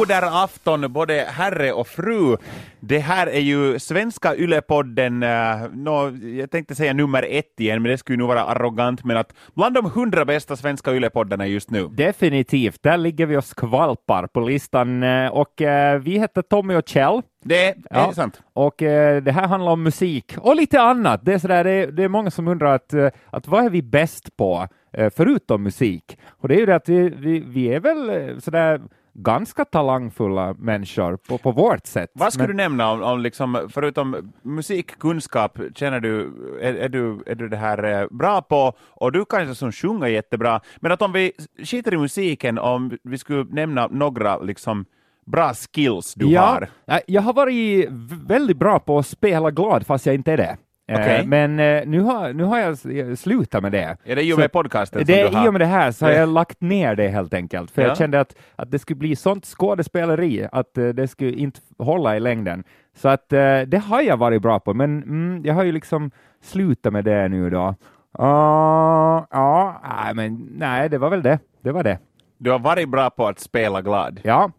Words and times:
Moder 0.00 0.44
afton, 0.44 0.92
både 0.92 1.26
herre 1.28 1.72
och 1.72 1.86
fru. 1.86 2.36
Det 2.80 2.98
här 2.98 3.26
är 3.26 3.40
ju 3.40 3.78
svenska 3.78 4.36
Ylepodden, 4.36 5.22
uh, 5.22 5.30
no, 5.72 6.16
jag 6.26 6.50
tänkte 6.50 6.74
säga 6.74 6.92
nummer 6.92 7.26
ett 7.30 7.60
igen, 7.60 7.82
men 7.82 7.90
det 7.90 7.98
skulle 7.98 8.18
nog 8.18 8.28
vara 8.28 8.44
arrogant, 8.44 9.04
men 9.04 9.16
att 9.16 9.32
bland 9.54 9.74
de 9.74 9.90
hundra 9.90 10.24
bästa 10.24 10.56
svenska 10.56 10.92
Ylepoddarna 10.92 11.46
just 11.46 11.70
nu. 11.70 11.88
Definitivt, 11.88 12.82
där 12.82 12.96
ligger 12.96 13.26
vi 13.26 13.36
och 13.36 13.44
skvalpar 13.44 14.26
på 14.26 14.40
listan 14.40 15.02
eh, 15.02 15.26
och 15.26 15.60
uh, 15.60 15.98
vi 16.02 16.18
heter 16.18 16.42
Tommy 16.42 16.74
och 16.74 16.88
Kjell. 16.88 17.22
Det 17.44 17.68
är 17.68 17.74
ja. 17.90 18.12
sant. 18.12 18.42
Och 18.52 18.82
eh, 18.82 19.22
det 19.22 19.32
här 19.32 19.46
handlar 19.46 19.72
om 19.72 19.82
musik 19.82 20.34
och 20.38 20.56
lite 20.56 20.80
annat. 20.80 21.24
Det 21.24 21.32
är, 21.32 21.38
sådär, 21.38 21.64
det 21.64 21.70
är, 21.70 21.86
det 21.86 22.04
är 22.04 22.08
många 22.08 22.30
som 22.30 22.48
undrar 22.48 22.74
att, 22.74 22.94
att 23.30 23.48
vad 23.48 23.64
är 23.64 23.70
vi 23.70 23.82
bäst 23.82 24.36
på 24.36 24.68
eh, 24.92 25.10
förutom 25.16 25.62
musik? 25.62 26.18
Och 26.28 26.48
det 26.48 26.54
är 26.54 26.58
ju 26.58 26.66
det 26.66 26.74
att 26.74 26.88
vi, 26.88 27.08
vi, 27.08 27.40
vi 27.40 27.74
är 27.74 27.80
väl 27.80 28.40
sådär 28.40 28.80
ganska 29.14 29.64
talangfulla 29.64 30.54
människor 30.58 31.16
på, 31.16 31.38
på 31.38 31.52
vårt 31.52 31.86
sätt. 31.86 32.10
Vad 32.14 32.32
skulle 32.32 32.48
Men... 32.48 32.56
du 32.56 32.62
nämna 32.62 32.92
om, 32.92 33.02
om 33.02 33.20
liksom, 33.20 33.68
förutom 33.72 34.32
musikkunskap, 34.42 35.58
känner 35.74 36.00
du, 36.00 36.32
är, 36.60 36.74
är, 36.74 36.88
du, 36.88 37.22
är 37.26 37.34
du 37.34 37.48
det 37.48 37.56
här 37.56 37.84
eh, 37.84 38.06
bra 38.10 38.42
på, 38.42 38.72
och 38.78 39.12
du 39.12 39.24
kanske 39.24 39.54
som 39.54 39.72
sjunger 39.72 40.06
jättebra, 40.06 40.60
men 40.76 40.92
att 40.92 41.02
om 41.02 41.12
vi 41.12 41.32
skiter 41.64 41.94
i 41.94 41.96
musiken, 41.96 42.58
om 42.58 42.98
vi 43.02 43.18
skulle 43.18 43.44
nämna 43.44 43.86
några 43.86 44.38
liksom 44.38 44.84
bra 45.26 45.54
skills 45.54 46.14
du 46.14 46.30
ja, 46.30 46.40
har? 46.40 46.68
Jag 47.06 47.22
har 47.22 47.32
varit 47.32 47.88
väldigt 48.26 48.56
bra 48.56 48.78
på 48.78 48.98
att 48.98 49.06
spela 49.06 49.50
glad 49.50 49.86
fast 49.86 50.06
jag 50.06 50.14
inte 50.14 50.32
är 50.32 50.36
det. 50.36 50.56
Okay. 50.90 51.20
Eh, 51.20 51.26
men 51.26 51.60
eh, 51.60 51.82
nu 51.86 52.00
har, 52.00 52.32
nu 52.32 52.44
har 52.44 52.58
jag 52.58 52.78
slutat 53.18 53.62
med 53.62 53.72
det. 53.72 53.96
Är 54.04 54.16
det 54.16 54.22
i 54.22 54.32
och 54.32 54.38
med 54.38 54.52
podcasten? 54.52 55.02
Det 55.06 55.20
är 55.20 55.44
i 55.44 55.48
och 55.48 55.52
med 55.52 55.60
det 55.60 55.66
här 55.66 55.92
så 55.92 56.06
har 56.06 56.12
jag 56.12 56.28
lagt 56.28 56.60
ner 56.60 56.94
det 56.94 57.08
helt 57.08 57.34
enkelt, 57.34 57.70
för 57.70 57.82
ja. 57.82 57.88
jag 57.88 57.96
kände 57.96 58.20
att, 58.20 58.34
att 58.56 58.70
det 58.70 58.78
skulle 58.78 58.96
bli 58.96 59.16
sånt 59.16 59.44
skådespeleri 59.44 60.46
att 60.52 60.78
uh, 60.78 60.88
det 60.88 61.08
skulle 61.08 61.32
inte 61.32 61.60
hålla 61.78 62.16
i 62.16 62.20
längden. 62.20 62.64
Så 62.96 63.08
att 63.08 63.28
det 63.28 63.82
har 63.84 64.00
jag 64.00 64.16
varit 64.16 64.42
bra 64.42 64.60
på, 64.60 64.74
men 64.74 65.02
mm, 65.02 65.42
jag 65.44 65.54
har 65.54 65.64
ju 65.64 65.72
liksom 65.72 66.10
slutat 66.42 66.92
med 66.92 67.04
det 67.04 67.28
nu 67.28 67.50
då. 67.50 67.74
Uh, 68.18 69.24
ja, 69.30 69.80
nej, 70.04 70.14
men 70.14 70.48
nej, 70.56 70.88
det 70.88 70.98
var 70.98 71.10
väl 71.10 71.22
det. 71.22 71.38
Det 71.62 71.72
var 71.72 71.84
det. 71.84 71.98
Du 72.38 72.50
har 72.50 72.58
varit 72.58 72.88
bra 72.88 73.10
på 73.10 73.26
att 73.26 73.38
spela 73.38 73.82
glad? 73.82 74.20
Ja. 74.24 74.50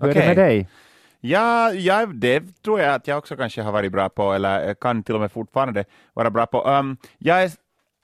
Hur 0.00 0.10
okay. 0.10 0.22
är 0.22 0.28
det 0.28 0.34
med 0.34 0.46
dig? 0.46 0.68
Ja, 1.20 1.72
ja, 1.72 2.06
det 2.06 2.62
tror 2.62 2.80
jag 2.80 2.94
att 2.94 3.06
jag 3.06 3.18
också 3.18 3.36
kanske 3.36 3.62
har 3.62 3.72
varit 3.72 3.92
bra 3.92 4.08
på, 4.08 4.32
eller 4.32 4.74
kan 4.74 5.02
till 5.02 5.14
och 5.14 5.20
med 5.20 5.32
fortfarande 5.32 5.84
vara 6.14 6.30
bra 6.30 6.46
på. 6.46 6.62
Um, 6.62 6.96
jag 7.18 7.42
är 7.42 7.50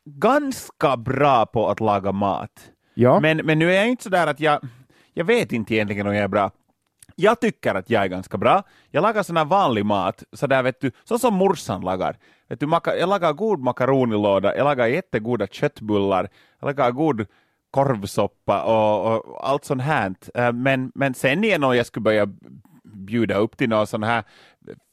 ganska 0.05 0.97
bra 0.97 1.47
på 1.47 1.69
att 1.69 1.81
laga 1.81 2.13
mat. 2.13 2.71
Ja. 2.95 3.21
Men, 3.21 3.37
men 3.37 3.59
nu 3.59 3.73
är 3.73 3.77
jag 3.77 3.89
inte 3.89 4.03
så 4.03 4.09
där 4.09 4.27
att 4.27 4.41
jag, 4.41 4.61
jag 5.15 5.25
vet 5.25 5.53
inte 5.53 5.75
egentligen 5.75 6.07
om 6.07 6.15
jag 6.15 6.25
är 6.25 6.29
bra. 6.29 6.51
Jag 7.15 7.41
tycker 7.41 7.75
att 7.75 7.91
jag 7.91 8.03
är 8.03 8.09
ganska 8.09 8.39
bra. 8.39 8.63
Jag 8.91 9.03
lagar 9.03 9.23
sån 9.23 9.37
här 9.37 9.45
vanlig 9.45 9.85
mat, 9.85 10.23
så 10.33 10.47
där 10.47 10.63
vet 10.63 10.81
du, 10.81 10.91
så 11.05 11.19
som 11.19 11.35
morsan 11.35 11.81
lagar. 11.81 12.17
Vet 12.49 12.61
du, 12.61 12.69
jag 12.85 13.09
lagar 13.09 13.33
god 13.33 13.61
makaronilåda, 13.61 14.57
jag 14.57 14.65
lagar 14.65 14.87
jättegoda 14.87 15.47
köttbullar, 15.47 16.29
jag 16.61 16.67
lagar 16.67 16.91
god 16.91 17.27
korvsoppa 17.71 18.63
och, 18.63 19.17
och 19.17 19.49
allt 19.49 19.65
sånt 19.65 19.83
här. 19.83 20.15
Uh, 20.39 20.53
men, 20.53 20.93
men 20.95 21.15
sen 21.15 21.45
igen 21.45 21.65
om 21.65 21.77
jag 21.77 21.87
skulle 21.87 22.03
börja 22.03 22.29
bjuda 23.07 23.35
upp 23.35 23.57
till 23.57 23.69
någon 23.69 23.87
sån 23.87 24.03
här 24.03 24.25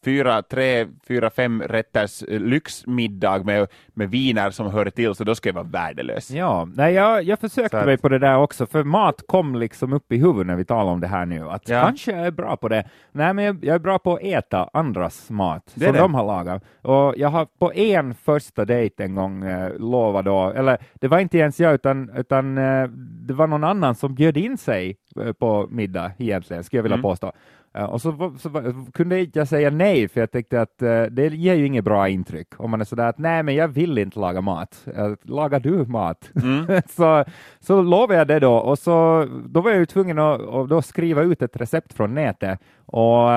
fyra, 0.06 0.42
tre, 0.42 0.88
fyra, 1.08 1.30
fem 1.30 1.62
rätters 1.62 2.24
eh, 2.24 2.40
lyxmiddag 2.40 3.44
med, 3.46 3.68
med 3.88 4.10
viner 4.10 4.52
som 4.52 4.72
hör 4.72 4.90
till, 4.90 5.16
så 5.16 5.24
då 5.24 5.36
ska 5.36 5.50
jag 5.50 5.54
vara 5.54 5.64
värdelös. 5.64 6.32
Ja, 6.32 6.68
nej, 6.76 6.94
jag, 6.94 7.24
jag 7.24 7.40
försökte 7.40 7.80
att... 7.80 7.86
mig 7.86 7.98
på 7.98 8.10
det 8.10 8.20
där 8.20 8.38
också, 8.38 8.66
för 8.66 8.84
mat 8.84 9.28
kom 9.28 9.56
liksom 9.56 9.94
upp 9.94 10.12
i 10.12 10.18
huvudet 10.18 10.48
när 10.48 10.56
vi 10.56 10.66
talar 10.66 10.92
om 10.92 11.00
det 11.00 11.08
här 11.08 11.26
nu, 11.26 11.50
att 11.50 11.70
ja. 11.70 11.82
kanske 11.82 12.12
jag 12.12 12.28
är 12.28 12.32
bra 12.32 12.58
på 12.58 12.70
det. 12.70 12.90
Nej, 13.12 13.34
men 13.34 13.46
jag, 13.46 13.66
jag 13.66 13.76
är 13.76 13.80
bra 13.80 14.00
på 14.00 14.14
att 14.14 14.22
äta 14.24 14.70
andras 14.74 15.30
mat 15.30 15.72
det 15.74 15.86
som 15.86 15.94
det. 15.94 16.00
de 16.00 16.14
har 16.14 16.26
lagat. 16.26 16.64
Och 16.82 17.14
jag 17.18 17.30
har 17.30 17.48
på 17.60 17.74
en 17.74 18.16
första 18.16 18.66
dejt 18.66 19.04
en 19.04 19.16
gång 19.16 19.44
eh, 19.44 19.78
lovat 19.78 20.26
då, 20.26 20.50
eller 20.50 20.78
det 20.94 21.08
var 21.08 21.20
inte 21.20 21.38
ens 21.38 21.60
jag, 21.60 21.74
utan, 21.74 22.10
utan 22.10 22.58
eh, 22.58 22.88
det 23.28 23.34
var 23.34 23.48
någon 23.48 23.64
annan 23.64 23.96
som 23.96 24.16
bjöd 24.16 24.38
in 24.38 24.58
sig 24.58 24.98
eh, 25.22 25.34
på 25.34 25.68
middag 25.70 26.12
egentligen, 26.18 26.64
skulle 26.64 26.78
jag 26.78 26.84
vilja 26.84 26.96
mm. 26.96 27.04
påstå. 27.04 27.32
Och 27.74 28.02
så, 28.02 28.36
så, 28.40 28.50
kunde 28.94 29.28
jag 29.34 29.48
säga 29.48 29.70
nej, 29.70 30.08
för 30.08 30.20
jag 30.20 30.32
tänkte 30.32 30.62
att 30.62 30.82
uh, 30.82 31.04
det 31.04 31.28
ger 31.28 31.54
ju 31.54 31.66
inget 31.66 31.84
bra 31.84 32.10
intryck 32.10 32.48
om 32.58 32.72
man 32.72 32.82
är 32.82 32.86
sådär 32.86 33.08
att 33.08 33.18
nej, 33.18 33.44
men 33.44 33.56
jag 33.56 33.68
vill 33.68 33.98
inte 33.98 34.20
laga 34.20 34.42
mat. 34.42 34.86
Uh, 34.98 35.16
lagar 35.22 35.60
du 35.60 35.86
mat? 35.86 36.32
Mm. 36.44 36.82
så, 36.90 37.26
så 37.60 37.82
lovade 37.82 38.16
jag 38.16 38.28
det 38.28 38.40
då, 38.40 38.54
och 38.54 38.80
så, 38.80 39.28
då 39.46 39.62
var 39.62 39.72
jag 39.72 39.80
ju 39.80 39.86
tvungen 39.86 40.20
att, 40.20 40.42
att 40.42 40.70
då 40.70 40.82
skriva 40.82 41.22
ut 41.22 41.42
ett 41.42 41.58
recept 41.58 41.94
från 41.94 42.14
nätet. 42.14 42.60
Och 42.86 43.30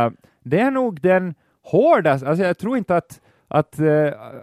det 0.42 0.60
är 0.60 0.70
nog 0.70 1.00
den 1.00 1.34
hårdaste, 1.62 2.28
alltså 2.28 2.44
jag 2.44 2.58
tror 2.58 2.76
inte 2.76 2.96
att, 2.96 3.20
att 3.48 3.80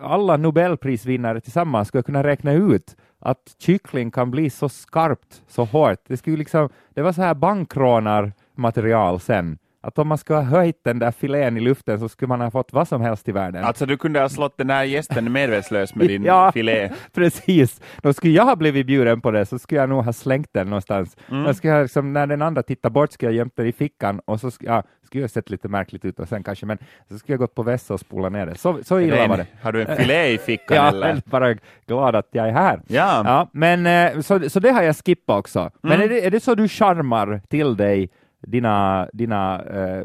alla 0.02 0.38
Nobelprisvinnare 0.38 1.42
tillsammans 1.42 1.88
skulle 1.88 2.04
kunna 2.04 2.24
räkna 2.24 2.54
ut 2.54 2.96
att 3.20 3.56
kyckling 3.60 4.12
kan 4.12 4.32
bli 4.32 4.50
så 4.50 4.70
skarpt, 4.70 5.42
så 5.48 5.66
hårt. 5.66 6.00
Det, 6.08 6.18
skulle 6.18 6.38
liksom, 6.38 6.70
det 6.94 7.02
var 7.02 7.12
så 7.12 7.22
här 7.22 7.34
bankrånarmaterial 7.34 9.20
sen 9.20 9.58
att 9.84 10.00
om 10.00 10.08
man 10.08 10.18
skulle 10.18 10.40
ha 10.40 10.44
höjt 10.44 10.84
den 10.84 11.00
där 11.00 11.12
filén 11.12 11.58
i 11.58 11.60
luften 11.60 12.00
så 12.00 12.10
skulle 12.10 12.28
man 12.28 12.42
ha 12.42 12.52
fått 12.52 12.74
vad 12.74 12.88
som 12.88 13.02
helst 13.02 13.30
i 13.30 13.32
världen. 13.32 13.64
Alltså 13.64 13.86
du 13.86 13.98
kunde 13.98 14.20
ha 14.20 14.30
slått 14.30 14.58
den 14.58 14.70
här 14.70 14.84
gästen 14.84 15.32
medvetslös 15.32 15.96
med 15.96 16.08
din 16.08 16.24
ja, 16.26 16.52
filé. 16.52 16.90
precis. 17.14 17.82
Då 18.02 18.14
skulle 18.14 18.34
jag 18.34 18.46
ha 18.46 18.56
blivit 18.56 18.88
bjuden 18.88 19.22
på 19.22 19.32
det 19.32 19.46
så 19.46 19.60
skulle 19.60 19.82
jag 19.82 19.90
nog 19.90 20.06
ha 20.06 20.14
slängt 20.14 20.50
den 20.52 20.68
någonstans. 20.68 21.18
Mm. 21.32 21.46
Jag 21.46 21.56
skulle 21.56 21.74
ha, 21.74 21.82
liksom, 21.82 22.14
när 22.14 22.28
den 22.28 22.42
andra 22.42 22.64
tittar 22.64 22.90
bort 22.90 23.12
skulle 23.12 23.32
jag 23.32 23.38
gömt 23.38 23.56
den 23.56 23.68
i 23.68 23.72
fickan 23.72 24.22
och 24.26 24.40
så 24.40 24.52
skulle, 24.52 24.72
ja, 24.72 24.84
skulle 25.04 25.24
jag 25.24 25.32
sett 25.32 25.50
lite 25.50 25.68
märkligt 25.68 26.06
ut 26.06 26.20
och 26.20 26.28
sen 26.28 26.44
kanske, 26.44 26.66
men 26.66 26.78
så 27.10 27.18
skulle 27.20 27.34
jag 27.34 27.40
gått 27.40 27.56
på 27.56 27.64
vässa 27.64 27.94
och 27.94 28.00
spola 28.00 28.30
ner 28.30 28.46
det. 28.46 28.56
Så, 28.56 28.80
så 28.84 29.00
illa 29.00 29.28
var 29.28 29.38
det. 29.38 29.46
Har 29.62 29.72
du 29.72 29.82
en 29.82 29.98
filé 29.98 30.34
i 30.34 30.38
fickan 30.38 30.78
ja, 30.78 30.88
eller? 30.88 31.08
Jag 31.08 31.18
är 31.18 31.22
bara 31.26 31.56
glad 31.88 32.16
att 32.16 32.28
jag 32.32 32.48
är 32.48 32.54
här. 32.54 32.82
Ja. 32.88 33.22
ja 33.26 33.50
men, 33.54 33.86
eh, 33.86 34.22
så, 34.22 34.50
så 34.50 34.60
det 34.60 34.72
har 34.72 34.82
jag 34.82 34.96
skippat 34.96 35.40
också. 35.40 35.72
Men 35.82 35.92
mm. 35.92 36.06
är, 36.06 36.10
det, 36.10 36.26
är 36.26 36.32
det 36.32 36.40
så 36.40 36.56
du 36.56 36.68
charmar 36.68 37.42
till 37.50 37.78
dig 37.78 38.10
dina, 38.48 39.08
dina 39.14 39.62
äh, 39.62 40.04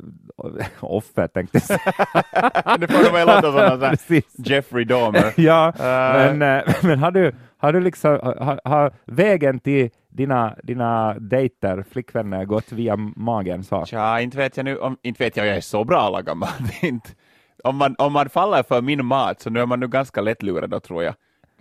offer, 0.80 1.26
tänkte 1.28 1.56
jag 1.58 1.62
säga. 1.62 1.80
det 2.78 2.88
får 2.88 3.12
väl 3.12 3.26
låta 3.26 3.96
som 3.96 4.20
Jeffrey 4.36 4.84
Dahmer. 4.84 5.32
ja, 5.36 5.72
uh. 5.76 5.82
men, 5.82 6.42
äh, 6.42 6.74
men 6.82 6.98
har 6.98 7.10
du, 7.10 7.32
har 7.58 7.72
du 7.72 7.80
liksom, 7.80 8.10
har, 8.22 8.60
har 8.64 8.92
vägen 9.04 9.60
till 9.60 9.90
dina, 10.08 10.56
dina 10.62 11.14
dejter, 11.14 11.84
flickvänner, 11.90 12.44
gått 12.44 12.72
via 12.72 12.96
magen? 12.96 13.64
Så? 13.64 13.84
Ja, 13.92 14.20
inte 14.20 14.36
vet 14.36 14.56
jag 14.56 14.64
nu, 14.64 14.78
om, 14.78 14.96
inte 15.02 15.24
vet 15.24 15.36
jag 15.36 15.46
jag 15.46 15.56
är 15.56 15.60
så 15.60 15.84
bra 15.84 16.06
att 16.06 16.12
laga 16.12 16.34
mat. 16.34 16.60
om, 17.64 17.76
man, 17.76 17.94
om 17.98 18.12
man 18.12 18.28
faller 18.28 18.62
för 18.62 18.82
min 18.82 19.04
mat 19.04 19.40
så 19.40 19.50
nu 19.50 19.60
är 19.60 19.66
man 19.66 19.80
nu 19.80 19.88
ganska 19.88 20.20
lättlurad 20.20 20.70
då 20.70 20.80
tror 20.80 21.04
jag. 21.04 21.14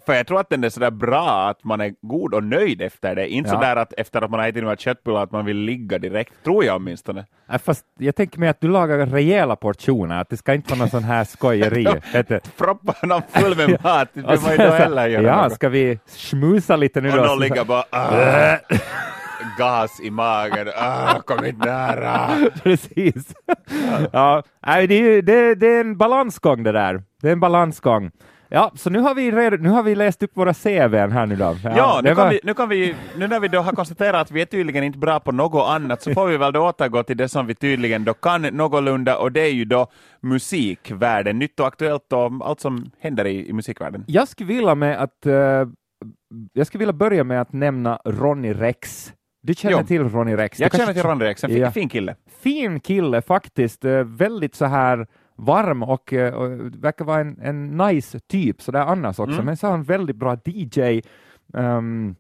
För 0.08 0.14
jag 0.14 0.28
tror 0.28 0.40
att 0.40 0.50
den 0.50 0.64
är 0.64 0.70
sådär 0.70 0.92
bra 0.92 1.50
att 1.50 1.64
man 1.64 1.82
är 1.82 1.94
god 2.02 2.34
och 2.34 2.44
nöjd 2.44 2.82
efter 2.82 3.16
det. 3.16 3.28
Inte 3.28 3.50
ja. 3.50 3.54
sådär 3.54 3.76
att 3.76 3.94
efter 3.94 4.22
att 4.22 4.32
man 4.32 4.40
har 4.40 4.48
ätit 4.48 4.64
några 4.64 4.76
köttbullar 4.76 5.24
att 5.24 5.32
man 5.32 5.46
vill 5.46 5.58
ligga 5.58 6.00
direkt, 6.00 6.34
tror 6.44 6.66
jag 6.66 6.76
åtminstone. 6.76 7.26
Ja, 7.48 7.60
fast 7.60 7.86
jag 7.98 8.16
tänker 8.16 8.40
mig 8.40 8.50
att 8.50 8.62
du 8.62 8.68
lagar 8.68 9.06
rejäla 9.06 9.56
portioner, 9.56 10.22
att 10.22 10.30
det 10.30 10.38
ska 10.38 10.54
inte 10.54 10.70
vara 10.70 10.80
någon 10.80 10.90
sån 10.90 11.04
här 11.04 11.24
skojeri. 11.24 11.86
Proppa 12.58 12.96
någon 13.04 13.22
full 13.30 13.58
med 13.58 13.70
mat, 13.84 14.10
det 14.14 14.42
man 14.42 14.52
ju 14.52 14.58
då 14.58 14.72
heller 14.72 15.08
göra. 15.08 15.24
Ja, 15.24 15.50
ska 15.50 15.70
vi 15.70 16.00
schmusa 16.18 16.76
lite 16.76 17.02
nu 17.02 17.10
och 17.10 17.16
då? 17.16 17.22
Och 17.22 17.28
någon 17.28 17.40
ligger 17.40 17.66
bara 17.66 17.84
ah, 17.90 18.58
gas 19.58 20.00
i 20.04 20.12
magen, 20.12 20.68
ah, 20.76 21.20
kom 21.20 21.46
inte 21.46 21.66
nära. 21.66 22.30
Precis. 22.64 23.34
ja, 24.12 24.44
det, 24.62 24.72
är, 24.72 25.22
det, 25.22 25.56
det 25.56 25.68
är 25.68 25.82
en 25.82 25.98
balansgång 25.98 26.64
det 26.64 26.72
där. 26.72 27.04
Det 27.22 27.28
är 27.28 27.32
en 27.32 27.40
balansgång. 27.40 28.12
Ja, 28.50 28.72
så 28.76 28.90
nu 28.90 29.00
har 29.00 29.16
vi, 29.16 29.32
red, 29.32 29.62
nu 29.62 29.70
har 29.70 29.84
vi 29.84 29.96
läst 29.96 30.24
upp 30.24 30.32
våra 30.34 30.54
CV 30.54 30.96
här 30.96 31.26
nu 31.26 31.36
då. 31.36 31.58
Ja, 31.64 31.78
ja 31.78 32.02
nu, 32.04 32.14
var... 32.14 32.16
kan 32.16 32.30
vi, 32.30 32.40
nu 32.44 32.54
kan 32.54 32.70
vi, 32.70 32.96
nu 33.18 33.28
när 33.28 33.40
vi 33.40 33.48
då 33.48 33.60
har 33.60 33.72
konstaterat 33.72 34.22
att 34.22 34.32
vi 34.32 34.42
är 34.42 34.46
tydligen 34.46 34.84
inte 34.84 35.00
bra 35.00 35.20
på 35.20 35.32
något 35.32 35.70
annat, 35.70 36.02
så 36.02 36.14
får 36.14 36.28
vi 36.28 36.38
väl 36.38 36.54
då 36.54 36.70
återgå 36.70 37.04
till 37.04 37.18
det 37.18 37.30
som 37.30 37.48
vi 37.48 37.56
tydligen 37.56 38.04
då 38.04 38.14
kan 38.14 38.42
någorlunda, 38.42 39.18
och 39.18 39.32
det 39.32 39.42
är 39.42 39.54
ju 39.54 39.66
då 39.66 39.88
musikvärlden, 40.22 41.40
nytt 41.40 41.60
och 41.60 41.68
aktuellt 41.68 42.14
och 42.14 42.48
allt 42.48 42.60
som 42.60 42.92
händer 43.00 43.26
i, 43.28 43.50
i 43.50 43.54
musikvärlden. 43.54 44.04
Jag 44.08 44.28
skulle 44.28 44.48
vilja 44.48 44.76
med 44.76 45.02
att, 45.02 45.26
uh, 45.26 45.34
jag 46.54 46.68
skulle 46.68 46.80
vilja 46.80 46.94
börja 46.94 47.24
med 47.24 47.42
att 47.42 47.54
nämna 47.54 48.00
Ronny 48.06 48.54
Rex. 48.54 49.14
Du 49.44 49.54
känner 49.54 49.80
jo. 49.80 49.86
till 49.86 50.04
Ronny 50.10 50.36
Rex? 50.36 50.60
Jag 50.60 50.76
känner 50.76 50.94
till 50.94 51.04
Ronny 51.04 51.26
Rex, 51.26 51.44
en 51.44 51.58
ja. 51.58 51.72
fin 51.72 51.90
kille. 51.90 52.16
Fin 52.42 52.80
kille 52.80 53.22
faktiskt, 53.22 53.86
uh, 53.86 54.04
väldigt 54.04 54.56
så 54.56 54.66
här 54.66 55.08
varm 55.38 55.84
och, 55.84 56.14
eh, 56.14 56.34
och 56.34 56.50
verkar 56.84 57.06
vara 57.06 57.20
en, 57.20 57.40
en 57.42 57.78
nice 57.78 58.20
typ 58.20 58.62
sådär 58.62 58.80
annars 58.80 59.20
också, 59.20 59.34
mm. 59.34 59.46
men 59.46 59.58
så 59.58 59.68
har 59.68 59.72
han 59.72 59.84
väldigt 59.84 60.16
bra 60.16 60.38
DJ. 60.46 61.02
Um, 61.54 61.64
ehm, 61.64 62.16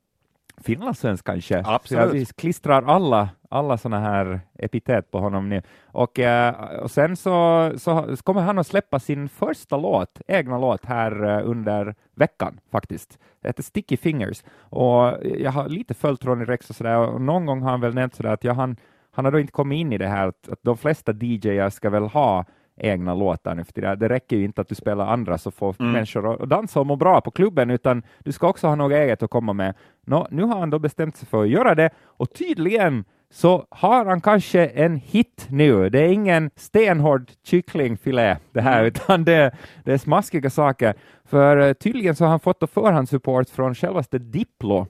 finlandssvensk 0.61 1.25
kanske. 1.25 1.63
Absolut. 1.65 2.13
vi 2.13 2.25
klistrar 2.25 2.83
alla, 2.83 3.29
alla 3.49 3.77
sådana 3.77 3.99
här 3.99 4.41
epitet 4.59 5.11
på 5.11 5.19
honom 5.19 5.49
nu. 5.49 5.61
Och, 5.85 6.19
uh, 6.19 6.49
och 6.81 6.91
sen 6.91 7.15
så, 7.15 7.71
så, 7.77 8.15
kommer 8.23 8.41
han 8.41 8.59
att 8.59 8.67
släppa 8.67 8.99
sin 8.99 9.29
första 9.29 9.77
låt, 9.77 10.21
egna 10.27 10.57
låt 10.57 10.85
här 10.85 11.23
uh, 11.23 11.49
under 11.49 11.95
veckan 12.15 12.59
faktiskt. 12.71 13.19
Det 13.41 13.49
heter 13.49 13.63
Sticky 13.63 13.97
Fingers 13.97 14.43
och 14.59 15.13
jag 15.21 15.51
har 15.51 15.69
lite 15.69 15.93
följt 15.93 16.25
Ronny 16.25 16.45
Rex 16.45 16.69
och 16.69 16.75
sådär 16.75 16.97
och 16.97 17.21
någon 17.21 17.45
gång 17.45 17.61
har 17.61 17.71
han 17.71 17.81
väl 17.81 17.93
nämnt 17.93 18.15
sådär 18.15 18.33
att 18.33 18.43
jag 18.43 18.53
han 18.53 18.77
han 19.11 19.25
har 19.25 19.31
då 19.31 19.39
inte 19.39 19.51
kommit 19.51 19.77
in 19.77 19.93
i 19.93 19.97
det 19.97 20.07
här 20.07 20.27
att, 20.27 20.49
att 20.49 20.59
de 20.61 20.77
flesta 20.77 21.13
DJer 21.13 21.69
ska 21.69 21.89
väl 21.89 22.03
ha 22.03 22.45
egna 22.77 23.13
låtar 23.13 23.55
nu 23.55 23.63
för 23.63 23.73
tiden. 23.73 23.99
Det 23.99 24.09
räcker 24.09 24.37
ju 24.37 24.45
inte 24.45 24.61
att 24.61 24.69
du 24.69 24.75
spelar 24.75 25.07
andra 25.07 25.37
så 25.37 25.51
får 25.51 25.75
mm. 25.79 25.91
människor 25.91 26.43
att 26.43 26.49
dansa 26.49 26.79
och 26.79 26.87
må 26.87 26.95
bra 26.95 27.21
på 27.21 27.31
klubben, 27.31 27.69
utan 27.69 28.03
du 28.23 28.31
ska 28.31 28.47
också 28.47 28.67
ha 28.67 28.75
något 28.75 28.93
eget 28.93 29.23
att 29.23 29.29
komma 29.29 29.53
med. 29.53 29.73
Nå, 30.05 30.27
nu 30.31 30.43
har 30.43 30.59
han 30.59 30.69
då 30.69 30.79
bestämt 30.79 31.17
sig 31.17 31.27
för 31.27 31.43
att 31.43 31.49
göra 31.49 31.75
det 31.75 31.89
och 32.03 32.33
tydligen 32.33 33.05
så 33.29 33.65
har 33.69 34.05
han 34.05 34.21
kanske 34.21 34.67
en 34.67 34.95
hit 34.95 35.47
nu. 35.49 35.89
Det 35.89 35.99
är 35.99 36.07
ingen 36.07 36.51
stenhård 36.55 37.31
kycklingfilé 37.43 38.37
det 38.51 38.61
här, 38.61 38.79
mm. 38.79 38.87
utan 38.87 39.23
det, 39.23 39.55
det, 39.83 39.93
är 39.93 39.97
smaskiga 39.97 40.49
saker. 40.49 40.93
För 41.25 41.57
uh, 41.57 41.73
tydligen 41.73 42.15
så 42.15 42.23
har 42.23 42.29
han 42.29 42.39
fått 42.39 42.71
förhandssupport 42.73 43.49
från 43.49 43.75
självaste 43.75 44.19
Diplo, 44.19 44.87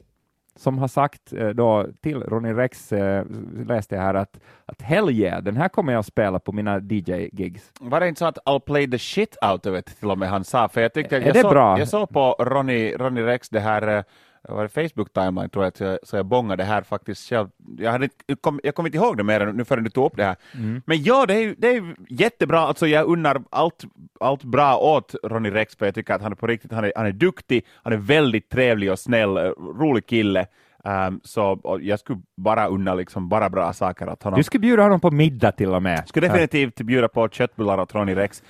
som 0.58 0.78
har 0.78 0.88
sagt 0.88 1.34
uh, 1.34 1.50
då 1.50 1.86
till 2.02 2.24
Ronny 2.24 2.54
Rex, 2.54 2.92
uh, 2.92 3.24
läste 3.68 3.96
jag 3.96 4.02
här, 4.02 4.14
att, 4.14 4.40
att 4.66 4.82
hell 4.82 5.10
yeah, 5.10 5.44
den 5.44 5.58
här 5.58 5.70
kommer 5.70 5.94
jag 5.94 6.00
att 6.00 6.06
spela 6.06 6.40
på 6.40 6.52
mina 6.52 6.80
DJ-gigs. 6.80 7.72
Var 7.80 8.00
det 8.00 8.08
inte 8.08 8.20
så 8.20 8.26
att 8.26 8.38
I'll 8.38 8.60
play 8.60 8.92
the 8.92 9.00
shit 9.00 9.38
out 9.52 9.66
of 9.66 9.80
it, 9.80 10.00
till 10.00 10.12
och 10.12 10.18
med 10.18 10.30
han 10.30 10.44
sa? 10.44 10.70
För 10.70 10.82
jag 10.82 10.94
tyckte, 10.94 11.18
är 11.18 11.22
jag, 11.22 11.34
det 11.34 11.42
så, 11.42 11.50
bra? 11.50 11.80
jag 11.80 11.88
såg 11.88 12.10
på 12.10 12.36
Ronny, 12.40 12.94
Ronny 12.94 13.22
Rex 13.22 13.50
det 13.50 13.60
här 13.60 14.04
var 14.48 14.64
det 14.64 14.90
Facebook 14.90 15.14
timeline 15.14 15.50
tror 15.50 15.64
jag, 15.64 15.78
så 15.78 15.84
jag, 15.84 16.00
så 16.04 16.16
jag 16.16 16.26
bongade 16.26 16.64
här 16.64 16.82
faktiskt 16.82 17.30
själv. 17.30 17.48
Jag, 17.78 17.92
hade, 17.92 18.10
jag, 18.26 18.42
kom, 18.42 18.60
jag 18.64 18.76
kommer 18.76 18.90
inte 18.90 18.98
ihåg 18.98 19.18
det 19.18 19.24
mer 19.24 19.46
nu 19.46 19.66
förrän 19.66 19.84
du 19.84 19.90
tog 19.90 20.06
upp 20.06 20.18
det 20.18 20.24
här. 20.24 20.36
Mm. 20.54 20.82
Men 20.86 21.04
ja, 21.04 21.26
det 21.26 21.34
är, 21.34 21.56
det 21.58 21.68
är 21.68 21.96
jättebra, 22.10 22.60
alltså 22.60 22.88
jag 22.88 23.06
unnar 23.06 23.42
allt, 23.50 23.84
allt 24.20 24.44
bra 24.44 24.78
åt 24.78 25.16
Ronny 25.24 25.50
Rex, 25.50 25.76
för 25.76 25.86
jag 25.86 25.96
tycker 25.96 26.14
att 26.14 26.22
han 26.22 26.32
är 26.32 26.36
på 26.36 26.48
riktigt, 26.48 26.72
han 26.72 26.84
är, 26.84 26.94
han 26.96 27.06
är 27.06 27.12
duktig, 27.12 27.66
han 27.84 27.94
är 27.94 27.98
väldigt 27.98 28.50
trevlig 28.50 28.92
och 28.92 29.00
snäll, 29.00 29.38
rolig 29.58 30.06
kille. 30.06 30.48
Um, 30.84 31.22
så 31.24 31.78
jag 31.82 32.00
skulle 32.00 32.22
bara 32.38 32.68
unna 32.68 32.94
liksom 32.94 33.30
bara 33.30 33.50
bra 33.50 33.74
saker 33.74 34.10
åt 34.10 34.24
honom. 34.24 34.38
Du 34.38 34.44
skulle 34.44 34.62
bjuda 34.62 34.84
honom 34.84 35.00
på 35.00 35.12
middag 35.12 35.52
till 35.52 35.74
och 35.74 35.84
med. 35.84 36.08
Skulle 36.08 36.28
definitivt 36.28 36.82
bjuda 36.82 37.08
på 37.08 37.30
köttbullar 37.30 37.78
åt 37.78 37.96
Ronny 37.96 38.16
Rex. 38.16 38.44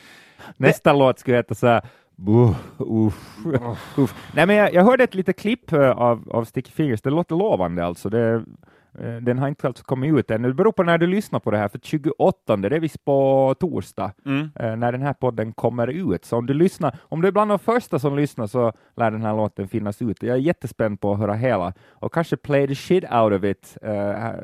Nästa 0.58 0.94
det... 0.94 1.00
låt 1.00 1.20
skulle 1.20 1.38
heta 1.38 1.56
så 1.56 1.68
här 1.68 1.82
Buh, 2.20 2.56
uff, 2.78 3.46
uff. 3.98 4.32
Nej, 4.34 4.48
men 4.48 4.56
jag, 4.56 4.74
jag, 4.74 4.84
hörde 4.84 5.04
ett 5.04 5.16
litet 5.16 5.40
klipp 5.40 5.72
eh, 5.72 5.90
av, 5.90 6.30
av 6.32 6.44
Sticky 6.44 6.72
Fingers, 6.72 7.02
det 7.02 7.10
låter 7.10 7.36
lovande 7.36 7.86
alltså. 7.86 8.10
Det, 8.10 8.44
eh, 9.00 9.16
den 9.22 9.40
har 9.40 9.48
inte 9.48 9.68
alltså 9.68 9.84
kommit 9.84 10.14
ut 10.14 10.32
ännu. 10.32 10.48
Det 10.48 10.54
beror 10.54 10.72
på 10.72 10.84
när 10.84 10.98
du 10.98 11.08
lyssnar 11.08 11.40
på 11.40 11.52
det 11.52 11.58
här, 11.58 11.68
för 11.68 11.80
28, 11.80 12.58
det 12.58 12.76
är 12.76 12.80
visst 12.80 13.06
på 13.06 13.56
torsdag, 13.60 14.12
mm. 14.26 14.50
Eh, 14.56 14.76
när 14.76 14.92
den 14.92 15.02
här 15.02 15.14
podden 15.14 15.54
kommer 15.54 15.88
ut. 15.88 16.26
Så 16.26 16.38
om 16.38 16.46
du 16.46 16.54
lyssnar, 16.54 16.98
om 17.02 17.22
du 17.22 17.28
är 17.28 17.32
bland 17.32 17.52
de 17.52 17.60
första 17.60 18.00
som 18.00 18.16
lyssnar 18.16 18.48
så 18.48 18.74
lär 18.96 19.12
den 19.12 19.22
här 19.22 19.36
låten 19.36 19.68
finnas 19.68 20.02
ute. 20.02 20.28
Jag 20.28 20.38
är 20.38 20.42
jättespänd 20.42 21.02
på 21.02 21.12
att 21.14 21.20
höra 21.20 21.34
hela 21.34 21.74
och 21.90 22.14
kanske 22.14 22.38
play 22.38 22.68
the 22.68 22.76
shit 22.76 23.04
out 23.04 23.34
of 23.34 23.44
it 23.44 23.78
uh, 23.84 23.92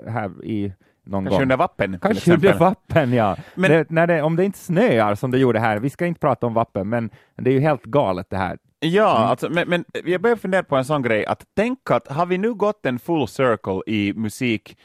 här 0.07 0.45
i 0.45 0.73
någon 1.03 1.23
Kanske 1.23 1.35
gång. 1.35 1.41
under 1.41 1.57
vappen? 1.57 1.99
Kanske 1.99 2.33
under 2.33 2.53
vappen, 2.53 3.13
ja. 3.13 3.37
Men, 3.55 3.71
det, 3.71 3.89
när 3.89 4.07
det, 4.07 4.21
om 4.21 4.35
det 4.35 4.45
inte 4.45 4.59
snöar 4.59 5.15
som 5.15 5.31
det 5.31 5.37
gjorde 5.37 5.59
här, 5.59 5.79
vi 5.79 5.89
ska 5.89 6.05
inte 6.05 6.19
prata 6.19 6.47
om 6.47 6.53
vappen, 6.53 6.89
men 6.89 7.09
det 7.35 7.49
är 7.49 7.53
ju 7.53 7.59
helt 7.59 7.83
galet 7.83 8.29
det 8.29 8.37
här. 8.37 8.57
Ja, 8.79 9.17
mm. 9.17 9.29
alltså, 9.29 9.49
men, 9.49 9.69
men 9.69 9.85
jag 10.05 10.21
börjar 10.21 10.35
fundera 10.35 10.63
på 10.63 10.75
en 10.75 10.85
sån 10.85 11.01
grej, 11.01 11.25
att 11.25 11.45
tänk 11.55 11.91
att 11.91 12.07
har 12.07 12.25
vi 12.25 12.37
nu 12.37 12.53
gått 12.53 12.85
en 12.85 12.99
full 12.99 13.27
circle 13.27 13.81
i 13.87 14.13
musik, 14.13 14.77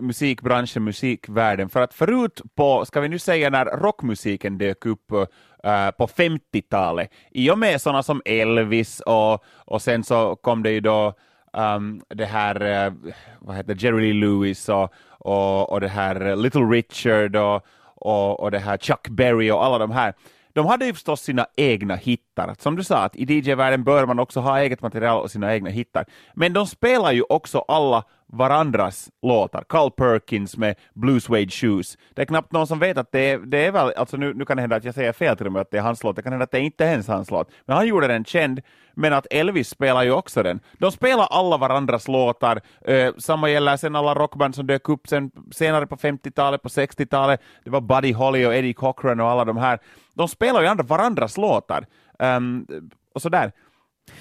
musikbranschen, 0.00 0.84
musikvärlden, 0.84 1.68
för 1.68 1.80
att 1.80 1.94
förut 1.94 2.42
på, 2.54 2.84
ska 2.84 3.00
vi 3.00 3.08
nu 3.08 3.18
säga 3.18 3.50
när 3.50 3.64
rockmusiken 3.64 4.58
dök 4.58 4.86
upp 4.86 5.12
uh, 5.12 5.90
på 5.98 6.06
50-talet, 6.06 7.10
i 7.30 7.50
och 7.50 7.58
med 7.58 7.80
sådana 7.80 8.02
som 8.02 8.22
Elvis 8.24 9.00
och, 9.00 9.44
och 9.54 9.82
sen 9.82 10.04
så 10.04 10.36
kom 10.36 10.62
det 10.62 10.70
ju 10.70 10.80
då 10.80 11.14
um, 11.52 12.02
det 12.08 12.24
här, 12.24 12.86
uh, 12.86 13.12
vad 13.40 13.56
heter 13.56 13.76
Jerry 13.78 14.12
Lee 14.12 14.26
Lewis 14.26 14.68
och, 14.68 14.94
och, 15.08 15.72
och 15.72 15.80
det 15.80 15.88
här 15.88 16.36
Little 16.36 16.60
Richard 16.60 17.36
och, 17.36 17.66
och, 17.94 18.40
och 18.40 18.50
det 18.50 18.58
här 18.58 18.78
Chuck 18.78 19.08
Berry 19.08 19.50
och 19.50 19.64
alla 19.64 19.78
de 19.78 19.90
här. 19.90 20.14
De 20.52 20.66
hade 20.66 20.86
ju 20.86 20.92
förstås 20.92 21.20
sina 21.20 21.46
egna 21.56 21.96
hits 21.96 22.29
hittar. 22.40 22.62
Som 22.62 22.76
du 22.76 22.84
sa, 22.84 22.96
att 23.04 23.16
i 23.16 23.24
DJ-världen 23.24 23.84
bör 23.84 24.06
man 24.06 24.18
också 24.18 24.40
ha 24.40 24.58
eget 24.60 24.82
material 24.82 25.22
och 25.22 25.30
sina 25.30 25.54
egna 25.54 25.70
hittar. 25.70 26.04
Men 26.34 26.52
de 26.52 26.66
spelar 26.66 27.12
ju 27.12 27.22
också 27.28 27.64
alla 27.68 28.04
varandras 28.32 29.10
låtar. 29.22 29.64
Carl 29.68 29.90
Perkins 29.90 30.56
med 30.56 30.74
Blue 30.94 31.20
Suede 31.20 31.50
Shoes. 31.50 31.98
Det 32.14 32.22
är 32.22 32.26
knappt 32.26 32.52
någon 32.52 32.66
som 32.66 32.78
vet 32.78 32.98
att 32.98 33.12
det 33.12 33.30
är, 33.30 33.38
det 33.38 33.66
är 33.66 33.72
väl, 33.72 33.92
alltså 33.96 34.16
nu, 34.16 34.34
nu 34.34 34.44
kan 34.44 34.56
det 34.56 34.60
hända 34.60 34.76
att 34.76 34.84
jag 34.84 34.94
säger 34.94 35.12
fel 35.12 35.36
till 35.36 35.46
och 35.46 35.52
med 35.52 35.62
att 35.62 35.70
det 35.70 35.78
är 35.78 35.82
hans 35.82 36.04
låt, 36.04 36.16
det 36.16 36.22
kan 36.22 36.32
hända 36.32 36.44
att 36.44 36.50
det 36.50 36.60
inte 36.60 36.84
är 36.84 36.90
ens 36.90 37.08
hans 37.08 37.30
låt. 37.30 37.50
Men 37.66 37.76
han 37.76 37.86
gjorde 37.86 38.06
den 38.06 38.24
känd, 38.24 38.60
men 38.94 39.12
att 39.12 39.26
Elvis 39.30 39.68
spelar 39.68 40.02
ju 40.02 40.12
också 40.12 40.42
den. 40.42 40.60
De 40.78 40.92
spelar 40.92 41.26
alla 41.30 41.56
varandras 41.56 42.08
låtar. 42.08 42.60
eh, 42.84 43.12
samma 43.18 43.50
gäller 43.50 43.76
sen 43.76 43.96
alla 43.96 44.14
rockband 44.14 44.54
som 44.54 44.66
dök 44.66 44.88
upp 44.88 45.08
sen, 45.08 45.30
senare 45.52 45.86
på 45.86 45.96
50-talet, 45.96 46.62
på 46.62 46.68
60-talet. 46.68 47.40
Det 47.64 47.70
var 47.70 47.80
Buddy 47.80 48.12
Holly 48.12 48.46
och 48.46 48.54
Eddie 48.54 48.72
Cochran 48.72 49.20
och 49.20 49.28
alla 49.28 49.44
de 49.44 49.56
här. 49.56 49.78
De 50.14 50.28
spelar 50.28 50.60
ju 50.60 50.66
andra 50.66 50.84
varandras 50.84 51.36
låtar. 51.36 51.86
Um, 52.20 52.66
och 53.14 53.22
sådär. 53.22 53.52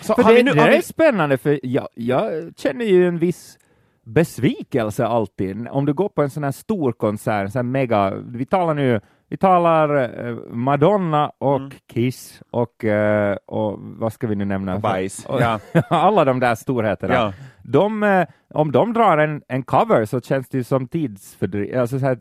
Så 0.01 0.15
för 0.15 0.33
det, 0.33 0.43
nu, 0.43 0.51
det 0.53 0.77
är 0.77 0.81
spännande, 0.81 1.37
för 1.37 1.59
jag, 1.63 1.87
jag 1.93 2.53
känner 2.57 2.85
ju 2.85 3.07
en 3.07 3.17
viss 3.17 3.57
besvikelse 4.03 5.05
alltid. 5.05 5.67
Om 5.67 5.85
du 5.85 5.93
går 5.93 6.09
på 6.09 6.21
en 6.21 6.29
sån 6.29 6.43
här 6.43 6.51
stor 6.51 6.91
konsert, 6.91 7.51
sån 7.51 7.71
mega, 7.71 8.13
vi 8.15 8.45
talar 8.45 8.73
nu 8.73 8.99
vi 9.29 9.37
talar 9.37 9.95
eh, 10.27 10.35
Madonna 10.49 11.31
och 11.37 11.55
mm. 11.55 11.71
Kiss 11.93 12.41
och, 12.49 12.85
eh, 12.85 13.37
och 13.45 13.79
vad 13.79 14.13
ska 14.13 14.27
vi 14.27 14.35
nu 14.35 14.45
nämna? 14.45 14.79
Bajs. 14.79 15.25
Ja. 15.29 15.59
Alla 15.89 16.25
de 16.25 16.39
där 16.39 16.55
storheterna. 16.55 17.13
Ja. 17.13 17.33
De, 17.63 18.03
eh, 18.03 18.27
om 18.53 18.71
de 18.71 18.93
drar 18.93 19.17
en, 19.17 19.41
en 19.47 19.63
cover 19.63 20.05
så 20.05 20.21
känns 20.21 20.49
det 20.49 20.57
ju 20.57 20.63
som 20.63 20.87
tidsfördri- 20.87 21.79
alltså 21.79 21.99
så 21.99 22.15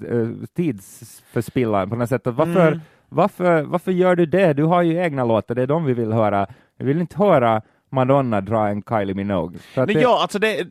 tidsförspillan 0.56 1.90
på 1.90 1.96
något 1.96 2.08
sätt. 2.08 2.22
Varför, 2.25 2.69
mm. 2.69 2.80
Varför, 3.08 3.62
varför 3.62 3.93
gör 3.93 4.16
du 4.16 4.26
det? 4.26 4.52
Du 4.52 4.64
har 4.64 4.82
ju 4.82 4.96
egna 4.96 5.25
låtar, 5.25 5.55
det 5.55 5.62
är 5.62 5.66
de 5.66 5.84
vi 5.84 5.94
vill 5.94 6.12
höra. 6.12 6.46
Vi 6.78 6.84
vill 6.84 7.00
inte 7.00 7.19
höra 7.19 7.62
Madonna 7.90 8.40
dra 8.40 8.69
en 8.69 8.82
Kylie 8.82 9.14
Minogue. 9.14 9.58
Så 9.75 9.84
det... 9.84 9.93
Ja, 9.93 10.22
alltså 10.22 10.38
det, 10.38 10.66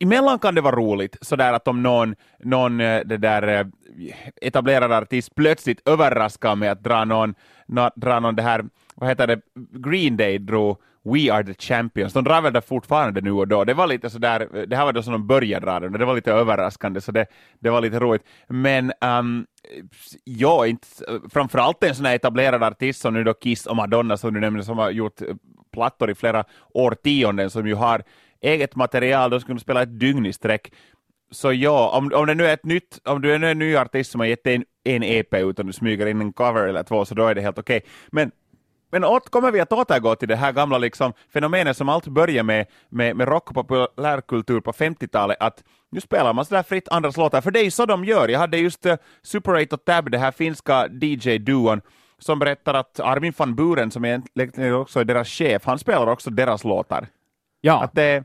emellan 0.00 0.38
kan 0.38 0.54
det 0.54 0.60
vara 0.60 0.76
roligt, 0.76 1.16
sådär 1.20 1.52
att 1.52 1.68
om 1.68 1.82
någon, 1.82 2.14
någon 2.38 2.78
det 2.78 3.16
där 3.16 3.70
etablerad 4.40 4.92
artist 4.92 5.34
plötsligt 5.34 5.88
överraskar 5.88 6.56
med 6.56 6.72
att 6.72 6.84
dra 6.84 7.04
någon, 7.04 7.34
dra 7.96 8.20
någon 8.20 8.36
det 8.36 8.42
här, 8.42 8.64
vad 8.94 9.08
heter 9.08 9.26
det, 9.26 9.40
Green 9.72 10.16
Day 10.16 10.38
drog 10.38 10.76
We 11.04 11.32
are 11.32 11.44
the 11.44 11.54
champions. 11.54 12.12
De 12.12 12.24
drar 12.24 12.42
väl 12.42 12.52
det 12.52 12.60
fortfarande 12.60 13.20
nu 13.20 13.32
och 13.32 13.48
då. 13.48 13.64
Det 13.64 13.74
var 13.74 13.86
lite 13.86 14.10
sådär, 14.10 14.66
det 14.66 14.76
här 14.76 14.84
var 14.84 14.92
då 14.92 15.02
som 15.02 15.12
de 15.12 15.26
började 15.26 15.66
dra 15.66 15.80
det. 15.80 15.98
det 15.98 16.04
var 16.04 16.14
lite 16.14 16.32
överraskande, 16.32 17.00
så 17.00 17.12
det, 17.12 17.26
det 17.58 17.70
var 17.70 17.80
lite 17.80 17.98
roligt. 17.98 18.22
Men 18.48 18.92
um, 19.00 19.46
ja, 20.24 20.66
inte, 20.66 20.86
framförallt 21.32 21.84
en 21.84 21.94
sån 21.94 22.06
här 22.06 22.14
etablerad 22.14 22.62
artist 22.62 23.00
som 23.00 23.14
nu 23.14 23.24
då 23.24 23.34
Kiss 23.34 23.66
och 23.66 23.76
Madonna, 23.76 24.16
som 24.16 24.34
du 24.34 24.40
nämnde, 24.40 24.62
som 24.62 24.78
har 24.78 24.90
gjort 24.90 25.22
eh, 25.22 25.34
plattor 25.72 26.10
i 26.10 26.14
flera 26.14 26.44
årtionden, 26.74 27.50
som 27.50 27.66
ju 27.66 27.74
har 27.74 28.02
eget 28.40 28.76
material, 28.76 29.30
de 29.30 29.40
skulle 29.40 29.60
spela 29.60 29.82
ett 29.82 30.00
dygn 30.00 30.26
i 30.26 30.32
sträck. 30.32 30.72
Så 31.30 31.52
ja, 31.52 31.90
om, 31.90 32.12
om 32.14 32.26
det 32.26 32.34
nu 32.34 32.46
är 32.46 32.54
ett 32.54 32.64
nytt, 32.64 33.00
om 33.04 33.22
du 33.22 33.32
är 33.32 33.44
en 33.44 33.58
ny 33.58 33.76
artist 33.76 34.10
som 34.10 34.20
har 34.20 34.26
gett 34.26 34.46
en, 34.46 34.64
en 34.84 35.02
EP 35.02 35.34
utan 35.34 35.66
du 35.66 35.72
smyger 35.72 36.06
in 36.06 36.20
en 36.20 36.32
cover 36.32 36.68
eller 36.68 36.82
två, 36.82 37.04
så 37.04 37.14
då 37.14 37.26
är 37.26 37.34
det 37.34 37.40
helt 37.40 37.58
okej. 37.58 37.76
Okay. 37.76 37.90
Men 38.12 38.30
men 38.90 39.04
åt, 39.04 39.30
kommer 39.30 39.52
vi 39.52 39.60
att 39.60 39.72
återgå 39.72 40.14
till 40.14 40.28
det 40.28 40.36
här 40.36 40.52
gamla 40.52 40.78
liksom, 40.78 41.12
fenomenet 41.32 41.76
som 41.76 41.88
allt 41.88 42.06
började 42.06 42.42
med, 42.42 42.66
med, 42.88 43.16
med 43.16 43.28
rock 43.28 43.50
och 43.50 43.54
populärkultur 43.54 44.60
på 44.60 44.72
50-talet, 44.72 45.36
att 45.40 45.64
nu 45.90 46.00
spelar 46.00 46.32
man 46.32 46.44
sådär 46.44 46.62
fritt 46.62 46.88
andras 46.88 47.16
låtar, 47.16 47.40
för 47.40 47.50
det 47.50 47.60
är 47.60 47.64
ju 47.64 47.70
så 47.70 47.86
de 47.86 48.04
gör. 48.04 48.28
Jag 48.28 48.38
hade 48.38 48.58
just 48.58 48.86
uh, 48.86 48.94
Super 49.22 49.62
8 49.62 49.76
och 49.76 49.84
Tab, 49.84 50.10
det 50.10 50.18
här 50.18 50.30
finska 50.30 50.88
DJ-duon, 50.88 51.80
som 52.18 52.38
berättar 52.38 52.74
att 52.74 53.00
Armin 53.00 53.32
van 53.36 53.54
Buren, 53.54 53.90
som 53.90 54.04
egentligen 54.04 54.74
också 54.74 55.00
är 55.00 55.04
deras 55.04 55.28
chef, 55.28 55.64
han 55.64 55.78
spelar 55.78 56.06
också 56.06 56.30
deras 56.30 56.64
låtar. 56.64 57.06
Ja. 57.60 57.82
Att 57.84 57.94
det, 57.94 58.24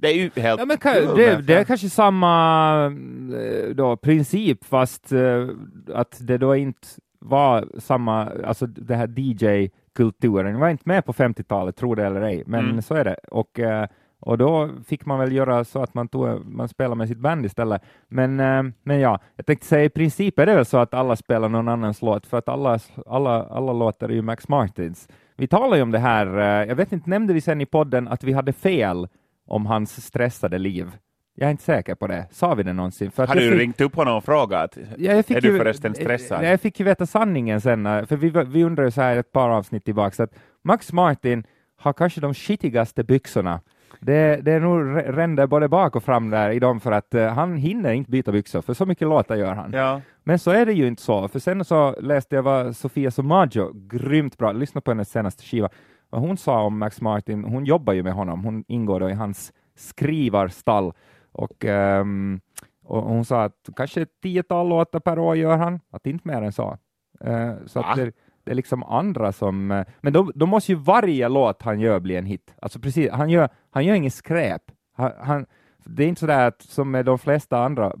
det 0.00 0.08
är 0.08 0.14
ju 0.14 0.30
helt... 0.36 0.60
Ja, 0.60 0.66
men 0.66 0.78
det, 1.16 1.42
det, 1.42 1.54
är 1.54 1.64
kanske 1.64 1.90
samma 1.90 2.84
eh, 2.84 3.68
då, 3.74 3.96
princip, 3.96 4.64
fast 4.64 5.12
uh, 5.12 5.50
att 5.94 6.16
det 6.20 6.38
då 6.38 6.56
inte 6.56 6.88
var 7.28 7.68
samma, 7.78 8.24
alltså 8.24 8.66
det 8.66 8.94
här 8.94 9.08
DJ-kulturen 9.16 10.60
var 10.60 10.68
inte 10.68 10.88
med 10.88 11.04
på 11.04 11.12
50-talet, 11.12 11.76
tro 11.76 11.94
det 11.94 12.06
eller 12.06 12.20
ej, 12.20 12.42
men 12.46 12.64
mm. 12.64 12.82
så 12.82 12.94
är 12.94 13.04
det. 13.04 13.16
Och, 13.30 13.58
uh, 13.58 13.84
och 14.20 14.38
då 14.38 14.70
fick 14.86 15.06
man 15.06 15.18
väl 15.18 15.32
göra 15.32 15.64
så 15.64 15.82
att 15.82 15.94
man, 15.94 16.08
tog, 16.08 16.46
man 16.46 16.68
spelade 16.68 16.94
med 16.94 17.08
sitt 17.08 17.18
band 17.18 17.46
istället. 17.46 17.82
Men, 18.08 18.40
uh, 18.40 18.72
men 18.82 19.00
ja, 19.00 19.20
jag 19.36 19.46
tänkte 19.46 19.66
säga 19.66 19.84
i 19.84 19.88
princip 19.88 20.38
är 20.38 20.46
det 20.46 20.54
väl 20.54 20.64
så 20.64 20.78
att 20.78 20.94
alla 20.94 21.16
spelar 21.16 21.48
någon 21.48 21.68
annans 21.68 22.02
låt, 22.02 22.26
för 22.26 22.38
att 22.38 22.48
alla, 22.48 22.78
alla, 23.06 23.44
alla 23.44 23.72
låtar 23.72 24.08
är 24.08 24.14
ju 24.14 24.22
Max 24.22 24.48
Martins. 24.48 25.08
Vi 25.36 25.46
talade 25.46 25.76
ju 25.76 25.82
om 25.82 25.90
det 25.90 25.98
här, 25.98 26.26
jag 26.64 26.76
vet 26.76 26.92
inte, 26.92 27.10
nämnde 27.10 27.32
vi 27.32 27.40
sen 27.40 27.60
i 27.60 27.66
podden 27.66 28.08
att 28.08 28.24
vi 28.24 28.32
hade 28.32 28.52
fel 28.52 29.08
om 29.46 29.66
hans 29.66 30.06
stressade 30.06 30.58
liv. 30.58 30.92
Jag 31.38 31.46
är 31.46 31.50
inte 31.50 31.62
säker 31.62 31.94
på 31.94 32.06
det. 32.06 32.26
Sa 32.30 32.54
vi 32.54 32.62
det 32.62 32.72
någonsin? 32.72 33.10
För 33.10 33.26
Har 33.26 33.34
du 33.34 33.50
fick... 33.50 33.60
ringt 33.60 33.80
upp 33.80 33.96
honom 33.96 34.16
och 34.16 34.24
frågat? 34.24 34.78
Ja, 34.96 35.12
är 35.12 35.40
du 35.40 35.48
ju... 35.48 35.58
förresten 35.58 35.94
stressad? 35.94 36.44
Jag 36.44 36.60
fick 36.60 36.80
ju 36.80 36.84
veta 36.84 37.06
sanningen 37.06 37.60
sen, 37.60 38.06
för 38.06 38.16
vi, 38.16 38.44
vi 38.46 38.64
undrade 38.64 38.90
så 38.90 39.00
här 39.00 39.16
ett 39.16 39.32
par 39.32 39.50
avsnitt 39.50 39.84
tillbaka, 39.84 40.22
att 40.22 40.34
Max 40.64 40.92
Martin 40.92 41.44
har 41.76 41.92
kanske 41.92 42.20
de 42.20 42.34
skitigaste 42.34 43.04
byxorna 43.04 43.60
det, 44.00 44.40
det 44.42 44.52
är 44.52 44.60
nog 44.60 45.02
ränder 45.18 45.46
både 45.46 45.68
bak 45.68 45.96
och 45.96 46.02
fram 46.02 46.30
där 46.30 46.50
i 46.50 46.58
dem 46.58 46.80
för 46.80 46.92
att 46.92 47.14
uh, 47.14 47.26
han 47.26 47.56
hinner 47.56 47.92
inte 47.92 48.10
byta 48.10 48.32
byxor, 48.32 48.62
för 48.62 48.74
så 48.74 48.86
mycket 48.86 49.08
låtar 49.08 49.36
gör 49.36 49.54
han. 49.54 49.72
Ja. 49.72 50.00
Men 50.24 50.38
så 50.38 50.50
är 50.50 50.66
det 50.66 50.72
ju 50.72 50.86
inte 50.86 51.02
så, 51.02 51.28
för 51.28 51.38
sen 51.38 51.64
så 51.64 51.96
läste 52.00 52.36
jag 52.36 52.42
vad 52.42 52.76
Sofia 52.76 53.10
Somaggio, 53.10 53.72
grymt 53.72 54.38
bra, 54.38 54.52
lyssna 54.52 54.80
på 54.80 54.90
hennes 54.90 55.10
senaste 55.10 55.42
skiva, 55.42 55.68
vad 56.10 56.20
hon 56.20 56.36
sa 56.36 56.62
om 56.62 56.78
Max 56.78 57.00
Martin, 57.00 57.44
hon 57.44 57.64
jobbar 57.64 57.92
ju 57.92 58.02
med 58.02 58.12
honom, 58.12 58.44
hon 58.44 58.64
ingår 58.68 59.00
då 59.00 59.10
i 59.10 59.14
hans 59.14 59.52
skrivarstall 59.76 60.92
och, 61.36 61.64
um, 61.64 62.40
och 62.84 63.02
hon 63.02 63.24
sa 63.24 63.44
att 63.44 63.68
kanske 63.76 64.02
ett 64.02 64.20
tiotal 64.22 64.68
låtar 64.68 65.00
per 65.00 65.18
år 65.18 65.36
gör 65.36 65.56
han, 65.56 65.80
att 65.90 66.06
inte 66.06 66.28
mer 66.28 66.42
än 66.42 66.52
så. 66.52 66.78
Uh, 67.24 67.52
så 67.66 67.80
att 67.80 67.96
det, 67.96 68.12
det, 68.44 68.50
är 68.50 68.54
liksom 68.54 68.82
andra 68.82 69.32
som, 69.32 69.70
uh, 69.70 69.84
men 70.00 70.12
då, 70.12 70.32
då, 70.34 70.46
måste 70.46 70.72
ju 70.72 70.78
varje 70.78 71.28
låt 71.28 71.62
han 71.62 71.80
gör 71.80 72.00
bli 72.00 72.16
en 72.16 72.26
hit. 72.26 72.54
Alltså 72.62 72.78
precis, 72.78 73.10
han 73.10 73.30
gör, 73.30 73.48
han 73.70 73.84
gör 73.84 73.94
inget 73.94 74.14
skräp. 74.14 74.62
Han, 74.96 75.12
han, 75.20 75.46
det 75.84 76.04
är 76.04 76.08
inte 76.08 76.20
sådär 76.20 76.46
att 76.48 76.62
som 76.62 76.90
med 76.90 77.04
de 77.04 77.18
flesta 77.18 77.58
andra 77.58 77.92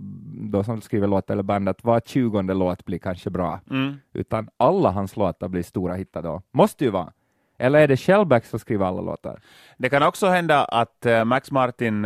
då 0.50 0.64
som 0.64 0.80
skriver 0.80 1.06
låtar 1.06 1.34
eller 1.34 1.42
band, 1.42 1.68
att 1.68 1.84
var 1.84 2.00
tjugonde 2.00 2.54
låt 2.54 2.84
blir 2.84 2.98
kanske 2.98 3.30
bra, 3.30 3.60
mm. 3.70 3.96
utan 4.12 4.48
alla 4.56 4.90
hans 4.90 5.16
låtar 5.16 5.48
blir 5.48 5.62
stora 5.62 5.94
hittar 5.94 6.22
då. 6.22 6.42
Måste 6.52 6.84
ju 6.84 6.90
vara. 6.90 7.12
Eller 7.58 7.78
är 7.78 7.88
det 7.88 7.96
Shellback 7.96 8.44
som 8.44 8.58
skriver 8.58 8.86
alla 8.86 9.00
låtar? 9.00 9.40
Det 9.78 9.88
kan 9.88 10.02
också 10.02 10.26
hända 10.26 10.64
att 10.64 11.06
uh, 11.06 11.24
Max 11.24 11.50
Martin 11.50 12.04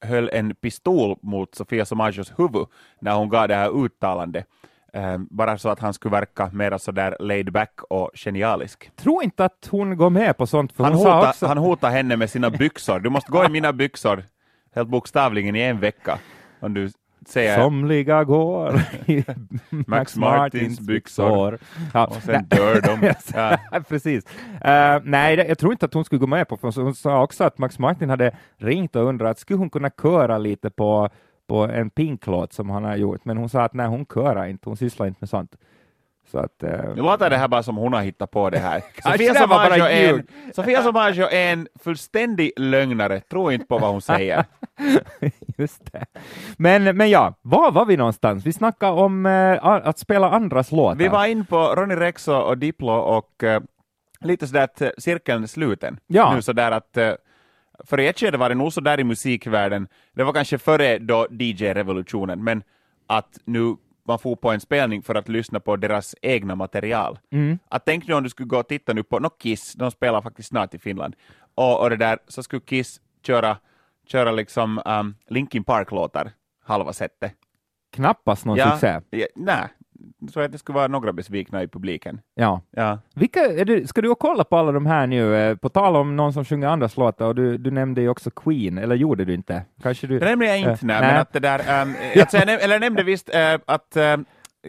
höll 0.00 0.30
en 0.32 0.54
pistol 0.54 1.18
mot 1.22 1.54
Sofia 1.54 1.84
Somaggios 1.84 2.32
huvud 2.36 2.66
när 3.00 3.14
hon 3.14 3.28
gav 3.28 3.48
det 3.48 3.54
här 3.54 3.84
uttalandet. 3.84 4.46
Uh, 4.96 5.18
bara 5.30 5.58
så 5.58 5.68
att 5.68 5.80
han 5.80 5.94
skulle 5.94 6.12
verka 6.12 6.50
mer 6.52 6.78
sådär 6.78 7.16
laid 7.20 7.52
back 7.52 7.80
och 7.90 8.10
genialisk. 8.14 8.90
Tro 8.96 9.22
inte 9.22 9.44
att 9.44 9.68
hon 9.70 9.96
går 9.96 10.10
med 10.10 10.36
på 10.36 10.46
sånt. 10.46 10.72
Han, 10.76 10.94
hotar, 10.94 11.28
också... 11.28 11.46
han 11.46 11.58
hotar 11.58 11.90
henne 11.90 12.16
med 12.16 12.30
sina 12.30 12.50
byxor. 12.50 13.00
Du 13.00 13.10
måste 13.10 13.32
gå 13.32 13.44
i 13.44 13.48
mina 13.48 13.72
byxor, 13.72 14.24
helt 14.74 14.88
bokstavligen 14.88 15.56
i 15.56 15.60
en 15.60 15.80
vecka. 15.80 16.18
Om 16.60 16.74
du 16.74 16.90
säga... 17.26 17.56
Somliga 17.56 18.24
går 18.24 18.80
i 19.06 19.24
Max 19.70 20.16
Martins 20.16 20.80
byxor. 20.80 21.58
Ja. 21.94 22.06
Och 22.06 22.22
sen 22.22 22.44
dör 22.44 22.80
de. 22.80 23.12
ja. 23.34 23.80
Precis. 23.88 24.24
Uh, 24.24 25.00
nej, 25.04 25.36
jag 25.48 25.58
tror 25.58 25.72
inte 25.72 25.86
att 25.86 25.94
hon 25.94 26.04
skulle 26.04 26.18
gå 26.18 26.26
med 26.26 26.48
på 26.48 26.56
för 26.56 26.82
hon 26.82 26.94
sa 26.94 27.22
också 27.22 27.44
att 27.44 27.58
Max 27.58 27.78
Martin 27.78 28.10
hade 28.10 28.36
ringt 28.56 28.96
och 28.96 29.04
undrat, 29.04 29.38
skulle 29.38 29.58
hon 29.58 29.70
kunna 29.70 29.90
köra 30.02 30.38
lite 30.38 30.70
på, 30.70 31.08
på 31.46 31.56
en 31.64 31.90
pinklåt 31.90 32.52
som 32.52 32.70
han 32.70 32.84
har 32.84 32.96
gjort, 32.96 33.24
men 33.24 33.36
hon 33.36 33.48
sa 33.48 33.62
att 33.62 33.74
nej, 33.74 33.86
hon 33.86 34.06
körar 34.06 34.46
inte, 34.46 34.68
hon 34.68 34.76
sysslar 34.76 35.06
inte 35.06 35.18
med 35.20 35.28
sånt. 35.28 35.56
Så 36.30 36.38
att, 36.38 36.62
uh... 36.64 36.94
Nu 36.94 37.02
låter 37.02 37.30
det 37.30 37.36
här 37.36 37.48
bara 37.48 37.62
som 37.62 37.76
hon 37.76 37.92
har 37.92 38.02
hittat 38.02 38.30
på 38.30 38.50
det 38.50 38.58
här. 38.58 38.82
Sofia 39.02 39.34
Somaggio 39.34 39.84
är, 39.84 40.14
en, 40.14 40.26
Sofia 40.54 40.82
Somaggio 40.82 41.24
är 41.24 41.52
en 41.52 41.68
fullständig 41.80 42.52
lögnare, 42.56 43.20
tro 43.20 43.52
inte 43.52 43.66
på 43.66 43.78
vad 43.78 43.90
hon 43.90 44.02
säger. 44.02 44.44
Just 45.58 45.92
det. 45.92 46.06
Men, 46.56 46.96
men 46.96 47.10
ja, 47.10 47.34
var 47.42 47.72
var 47.72 47.86
vi 47.86 47.96
någonstans? 47.96 48.46
Vi 48.46 48.52
snackade 48.52 48.92
om 48.92 49.26
uh, 49.26 49.64
att 49.64 49.98
spela 49.98 50.30
andras 50.30 50.72
låtar. 50.72 50.98
Vi 50.98 51.08
var 51.08 51.26
in 51.26 51.46
på 51.46 51.74
Ronny 51.74 51.94
Rexo 51.94 52.32
och 52.32 52.58
Diplo 52.58 52.92
och 52.92 53.42
uh, 53.42 53.58
lite 54.20 54.46
sådär 54.46 54.64
att 54.64 54.82
cirkeln 54.98 55.42
är 55.42 55.46
sluten. 55.46 56.00
Ja. 56.06 56.34
Nu 56.34 56.42
sådär 56.42 56.70
att 56.70 56.98
för 57.84 58.00
i 58.00 58.06
ett 58.06 58.20
skede 58.20 58.38
var 58.38 58.48
det 58.48 58.54
nog 58.54 58.72
så 58.72 58.80
där 58.80 59.00
i 59.00 59.04
musikvärlden, 59.04 59.88
det 60.12 60.24
var 60.24 60.32
kanske 60.32 60.58
före 60.58 60.98
då 60.98 61.26
DJ-revolutionen, 61.30 62.44
men 62.44 62.62
att 63.06 63.38
nu 63.44 63.76
man 64.08 64.18
får 64.18 64.36
på 64.36 64.50
en 64.50 64.60
spelning 64.60 65.02
för 65.02 65.14
att 65.14 65.28
lyssna 65.28 65.60
på 65.60 65.76
deras 65.76 66.14
egna 66.22 66.54
material. 66.54 67.18
Mm. 67.30 67.58
Att 67.68 67.84
tänk 67.84 68.06
nu 68.06 68.14
om 68.14 68.22
du 68.22 68.28
skulle 68.28 68.46
gå 68.46 68.58
och 68.58 68.68
titta 68.68 68.92
nu 68.92 69.02
på 69.02 69.18
no, 69.18 69.30
Kiss, 69.30 69.72
de 69.72 69.90
spelar 69.90 70.22
faktiskt 70.22 70.48
snart 70.48 70.74
i 70.74 70.78
Finland, 70.78 71.16
och, 71.54 71.80
och 71.80 71.90
det 71.90 71.96
där, 71.96 72.18
så 72.28 72.42
skulle 72.42 72.60
Kiss 72.60 73.00
köra, 73.26 73.56
köra 74.08 74.30
liksom 74.30 74.82
um, 74.84 75.14
Linkin 75.28 75.64
Park-låtar 75.64 76.32
halva 76.64 76.92
sättet. 76.92 77.32
Knappast 77.92 78.44
någon 78.44 78.56
ja, 78.56 78.70
succé. 78.70 79.00
Ja, 79.10 79.26
nej, 79.34 79.68
så 80.30 80.40
att 80.40 80.52
det 80.52 80.58
skulle 80.58 80.76
vara 80.76 80.88
några 80.88 81.12
besvikna 81.12 81.62
i 81.62 81.68
publiken. 81.68 82.20
Ja. 82.34 82.62
ja. 82.70 82.98
Vilka, 83.14 83.40
är 83.40 83.64
du, 83.64 83.86
ska 83.86 84.02
du 84.02 84.14
kolla 84.14 84.44
på 84.44 84.56
alla 84.56 84.72
de 84.72 84.86
här 84.86 85.06
nu? 85.06 85.36
Eh, 85.36 85.56
på 85.56 85.68
tal 85.68 85.96
om 85.96 86.16
någon 86.16 86.32
som 86.32 86.44
sjunger 86.44 86.68
andras 86.68 86.96
låtar, 86.96 87.26
och 87.26 87.34
du, 87.34 87.58
du 87.58 87.70
nämnde 87.70 88.00
ju 88.00 88.08
också 88.08 88.30
Queen, 88.30 88.78
eller 88.78 88.96
gjorde 88.96 89.24
du 89.24 89.34
inte? 89.34 89.64
Kanske 89.82 90.06
du... 90.06 90.18
Det 90.18 90.24
nämnde 90.24 90.46
jag 90.46 90.58
inte, 90.58 90.70
äh, 90.70 90.78
nej, 90.82 91.00
men 91.00 91.16
att 91.16 91.32
det 91.32 91.40
där, 91.40 91.82
um, 91.82 91.94
alltså, 92.20 92.36
eller 92.36 92.78
nämnde 92.78 93.02
visst 93.02 93.28
uh, 93.34 93.60
att 93.66 93.96
uh, 93.96 94.24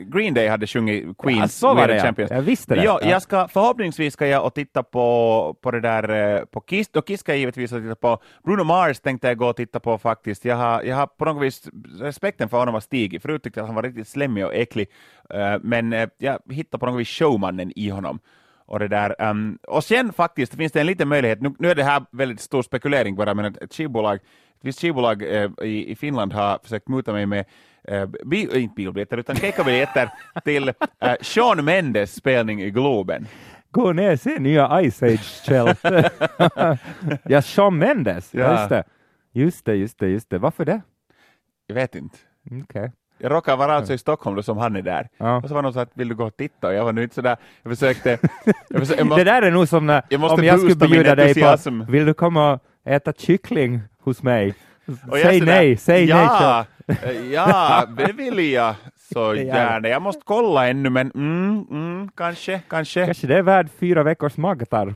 Green 0.06 0.34
Day 0.34 0.48
hade 0.48 0.68
sjungit 0.68 1.18
Queen 1.18 1.38
ja, 1.38 1.48
så 1.48 1.74
var 1.74 1.88
det, 1.88 2.02
Champions. 2.02 2.32
Jag 2.32 2.42
visste 2.42 2.76
det. 2.76 2.84
Ja, 2.84 3.00
jag 3.04 3.22
ska, 3.22 3.48
förhoppningsvis 3.48 4.14
ska 4.14 4.28
jag 4.28 4.46
och 4.46 4.54
titta 4.54 4.84
på, 4.84 5.58
på 5.62 5.72
det 5.72 5.82
där 5.82 6.46
på 6.46 6.62
Kiss, 6.62 6.90
och 6.96 7.08
Kiss 7.08 7.20
ska 7.20 7.32
jag 7.32 7.40
givetvis 7.40 7.72
titta 7.72 7.96
på. 7.96 8.22
Bruno 8.44 8.64
Mars 8.64 9.00
tänkte 9.00 9.28
jag 9.28 9.38
gå 9.38 9.48
och 9.48 9.56
titta 9.56 9.80
på 9.80 9.98
faktiskt. 9.98 10.46
Jag 10.46 10.56
har, 10.56 10.84
jag 10.84 10.96
har 10.96 11.08
på 11.08 11.26
något 11.26 11.44
vis, 11.44 11.70
respekten 12.00 12.50
för 12.50 12.58
honom 12.58 12.74
har 12.74 12.82
stigit. 12.82 13.22
Förut 13.22 13.44
tyckte 13.44 13.60
jag 13.60 13.64
att 13.64 13.68
han 13.68 13.76
var 13.76 13.84
riktigt 13.84 14.08
slemmig 14.08 14.46
och 14.46 14.56
äcklig, 14.56 14.88
uh, 15.34 15.58
men 15.62 15.94
uh, 15.94 16.08
jag 16.18 16.40
hittade 16.50 16.80
på 16.80 16.86
något 16.86 17.00
vis 17.00 17.10
showmannen 17.10 17.72
i 17.76 17.90
honom. 17.90 18.20
Och, 18.66 18.80
det 18.80 18.88
där, 18.88 19.30
um, 19.30 19.60
och 19.68 19.84
sen 19.84 20.14
faktiskt 20.14 20.56
finns 20.56 20.72
det 20.72 20.80
en 20.80 20.86
liten 20.86 21.08
möjlighet, 21.08 21.42
nu, 21.42 21.54
nu 21.60 21.72
är 21.72 21.76
det 21.76 21.84
här 21.84 22.06
väldigt 22.12 22.40
stor 22.40 22.62
spekulering 22.62 23.16
bara, 23.16 23.34
men 23.34 23.46
ett 23.46 23.74
skivbolag, 23.74 24.16
ett 24.16 24.22
visst 24.62 24.82
skivbolag 24.82 25.24
uh, 25.24 25.50
i, 25.62 25.92
i 25.92 25.96
Finland 25.96 26.34
har 26.34 26.60
försökt 26.64 26.88
muta 26.88 27.14
mig 27.14 27.26
med 27.26 27.46
uh, 27.92 28.06
bi, 28.26 28.62
inte 28.62 28.76
biobiljetter 28.76 29.18
utan 29.18 29.36
keikkabiljetter 29.36 30.10
till 30.44 30.70
uh, 30.70 30.74
Sean 31.22 31.66
Mendes 31.66 32.16
spelning 32.16 32.62
i 32.62 32.72
Globen. 32.72 33.28
Gå 33.72 33.94
ner 33.94 34.14
och 34.14 34.20
se 34.20 34.40
nya 34.40 34.92
Ice 34.92 35.04
Age 35.04 35.44
Kjell. 35.46 35.76
ja, 37.24 37.42
Sean 37.42 37.78
Mendes, 37.78 38.34
ja. 38.34 38.52
just 38.52 38.70
det. 38.70 38.84
Just 39.32 39.66
det, 39.66 39.76
just 39.76 40.00
det, 40.00 40.08
just 40.08 40.30
det. 40.30 40.38
Varför 40.38 40.66
det? 40.66 40.82
Jag 41.68 41.76
vet 41.76 41.96
inte. 41.96 42.18
Okay. 42.64 42.90
Jag 43.18 43.32
råkade 43.32 43.58
vara 43.58 43.74
alltså 43.74 43.94
i 43.94 43.98
Stockholm 43.98 44.36
då 44.36 44.44
som 44.44 44.58
han 44.58 44.76
är 44.76 44.82
där. 44.82 45.08
Ja. 45.18 45.38
Och 45.38 45.48
så 45.48 45.54
var 45.54 45.62
någon 45.62 45.74
så 45.74 45.80
att 45.80 45.92
vill 45.94 46.08
du 46.08 46.16
gå 46.16 46.26
och 46.26 46.38
titta? 46.38 46.68
Och 46.68 46.74
jag 46.74 46.86
var 46.86 46.94
nu 46.94 47.04
inte 47.04 47.16
sådär, 47.16 47.38
jag 47.64 47.72
försökte... 47.78 48.10
Jag 48.10 48.20
försökte 48.80 48.96
jag 48.98 49.08
måste, 49.08 49.24
det 49.24 49.32
där 49.32 49.42
är 49.42 49.52
nog 49.52 49.68
som 49.68 49.86
när, 49.86 50.04
jag 50.10 50.24
om 50.24 50.44
jag 50.44 50.60
skulle 50.60 50.76
bjuda 50.76 51.16
dig 51.16 51.34
på, 51.34 51.58
vill 51.88 52.06
du 52.06 52.14
komma 52.14 52.54
och 52.54 52.62
äta 52.86 53.14
kyckling 53.14 53.82
hos 54.02 54.24
mig? 54.24 54.56
Säg 55.22 55.42
nej, 55.42 55.78
säg 55.78 56.06
ja, 56.06 56.66
nej. 56.86 57.32
ja, 57.32 57.86
det 57.98 58.12
vill 58.12 58.52
jag 58.52 58.76
så 59.14 59.36
gärna. 59.36 59.88
Jag 59.88 60.02
måste 60.02 60.22
kolla 60.26 60.68
ännu, 60.68 60.90
men 60.90 61.12
mm, 61.16 61.66
mm, 61.72 62.10
kanske, 62.16 62.62
kanske. 62.68 63.06
Kanske 63.06 63.28
det 63.28 63.38
är 63.38 63.42
värd 63.42 63.70
fyra 63.80 64.04
veckors 64.04 64.38
magkatarr. 64.38 64.96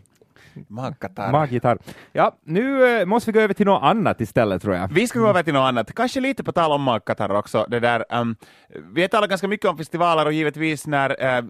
Magkatarr. 0.67 1.31
Maggitarr. 1.31 1.77
Ja, 2.11 2.35
nu 2.43 2.99
äh, 2.99 3.05
måste 3.05 3.31
vi 3.31 3.37
gå 3.37 3.43
över 3.43 3.53
till 3.53 3.65
något 3.65 3.83
annat 3.83 4.21
istället 4.21 4.61
tror 4.61 4.75
jag. 4.75 4.87
Vi 4.87 5.07
ska 5.07 5.19
gå 5.19 5.27
över 5.27 5.43
till 5.43 5.53
något 5.53 5.67
annat. 5.67 5.93
Kanske 5.95 6.19
lite 6.19 6.43
på 6.43 6.51
tal 6.51 6.71
om 6.71 6.81
magkatarr 6.81 7.35
också. 7.35 7.65
Det 7.69 7.79
där, 7.79 8.05
um, 8.09 8.35
vi 8.93 9.07
talar 9.07 9.27
ganska 9.27 9.47
mycket 9.47 9.69
om 9.69 9.77
festivaler 9.77 10.25
och 10.25 10.33
givetvis 10.33 10.87
när 10.87 11.09
uh, 11.09 11.49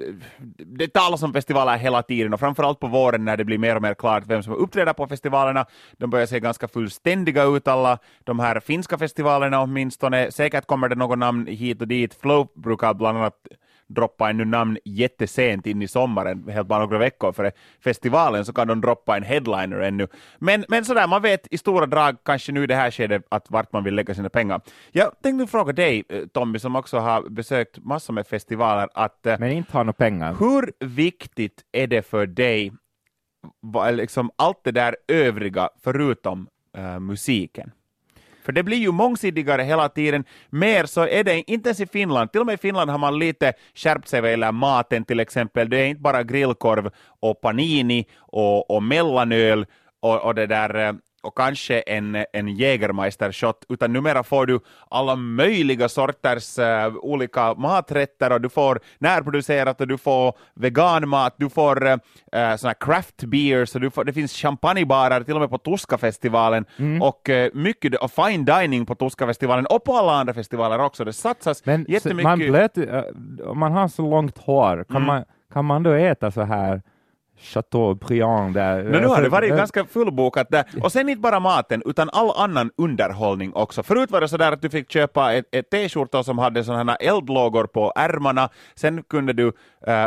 det 0.57 0.87
talas 0.87 1.23
om 1.23 1.33
festivaler 1.33 1.77
hela 1.77 2.01
tiden 2.03 2.33
och 2.33 2.39
framförallt 2.39 2.79
på 2.79 2.87
våren 2.87 3.25
när 3.25 3.37
det 3.37 3.45
blir 3.45 3.57
mer 3.57 3.75
och 3.75 3.81
mer 3.81 3.93
klart 3.93 4.23
vem 4.27 4.43
som 4.43 4.53
uppträder 4.53 4.93
på 4.93 5.07
festivalerna. 5.07 5.65
De 5.97 6.09
börjar 6.09 6.25
se 6.25 6.39
ganska 6.39 6.67
fullständiga 6.67 7.43
ut 7.43 7.67
alla 7.67 7.97
de 8.23 8.39
här 8.39 8.59
finska 8.59 8.97
festivalerna 8.97 9.61
åtminstone. 9.61 10.31
Säkert 10.31 10.65
kommer 10.65 10.89
det 10.89 10.95
något 10.95 11.17
namn 11.17 11.47
hit 11.47 11.81
och 11.81 11.87
dit. 11.87 12.13
Flow 12.21 12.47
brukar 12.55 12.93
bland 12.93 13.17
annat 13.17 13.47
droppa 13.93 14.29
ännu 14.29 14.45
namn 14.45 14.77
jättesent 14.85 15.67
in 15.67 15.81
i 15.81 15.87
sommaren, 15.87 16.47
helt 16.49 16.67
bara 16.67 16.79
några 16.79 16.97
veckor 16.97 17.33
före 17.33 17.51
festivalen, 17.83 18.45
så 18.45 18.53
kan 18.53 18.67
de 18.67 18.81
droppa 18.81 19.17
en 19.17 19.23
headliner 19.23 19.79
ännu. 19.79 20.07
Men, 20.39 20.65
men 20.67 20.85
sådär, 20.85 21.07
man 21.07 21.21
vet 21.21 21.47
i 21.51 21.57
stora 21.57 21.85
drag 21.85 22.17
kanske 22.25 22.51
nu 22.51 22.63
i 22.63 22.67
det 22.67 22.75
här 22.75 22.91
skedet 22.91 23.25
att 23.29 23.51
vart 23.51 23.73
man 23.73 23.83
vill 23.83 23.95
lägga 23.95 24.15
sina 24.15 24.29
pengar. 24.29 24.61
Jag 24.91 25.21
tänkte 25.21 25.47
fråga 25.47 25.73
dig, 25.73 26.03
eh, 26.09 26.25
Tommy, 26.33 26.59
som 26.59 26.75
också 26.75 26.97
har 26.97 27.29
besökt 27.29 27.77
massor 27.77 28.13
med 28.13 28.27
festivaler, 28.27 28.89
att 28.93 29.25
eh, 29.25 29.39
men 29.39 29.51
inte 29.51 29.77
har 29.77 29.83
några 29.83 29.93
pengar. 29.93 30.35
Hur 30.39 30.71
viktigt 30.85 31.61
är 31.71 31.87
det 31.87 32.01
för 32.01 32.27
dig, 32.27 32.71
liksom 33.91 34.31
allt 34.35 34.63
det 34.63 34.71
där 34.71 34.95
övriga 35.07 35.69
förutom 35.83 36.47
uh, 36.77 36.99
musiken? 36.99 37.71
För 38.43 38.51
det 38.51 38.63
blir 38.63 38.77
ju 38.77 38.91
mångsidigare 38.91 39.63
hela 39.63 39.89
tiden. 39.89 40.23
Mer 40.49 40.85
så 40.85 41.07
är 41.07 41.23
det 41.23 41.51
inte 41.51 41.69
ens 41.69 41.79
i 41.79 41.87
Finland. 41.87 42.31
Till 42.31 42.41
och 42.41 42.45
med 42.47 42.53
i 42.53 42.57
Finland 42.57 42.89
har 42.89 42.97
man 42.97 43.19
lite 43.19 43.53
skärpt 43.75 44.07
sig 44.07 44.21
vad 44.21 44.31
gäller 44.31 44.51
maten 44.51 45.05
till 45.05 45.19
exempel. 45.19 45.69
Det 45.69 45.77
är 45.77 45.85
inte 45.85 46.01
bara 46.01 46.23
grillkorv 46.23 46.89
och 47.21 47.41
panini 47.41 48.07
och, 48.19 48.75
och 48.75 48.83
mellanöl 48.83 49.65
och, 49.99 50.25
och 50.25 50.35
det 50.35 50.47
där 50.47 50.87
eh, 50.87 50.93
och 51.23 51.37
kanske 51.37 51.79
en, 51.79 52.15
en 52.33 52.47
Jägermeister-shot, 52.47 53.65
utan 53.69 53.93
numera 53.93 54.23
får 54.23 54.45
du 54.45 54.59
alla 54.89 55.15
möjliga 55.15 55.89
sorters 55.89 56.59
uh, 56.59 56.95
olika 56.95 57.53
maträtter 57.53 58.31
och 58.31 58.41
du 58.41 58.49
får 58.49 58.79
närproducerat 58.97 59.81
och 59.81 59.87
du 59.87 59.97
får 59.97 60.33
veganmat, 60.53 61.35
du 61.37 61.49
får 61.49 61.87
uh, 61.87 61.97
såna 62.57 62.73
craft 62.73 63.23
beers 63.23 63.75
och 63.75 63.81
du 63.81 63.89
får, 63.89 64.03
det 64.03 64.13
finns 64.13 64.33
champagnebarer 64.33 65.23
till 65.23 65.33
och 65.33 65.41
med 65.41 65.49
på 65.49 65.57
Tuskafestivalen 65.57 66.65
mm. 66.77 67.01
och 67.01 67.29
uh, 67.29 67.47
mycket 67.53 67.95
och 67.95 68.11
fine 68.11 68.45
dining 68.45 68.85
på 68.85 68.95
Tuskafestivalen 68.95 69.65
och 69.65 69.83
på 69.83 69.93
alla 69.93 70.11
andra 70.13 70.33
festivaler 70.33 70.79
också. 70.79 71.05
Det 71.05 71.13
satsas 71.13 71.65
Men 71.65 71.85
jättemycket. 71.89 72.23
Man 72.23 72.39
blöt, 72.39 72.77
man 73.55 73.71
har 73.71 73.87
så 73.87 74.09
långt 74.09 74.37
hår, 74.37 74.85
kan, 74.87 74.95
mm. 74.95 75.07
man, 75.07 75.23
kan 75.53 75.65
man 75.65 75.83
då 75.83 75.91
äta 75.91 76.31
så 76.31 76.41
här 76.41 76.81
Chateaubriand 77.39 78.53
där. 78.53 78.83
Men 78.83 78.91
nu 78.91 78.97
har 78.97 79.01
det 79.01 79.15
alltså, 79.15 79.29
varit 79.31 79.51
äh, 79.51 79.57
ganska 79.57 79.85
fullbokat 79.85 80.47
där. 80.49 80.65
Och 80.83 80.91
sen 80.91 81.09
inte 81.09 81.21
bara 81.21 81.39
maten, 81.39 81.81
utan 81.85 82.09
all 82.09 82.31
annan 82.35 82.71
underhållning 82.77 83.53
också. 83.53 83.83
Förut 83.83 84.11
var 84.11 84.21
det 84.21 84.27
så 84.27 84.37
där 84.37 84.51
att 84.51 84.61
du 84.61 84.69
fick 84.69 84.91
köpa 84.91 85.33
ett, 85.33 85.45
ett 85.51 85.69
t-skjorta 85.69 86.23
som 86.23 86.37
hade 86.37 86.63
sådana 86.63 86.95
eldlågor 86.95 87.67
på 87.67 87.93
ärmarna. 87.95 88.49
Sen 88.75 89.03
kunde 89.03 89.33
du 89.33 89.45
uh, 89.45 89.53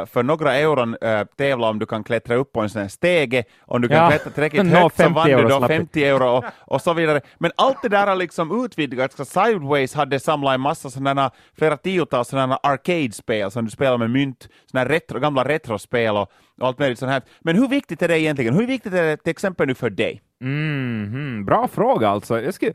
för 0.07 0.23
några 0.23 0.55
euron 0.55 0.97
uh, 1.05 1.25
tävla 1.37 1.69
om 1.69 1.79
du 1.79 1.87
kan 1.87 2.05
klättra 2.05 2.35
upp 2.35 2.53
på 2.53 2.61
en 2.61 2.71
sån 2.71 2.83
här 2.83 2.89
stege. 2.89 3.45
Om 3.61 3.81
du 3.83 3.89
kan 3.89 3.97
ja. 3.97 4.09
klättra 4.09 4.31
tillräckligt 4.31 4.67
högt 4.67 4.97
så 4.97 5.09
vann 5.09 5.29
du 5.29 5.43
då 5.43 5.67
50 5.67 6.05
euro 6.05 6.29
och, 6.29 6.45
och, 6.61 6.83
så 6.83 6.93
vidare. 6.93 7.21
Men 7.39 7.51
allt 7.57 7.83
det 7.83 7.89
där 7.89 8.07
har 8.07 8.17
liksom 8.17 8.65
utvidgats. 8.65 9.31
Sideways 9.31 9.95
hade 9.95 10.21
samlat 10.21 10.55
en 10.55 10.61
massa 10.61 10.91
sådana, 10.91 11.31
flera 11.59 11.77
tiotals 11.77 12.29
sådana 12.29 12.57
arcade-spel 12.57 13.51
som 13.51 13.65
du 13.65 13.71
spelar 13.71 13.99
med 13.99 14.11
mynt, 14.11 14.49
sådana 14.71 14.91
retro, 14.91 15.21
gamla 15.21 15.45
retrospel 15.45 16.17
och 16.17 16.31
allt 16.61 16.79
möjligt 16.79 16.99
sånt 16.99 17.13
här. 17.13 17.23
Men 17.41 17.57
hur 17.57 17.69
viktigt 17.69 18.03
är 18.03 18.09
det 18.09 18.21
egentligen? 18.21 18.55
Hur 18.55 18.67
viktigt 18.67 18.93
är 18.93 19.03
det 19.03 19.17
till 19.17 19.31
exempel 19.31 19.67
nu 19.67 19.75
för 19.75 19.91
dig? 19.91 20.23
Mm, 20.41 21.09
hmm, 21.13 21.45
bra 21.45 21.69
fråga 21.69 22.09
alltså. 22.09 22.41
Jag 22.41 22.55
skulle, 22.55 22.73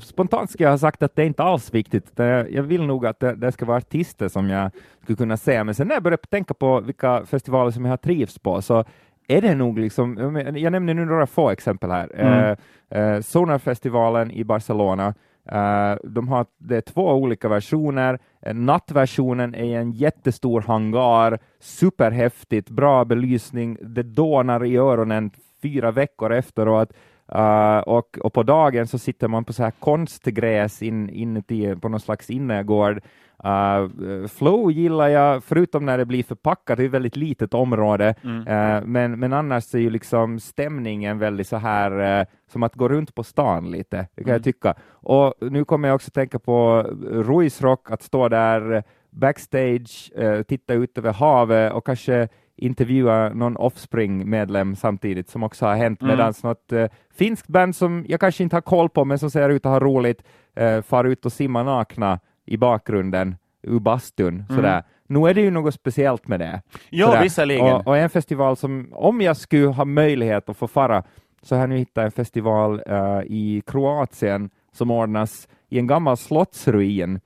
spontant 0.00 0.50
skulle 0.50 0.66
jag 0.66 0.72
ha 0.72 0.78
sagt 0.78 1.02
att 1.02 1.16
det 1.16 1.22
är 1.22 1.26
inte 1.26 1.42
alls 1.42 1.74
viktigt. 1.74 2.12
Jag 2.50 2.62
vill 2.62 2.86
nog 2.86 3.06
att 3.06 3.20
det, 3.20 3.34
det 3.34 3.52
ska 3.52 3.64
vara 3.64 3.78
artister 3.78 4.28
som 4.28 4.48
jag 4.50 4.70
skulle 5.02 5.16
kunna 5.16 5.36
se, 5.36 5.64
men 5.64 5.74
sen 5.74 5.88
när 5.88 5.94
jag 5.94 6.02
börjar 6.02 6.16
tänka 6.16 6.54
på 6.54 6.80
vilka 6.80 7.26
festivaler 7.26 7.70
som 7.70 7.84
jag 7.84 7.92
har 7.92 7.96
trivts 7.96 8.38
på 8.38 8.62
så 8.62 8.84
är 9.28 9.42
det 9.42 9.54
nog 9.54 9.78
liksom, 9.78 10.36
jag 10.56 10.72
nämner 10.72 10.94
nu 10.94 11.04
några 11.04 11.26
få 11.26 11.50
exempel 11.50 11.90
här. 11.90 12.10
Mm. 12.14 12.56
Eh, 12.90 13.00
eh, 13.00 13.20
Sonarfestivalen 13.20 14.30
i 14.30 14.44
Barcelona, 14.44 15.14
Uh, 15.52 15.96
de 16.04 16.28
har 16.28 16.46
det 16.58 16.76
är 16.76 16.80
två 16.80 17.12
olika 17.12 17.48
versioner. 17.48 18.18
Eh, 18.42 18.54
nattversionen 18.54 19.54
är 19.54 19.78
en 19.78 19.92
jättestor 19.92 20.60
hangar, 20.60 21.38
superhäftigt, 21.60 22.70
bra 22.70 23.04
belysning, 23.04 23.78
det 23.80 24.02
dånar 24.02 24.64
i 24.64 24.76
öronen 24.76 25.30
fyra 25.62 25.90
veckor 25.90 26.32
efteråt. 26.32 26.92
Uh, 27.34 27.78
och, 27.78 28.18
och 28.18 28.32
på 28.32 28.42
dagen 28.42 28.86
så 28.86 28.98
sitter 28.98 29.28
man 29.28 29.44
på 29.44 29.52
så 29.52 29.62
här 29.62 29.70
konstgräs 29.70 30.82
in, 30.82 31.10
inuti 31.10 31.76
på 31.76 31.88
någon 31.88 32.00
slags 32.00 32.30
innergård 32.30 33.00
Uh, 33.44 34.26
flow 34.26 34.72
gillar 34.72 35.08
jag, 35.08 35.44
förutom 35.44 35.86
när 35.86 35.98
det 35.98 36.04
blir 36.04 36.22
förpackat, 36.22 36.76
det 36.76 36.82
är 36.82 36.86
ett 36.86 36.92
väldigt 36.92 37.16
litet 37.16 37.54
område, 37.54 38.14
mm. 38.24 38.38
uh, 38.38 38.86
men, 38.86 39.18
men 39.18 39.32
annars 39.32 39.74
är 39.74 39.78
ju 39.78 39.90
liksom 39.90 40.40
stämningen 40.40 41.18
väldigt 41.18 41.48
så 41.48 41.56
här 41.56 42.20
uh, 42.20 42.26
som 42.52 42.62
att 42.62 42.74
gå 42.74 42.88
runt 42.88 43.14
på 43.14 43.22
stan 43.24 43.70
lite, 43.70 43.96
det 43.96 44.22
kan 44.22 44.24
mm. 44.24 44.32
jag 44.32 44.44
tycka. 44.44 44.74
Och 44.90 45.34
nu 45.40 45.64
kommer 45.64 45.88
jag 45.88 45.94
också 45.94 46.10
tänka 46.10 46.38
på 46.38 46.82
Ruisrock, 47.10 47.90
att 47.90 48.02
stå 48.02 48.28
där 48.28 48.82
backstage, 49.10 50.12
titta 50.48 50.74
ut 50.74 50.98
över 50.98 51.12
havet 51.12 51.72
och 51.72 51.86
kanske 51.86 52.28
intervjua 52.56 53.28
någon 53.28 53.56
Offspring-medlem 53.56 54.76
samtidigt, 54.76 55.28
som 55.28 55.42
också 55.42 55.66
har 55.66 55.76
hänt, 55.76 56.02
mm. 56.02 56.16
medan 56.16 56.34
något 56.42 56.72
uh, 56.72 56.86
finskt 57.14 57.48
band 57.48 57.76
som 57.76 58.04
jag 58.08 58.20
kanske 58.20 58.42
inte 58.42 58.56
har 58.56 58.60
koll 58.60 58.88
på, 58.88 59.04
men 59.04 59.18
som 59.18 59.30
ser 59.30 59.48
ut 59.48 59.66
att 59.66 59.72
ha 59.72 59.80
roligt, 59.80 60.22
uh, 60.60 60.82
far 60.82 61.04
ut 61.04 61.26
och 61.26 61.32
simma 61.32 61.62
nakna 61.62 62.20
i 62.44 62.56
bakgrunden 62.56 63.36
ur 63.62 63.80
bastun. 63.80 64.34
Mm. 64.34 64.46
Sådär. 64.48 64.82
Nu 65.06 65.28
är 65.28 65.34
det 65.34 65.40
ju 65.40 65.50
något 65.50 65.74
speciellt 65.74 66.28
med 66.28 66.40
det. 66.40 66.62
Ja, 66.90 67.20
visserligen. 67.22 67.74
Och, 67.74 67.86
och, 67.86 67.96
en 67.96 68.10
festival 68.10 68.56
som, 68.56 68.88
om 68.92 69.20
jag 69.20 69.36
skulle 69.36 69.66
ha 69.66 69.84
möjlighet 69.84 70.48
att 70.48 70.56
få 70.56 70.68
fara, 70.68 71.02
så 71.42 71.54
har 71.54 71.60
jag 71.60 71.68
nu 71.68 71.76
hittat 71.76 72.04
en 72.04 72.10
festival 72.10 72.82
uh, 72.90 73.22
i 73.26 73.62
Kroatien 73.66 74.50
som 74.72 74.90
ordnas 74.90 75.48
i 75.68 75.78
en 75.78 75.86
gammal 75.86 76.16
slottsruin 76.16 77.20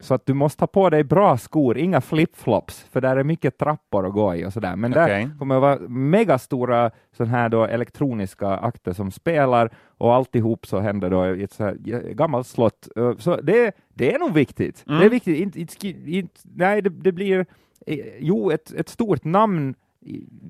så 0.00 0.14
att 0.14 0.26
du 0.26 0.34
måste 0.34 0.62
ha 0.62 0.66
på 0.66 0.90
dig 0.90 1.04
bra 1.04 1.36
skor, 1.38 1.78
inga 1.78 2.00
flipflops, 2.00 2.86
för 2.92 3.00
där 3.00 3.16
är 3.16 3.24
mycket 3.24 3.58
trappor 3.58 4.06
att 4.06 4.12
gå 4.12 4.34
i 4.34 4.44
och 4.44 4.52
sådär. 4.52 4.76
Men 4.76 4.90
okay. 4.92 5.24
där 5.24 5.38
kommer 5.38 5.54
att 5.54 5.60
vara 5.60 5.78
megastora 5.88 6.90
sån 7.16 7.26
här 7.26 7.48
då 7.48 7.64
elektroniska 7.64 8.48
akter 8.48 8.92
som 8.92 9.10
spelar 9.10 9.70
och 9.98 10.14
alltihop 10.14 10.66
så 10.66 10.80
händer 10.80 11.10
då 11.10 11.26
i 11.26 11.42
ett 11.42 11.52
så 11.52 11.64
här 11.64 11.74
gammalt 12.12 12.46
slott. 12.46 12.88
Så 13.18 13.36
det, 13.36 13.72
det 13.94 14.14
är 14.14 14.18
nog 14.18 14.32
viktigt. 14.32 14.84
Mm. 14.86 14.98
Det 14.98 15.04
är 15.04 15.06
mm. 15.06 15.10
viktigt. 15.10 15.38
Inte, 15.38 15.60
inte, 15.60 15.88
inte, 16.10 16.40
nej, 16.42 16.82
det, 16.82 16.90
det 16.90 17.12
blir 17.12 17.46
eh, 17.86 17.98
jo, 18.18 18.50
ett, 18.50 18.72
ett 18.72 18.88
stort 18.88 19.24
namn 19.24 19.74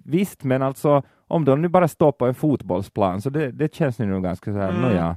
Visst, 0.05 0.45
men 0.45 0.63
alltså 0.63 1.03
om 1.29 1.45
de 1.45 1.63
nu 1.63 1.69
bara 1.69 1.89
står 1.89 2.13
på 2.13 2.27
en 2.27 2.35
fotbollsplan, 2.35 3.23
så 3.23 3.31
det, 3.31 3.53
det 3.53 3.75
känns 3.75 3.99
nu 3.99 4.21
ganska 4.21 4.53
så 4.53 4.59
här, 4.59 4.69
mm. 4.69 4.83
nåja. 4.83 4.97
Ja, 4.97 5.17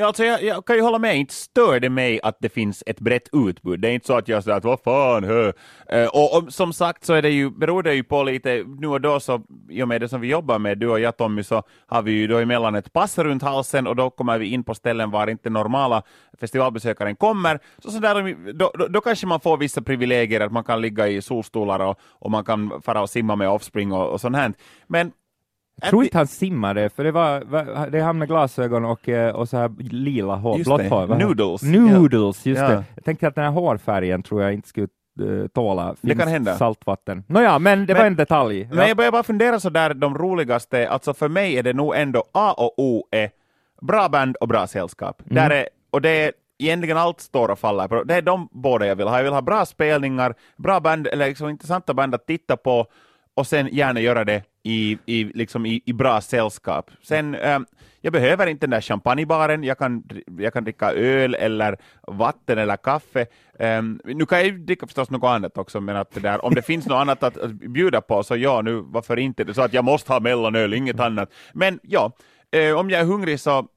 alltså 0.00 0.24
jag, 0.24 0.42
jag, 0.42 0.64
kan 0.64 0.76
ju 0.76 0.82
hålla 0.82 0.98
med, 0.98 1.16
inte 1.16 1.34
stör 1.34 1.80
det 1.80 1.90
mig 1.90 2.20
att 2.22 2.36
det 2.40 2.48
finns 2.48 2.82
ett 2.86 3.00
brett 3.00 3.28
utbud. 3.32 3.80
Det 3.80 3.88
är 3.88 3.92
inte 3.92 4.06
så 4.06 4.16
att 4.16 4.28
jag 4.28 4.44
säger 4.44 4.56
att 4.56 4.64
vad 4.64 4.80
fan, 4.80 5.24
hö. 5.24 5.52
Uh, 5.94 6.06
och, 6.06 6.36
och, 6.36 6.52
som 6.52 6.72
sagt 6.72 7.04
så 7.04 7.14
är 7.14 7.22
det 7.22 7.30
ju, 7.30 7.50
beror 7.50 7.82
det 7.82 7.94
ju 7.94 8.04
på 8.04 8.22
lite, 8.22 8.64
nu 8.78 8.86
och 8.86 9.00
då 9.00 9.20
så, 9.20 9.42
i 9.70 9.82
och 9.82 9.88
med 9.88 10.00
det 10.00 10.08
som 10.08 10.20
vi 10.20 10.28
jobbar 10.28 10.58
med, 10.58 10.78
du 10.78 10.88
och 10.88 11.00
jag 11.00 11.16
Tommy, 11.16 11.42
så 11.42 11.62
har 11.86 12.02
vi 12.02 12.12
ju 12.12 12.26
då 12.26 12.38
emellan 12.38 12.74
ett 12.74 12.92
pass 12.92 13.18
runt 13.18 13.42
halsen 13.42 13.86
och 13.86 13.96
då 13.96 14.10
kommer 14.10 14.38
vi 14.38 14.46
in 14.46 14.64
på 14.64 14.74
ställen 14.74 15.10
var 15.10 15.26
inte 15.26 15.50
normala 15.50 16.02
festivalbesökaren 16.40 17.16
kommer. 17.16 17.58
Så, 17.78 17.90
så 17.90 17.98
där, 17.98 18.52
då, 18.52 18.70
då, 18.74 18.86
då, 18.86 19.00
kanske 19.00 19.26
man 19.26 19.40
får 19.40 19.56
vissa 19.56 19.82
privilegier, 19.82 20.40
att 20.40 20.52
man 20.52 20.64
kan 20.64 20.80
ligga 20.80 21.08
i 21.08 21.22
solstolar 21.22 21.80
och, 21.80 21.98
och 22.02 22.30
man 22.30 22.44
kan 22.44 22.82
fara 22.82 23.02
och 23.02 23.10
simma 23.10 23.36
med 23.36 23.48
Offspring 23.48 23.92
och, 23.92 24.12
och 24.12 24.20
sånt 24.20 24.36
här. 24.36 24.52
Men 24.86 25.12
jag 25.80 25.90
tror 25.90 26.04
inte 26.04 26.18
han 26.18 26.26
simmade, 26.26 26.90
för 26.90 27.04
det 27.04 27.12
var, 27.12 27.90
det 27.90 27.98
är 27.98 28.02
han 28.02 28.18
med 28.18 28.28
glasögon 28.28 28.84
och, 28.84 29.08
eh, 29.08 29.34
och 29.34 29.48
så 29.48 29.56
här 29.56 29.70
lila 29.78 30.36
hår, 30.36 30.64
blått 30.64 30.82
hår. 30.82 31.06
Noodles. 31.06 31.62
Noodles, 31.62 32.46
just 32.46 32.62
ja. 32.62 32.68
det. 32.68 32.84
Jag 32.94 33.04
tänkte 33.04 33.28
att 33.28 33.34
den 33.34 33.44
här 33.44 33.50
hårfärgen 33.50 34.22
tror 34.22 34.42
jag 34.42 34.52
inte 34.52 34.68
skulle 34.68 34.88
uh, 35.20 35.46
tåla 35.46 35.94
det 36.00 36.14
kan 36.14 36.28
hända. 36.28 36.56
saltvatten. 36.56 37.24
Nåja, 37.26 37.58
men 37.58 37.86
det 37.86 37.92
men, 37.92 38.00
var 38.00 38.06
en 38.06 38.16
detalj. 38.16 38.66
Men 38.68 38.78
ja. 38.78 38.88
jag 38.88 38.96
börjar 38.96 39.12
bara 39.12 39.22
fundera 39.22 39.60
så 39.60 39.70
där, 39.70 39.94
de 39.94 40.18
roligaste, 40.18 40.88
alltså 40.88 41.14
för 41.14 41.28
mig 41.28 41.58
är 41.58 41.62
det 41.62 41.72
nog 41.72 41.96
ändå 41.96 42.24
A 42.32 42.54
och 42.56 42.74
O 42.78 43.06
är 43.10 43.30
bra 43.82 44.08
band 44.08 44.36
och 44.36 44.48
bra 44.48 44.66
sällskap. 44.66 45.22
Mm. 45.30 45.34
Där 45.34 45.56
är, 45.56 45.68
och 45.90 46.02
det 46.02 46.10
är 46.10 46.32
egentligen 46.58 46.96
allt 46.96 47.20
står 47.20 47.48
och 47.48 47.58
faller 47.58 47.88
på. 47.88 48.02
Det 48.04 48.14
är 48.14 48.22
de 48.22 48.48
båda 48.52 48.86
jag 48.86 48.96
vill 48.96 49.08
ha. 49.08 49.16
Jag 49.16 49.24
vill 49.24 49.32
ha 49.32 49.42
bra 49.42 49.66
spelningar, 49.66 50.34
bra 50.56 50.80
band, 50.80 51.06
eller 51.06 51.26
liksom 51.26 51.48
intressanta 51.48 51.94
band 51.94 52.14
att 52.14 52.26
titta 52.26 52.56
på 52.56 52.86
och 53.34 53.46
sen 53.46 53.68
gärna 53.72 54.00
göra 54.00 54.24
det 54.24 54.42
i, 54.62 54.98
i, 55.06 55.24
liksom 55.24 55.66
i, 55.66 55.82
i 55.86 55.92
bra 55.92 56.20
sällskap. 56.20 56.90
Sen, 57.02 57.34
ähm, 57.34 57.66
jag 58.00 58.12
behöver 58.12 58.46
inte 58.46 58.66
den 58.66 58.70
där 58.70 58.80
champagnebaren, 58.80 59.64
jag 59.64 59.78
kan, 59.78 60.02
jag 60.38 60.52
kan 60.52 60.64
dricka 60.64 60.92
öl 60.92 61.34
eller 61.34 61.76
vatten 62.06 62.58
eller 62.58 62.76
kaffe. 62.76 63.26
Ähm, 63.58 64.00
nu 64.04 64.26
kan 64.26 64.40
jag 64.40 64.60
dricka 64.60 64.86
förstås 64.86 65.10
något 65.10 65.28
annat 65.28 65.58
också, 65.58 65.80
men 65.80 65.96
att 65.96 66.10
det 66.10 66.20
där, 66.20 66.44
om 66.44 66.54
det 66.54 66.62
finns 66.62 66.86
något 66.86 67.00
annat 67.00 67.22
att, 67.22 67.36
att 67.36 67.50
bjuda 67.50 68.00
på, 68.00 68.22
så 68.22 68.36
ja, 68.36 68.62
nu 68.62 68.80
varför 68.86 69.16
inte? 69.16 69.44
Det 69.44 69.54
så 69.54 69.62
att 69.62 69.72
jag 69.72 69.84
måste 69.84 70.12
ha 70.12 70.20
mellanöl, 70.20 70.74
inget 70.74 71.00
annat. 71.00 71.32
Men 71.52 71.80
ja, 71.82 72.12
äh, 72.50 72.72
om 72.72 72.90
jag 72.90 73.00
är 73.00 73.04
hungrig 73.04 73.40
så 73.40 73.68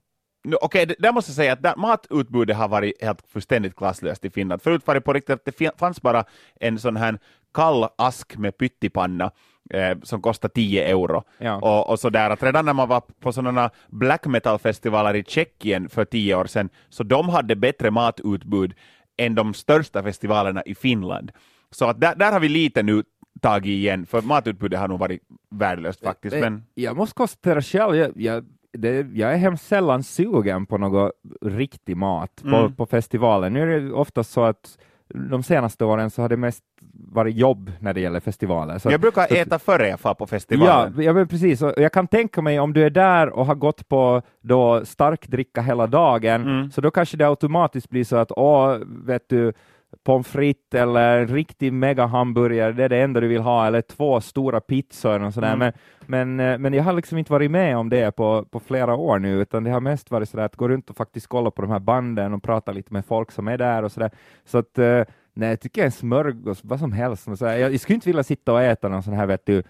Okej, 0.62 0.84
okay, 0.84 0.96
där 1.00 1.12
måste 1.12 1.30
jag 1.32 1.36
säga 1.36 1.54
att 1.54 1.63
där, 1.63 1.76
matutbudet 1.76 2.58
har 2.58 2.68
varit 2.68 3.04
helt 3.04 3.22
fullständigt 3.28 3.76
klasslöst 3.76 4.26
i 4.26 4.30
Finland. 4.30 4.62
Förut 4.62 4.88
var 4.88 4.96
det 4.96 5.02
på 5.02 5.13
riktigt 5.13 5.34
att 5.34 5.46
det 5.58 5.80
fanns 5.80 6.02
bara 6.02 6.26
en 6.60 6.80
sån 6.80 6.98
här 6.98 7.20
kall 7.54 7.88
ask 7.98 8.38
med 8.38 8.58
pyttipanna 8.58 9.32
eh, 9.70 9.98
som 10.04 10.22
kostar 10.22 10.50
10 10.50 10.84
euro. 10.84 11.24
Ja. 11.38 11.56
Och, 11.56 11.89
och 11.89 12.00
sådär, 12.00 12.30
att 12.30 12.44
redan 12.44 12.66
när 12.66 12.74
man 12.74 12.89
var 12.89 13.02
på 13.20 13.34
sådana 13.34 13.70
black 13.88 14.26
metal-festivaler 14.26 15.16
i 15.16 15.24
Tjeckien 15.24 15.89
för 15.89 16.06
tio 16.06 16.36
år 16.36 16.46
sedan, 16.46 16.70
så 16.89 17.04
de 17.04 17.30
hade 17.30 17.56
bättre 17.56 17.92
matutbud 17.92 18.74
än 19.18 19.36
de 19.36 19.54
största 19.54 20.04
festivalerna 20.04 20.63
i 20.66 20.76
Finland. 20.76 21.32
Så 21.72 21.86
att 21.86 22.02
där, 22.02 22.16
där 22.16 22.32
har 22.32 22.39
vi 22.39 22.50
lite 22.50 22.84
nu 22.84 23.04
tagit 23.42 23.66
igen, 23.66 24.06
för 24.06 24.22
matutbudet 24.22 24.80
har 24.80 24.88
nog 24.88 25.00
varit 25.00 25.22
värdelöst 25.50 26.04
faktiskt. 26.04 26.36
Men... 26.36 26.63
Jag 26.74 26.98
måste 26.98 27.16
konstatera 27.16 27.62
själv, 27.62 27.96
jag, 27.96 28.12
jag, 28.16 28.46
det, 28.72 29.08
jag 29.13 29.34
är 29.34 29.38
hemskt 29.38 29.68
sällan 29.68 30.04
sugen 30.04 30.66
på 30.66 30.78
något 30.78 31.12
riktig 31.42 31.98
mat 31.98 32.42
på, 32.42 32.56
mm. 32.56 32.76
på 32.76 32.86
festivalen. 32.86 33.54
Nu 33.54 33.62
är 33.62 33.82
det 33.82 33.94
ofta 33.94 34.24
så 34.24 34.44
att 34.44 34.78
de 35.13 35.43
senaste 35.43 35.86
åren 35.86 36.10
så 36.10 36.21
har 36.21 36.30
det 36.30 36.38
mest 36.38 36.63
varit 36.93 37.36
jobb 37.36 37.71
när 37.80 37.93
det 37.93 38.02
gäller 38.02 38.19
festivaler. 38.19 38.80
Så, 38.80 38.91
jag 38.91 39.02
brukar 39.02 39.28
så, 39.28 39.36
äta 39.36 39.60
före 39.60 39.88
jag 39.88 39.99
far 39.99 40.13
på 40.13 40.28
festivalen. 40.28 40.93
Ja, 40.97 41.04
ja 41.04 41.26
precis. 41.26 41.62
Och 41.62 41.73
jag 41.78 41.91
kan 41.91 42.08
tänka 42.08 42.41
mig 42.41 42.60
om 42.60 42.73
du 42.73 42.86
är 42.86 42.89
där 42.89 43.30
och 43.30 43.45
har 43.45 43.56
gått 43.56 43.89
på 43.89 44.21
då 44.41 44.86
starkdricka 44.86 45.62
hela 45.62 45.88
dagen, 45.88 46.41
mm. 46.41 46.71
så 46.71 46.82
då 46.82 46.91
kanske 46.91 47.17
det 47.17 47.28
automatiskt 47.28 47.89
blir 47.89 48.04
så 48.04 48.15
att, 48.15 48.32
åh, 48.32 48.78
vet 49.06 49.30
du, 49.30 49.54
pommes 50.03 50.27
frites 50.27 50.82
eller 50.82 51.17
en 51.17 51.27
riktig 51.27 51.73
megahamburgare, 51.73 52.71
det 52.71 52.84
är 52.84 52.89
det 52.89 53.01
enda 53.01 53.19
du 53.19 53.27
vill 53.27 53.41
ha, 53.41 53.67
eller 53.67 53.82
två 53.82 54.21
stora 54.21 54.62
pizzor 54.62 55.23
och 55.23 55.34
sådär. 55.34 55.53
Mm. 55.53 55.60
Men, 55.60 55.73
men, 56.08 56.51
eh, 56.53 56.58
men 56.58 56.73
jag 56.73 56.84
har 56.84 56.93
liksom 56.93 57.17
inte 57.17 57.32
varit 57.32 57.51
med 57.51 57.77
om 57.77 57.89
det 57.89 58.15
på, 58.15 58.45
på 58.51 58.60
flera 58.60 58.95
år 58.95 59.19
nu, 59.19 59.41
utan 59.41 59.63
det 59.63 59.71
har 59.71 59.82
mest 59.82 60.12
varit 60.12 60.29
sådär 60.29 60.45
att 60.45 60.56
gå 60.56 60.67
runt 60.67 60.89
och 60.89 60.97
faktiskt 60.97 61.27
kolla 61.27 61.51
på 61.51 61.62
de 61.62 61.71
här 61.71 61.79
banden 61.79 62.34
och 62.34 62.43
prata 62.43 62.71
lite 62.71 62.93
med 62.93 63.06
folk 63.06 63.32
som 63.32 63.47
är 63.47 63.58
där 63.58 63.84
och 63.84 63.91
sådär. 63.91 64.12
Så 64.45 64.58
att 64.58 64.77
eh, 64.77 65.03
nej, 65.34 65.49
jag 65.49 65.60
tycker 65.60 65.86
en 65.86 65.91
smörgås, 65.91 66.60
vad 66.63 66.79
som 66.79 66.91
helst. 66.91 67.38
Så 67.38 67.45
jag, 67.45 67.60
jag 67.60 67.79
skulle 67.79 67.95
inte 67.95 68.10
vilja 68.10 68.23
sitta 68.23 68.53
och 68.53 68.62
äta 68.62 68.89
någon 68.89 69.03
sån 69.03 69.13
här, 69.13 69.25
vet 69.25 69.45
du, 69.45 69.63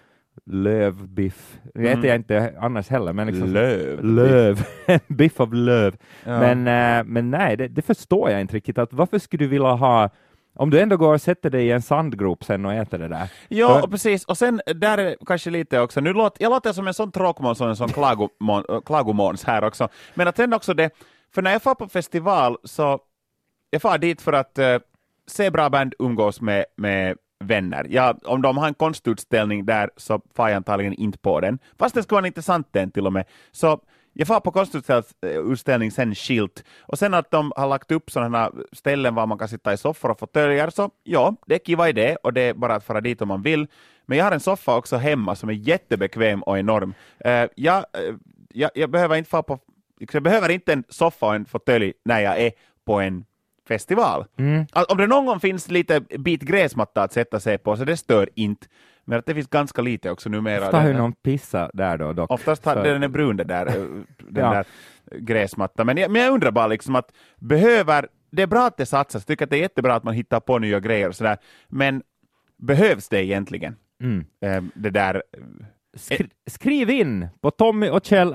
lövbiff. 0.46 1.58
Det 1.74 1.80
mm. 1.80 1.98
äter 1.98 2.06
jag 2.06 2.16
inte 2.16 2.54
annars 2.60 2.88
heller. 2.88 3.12
Men 3.12 3.26
liksom, 3.26 3.48
löv. 3.48 4.04
löv. 4.04 4.66
biff 5.08 5.40
av 5.40 5.54
löv. 5.54 5.96
Ja. 6.24 6.40
Men, 6.40 6.58
äh, 6.98 7.04
men 7.04 7.30
nej, 7.30 7.56
det, 7.56 7.68
det, 7.68 7.82
förstår 7.82 8.30
jag 8.30 8.40
inte 8.40 8.56
riktigt. 8.56 8.78
Att 8.78 8.92
varför 8.92 9.18
skulle 9.18 9.44
du 9.44 9.48
vilja 9.48 9.72
ha 9.72 10.10
om 10.56 10.70
du 10.70 10.80
ändå 10.80 10.96
går 10.96 11.14
och 11.14 11.20
sätter 11.20 11.50
dig 11.50 11.66
i 11.66 11.70
en 11.70 11.82
sandgrop 11.82 12.44
sen 12.44 12.64
och 12.64 12.72
äter 12.72 12.98
det 12.98 13.08
där. 13.08 13.28
Ja, 13.48 13.80
så... 13.80 13.88
precis. 13.88 14.24
Och 14.24 14.38
sen 14.38 14.60
där 14.66 14.98
är 14.98 15.16
kanske 15.26 15.50
lite 15.50 15.80
också, 15.80 16.00
nu 16.00 16.12
låter, 16.12 16.42
jag 16.42 16.50
låter 16.50 16.72
som 16.72 16.88
en 16.88 16.94
sån 16.94 17.12
tråkmåns 17.12 17.60
och 17.60 17.68
en 17.68 17.76
sån 17.76 17.88
klagomon, 17.88 18.64
klagomåns 18.86 19.44
här 19.44 19.64
också, 19.64 19.88
men 20.14 20.28
att 20.28 20.36
sen 20.36 20.52
också 20.52 20.74
det, 20.74 20.90
för 21.34 21.42
när 21.42 21.52
jag 21.52 21.62
far 21.62 21.74
på 21.74 21.88
festival 21.88 22.56
så, 22.64 22.98
jag 23.70 23.82
far 23.82 23.98
dit 23.98 24.22
för 24.22 24.32
att 24.32 24.58
uh, 24.58 24.78
se 25.26 25.50
bra 25.50 25.70
band, 25.70 25.94
umgås 25.98 26.40
med, 26.40 26.64
med 26.76 27.16
vänner. 27.44 27.86
Ja, 27.90 28.18
om 28.24 28.42
de 28.42 28.56
har 28.56 28.68
en 28.68 28.74
konstutställning 28.74 29.66
där 29.66 29.90
så 29.96 30.20
far 30.34 30.48
jag 30.48 30.56
antagligen 30.56 30.92
inte 30.92 31.18
på 31.18 31.40
den, 31.40 31.58
fast 31.78 31.94
det 31.94 32.02
skulle 32.02 32.16
vara 32.16 32.22
en 32.22 32.26
intressant 32.26 32.68
den 32.70 32.90
till 32.90 33.06
och 33.06 33.12
med. 33.12 33.24
Så 33.52 33.80
jag 34.16 34.28
far 34.28 34.40
på 34.40 34.50
konstutställning 34.50 35.90
sen 35.90 36.14
skilt, 36.14 36.64
och 36.80 36.98
sen 36.98 37.14
att 37.14 37.30
de 37.30 37.52
har 37.56 37.68
lagt 37.68 37.90
upp 37.90 38.10
sådana 38.10 38.52
ställen 38.72 39.14
var 39.14 39.26
man 39.26 39.38
kan 39.38 39.48
sitta 39.48 39.72
i 39.72 39.76
soffor 39.76 40.10
och 40.10 40.18
fåtöljer, 40.18 40.70
så 40.70 40.90
ja, 41.02 41.36
det 41.46 41.54
är 41.54 41.58
kiva 41.58 41.88
idé 41.88 42.16
och 42.22 42.32
det 42.32 42.40
är 42.40 42.54
bara 42.54 42.74
att 42.74 42.84
fara 42.84 43.00
dit 43.00 43.22
om 43.22 43.28
man 43.28 43.42
vill. 43.42 43.66
Men 44.06 44.18
jag 44.18 44.24
har 44.24 44.32
en 44.32 44.40
soffa 44.40 44.76
också 44.76 44.96
hemma 44.96 45.36
som 45.36 45.48
är 45.48 45.52
jättebekväm 45.52 46.42
och 46.42 46.58
enorm. 46.58 46.94
Eh, 47.18 47.42
uh, 47.42 47.48
jag, 47.56 47.76
uh, 47.76 48.08
eh, 48.08 48.14
jag, 48.52 48.70
jag, 48.74 48.90
behöver 48.90 49.16
inte 49.16 49.30
på, 49.30 49.58
jag 50.12 50.22
behöver 50.22 50.48
inte 50.48 50.72
en 50.72 50.84
soffa 50.88 51.26
och 51.26 51.34
en 51.34 51.44
fåtölj 51.44 51.92
när 52.04 52.20
jag 52.20 52.40
är 52.40 52.52
på 52.84 53.00
en 53.00 53.24
festival. 53.68 54.24
Mm. 54.36 54.66
Om 54.88 54.98
det 54.98 55.06
någon 55.06 55.26
gång 55.26 55.40
finns 55.40 55.70
lite 55.70 56.00
bit 56.00 56.42
gräsmatta 56.42 57.02
att 57.02 57.12
sätta 57.12 57.40
sig 57.40 57.58
på, 57.58 57.76
så 57.76 57.84
det 57.84 57.96
stör 57.96 58.28
inte. 58.34 58.66
Men 59.04 59.18
att 59.18 59.26
det 59.26 59.34
finns 59.34 59.48
ganska 59.48 59.82
lite 59.82 60.10
också 60.10 60.28
numera. 60.28 60.64
Ofta 60.64 60.80
har 60.80 60.88
ju 60.88 60.94
någon 60.94 61.12
pissa 61.12 61.70
där 61.74 61.98
då 61.98 62.12
dock. 62.12 62.30
Oftast 62.30 62.64
har 62.64 62.84
den 62.84 63.02
är 63.02 63.08
brun 63.08 63.36
det 63.36 63.44
där, 63.44 63.64
den 63.64 64.44
ja. 64.44 64.54
där 64.54 64.66
gräsmattan. 65.18 65.86
Men 65.86 65.96
jag, 65.96 66.10
men 66.10 66.22
jag 66.22 66.32
undrar 66.32 66.50
bara 66.50 66.66
liksom 66.66 66.94
att 66.94 67.12
behöver, 67.36 68.08
det 68.30 68.42
är 68.42 68.46
bra 68.46 68.66
att 68.66 68.76
det 68.76 68.86
satsas, 68.86 69.22
jag 69.22 69.26
tycker 69.26 69.44
att 69.44 69.50
det 69.50 69.56
är 69.56 69.60
jättebra 69.60 69.94
att 69.94 70.04
man 70.04 70.14
hittar 70.14 70.40
på 70.40 70.58
nya 70.58 70.80
grejer 70.80 71.08
och 71.08 71.14
sådär, 71.14 71.36
men 71.68 72.02
behövs 72.56 73.08
det 73.08 73.24
egentligen? 73.24 73.76
Mm. 74.02 74.24
Ehm, 74.40 74.70
det 74.74 74.90
där 74.90 75.22
Skri 75.96 76.28
skriv 76.46 76.90
in 76.90 77.28
på 77.40 77.50
Tommy 77.50 77.88
och 77.88 78.04
Kjell 78.04 78.34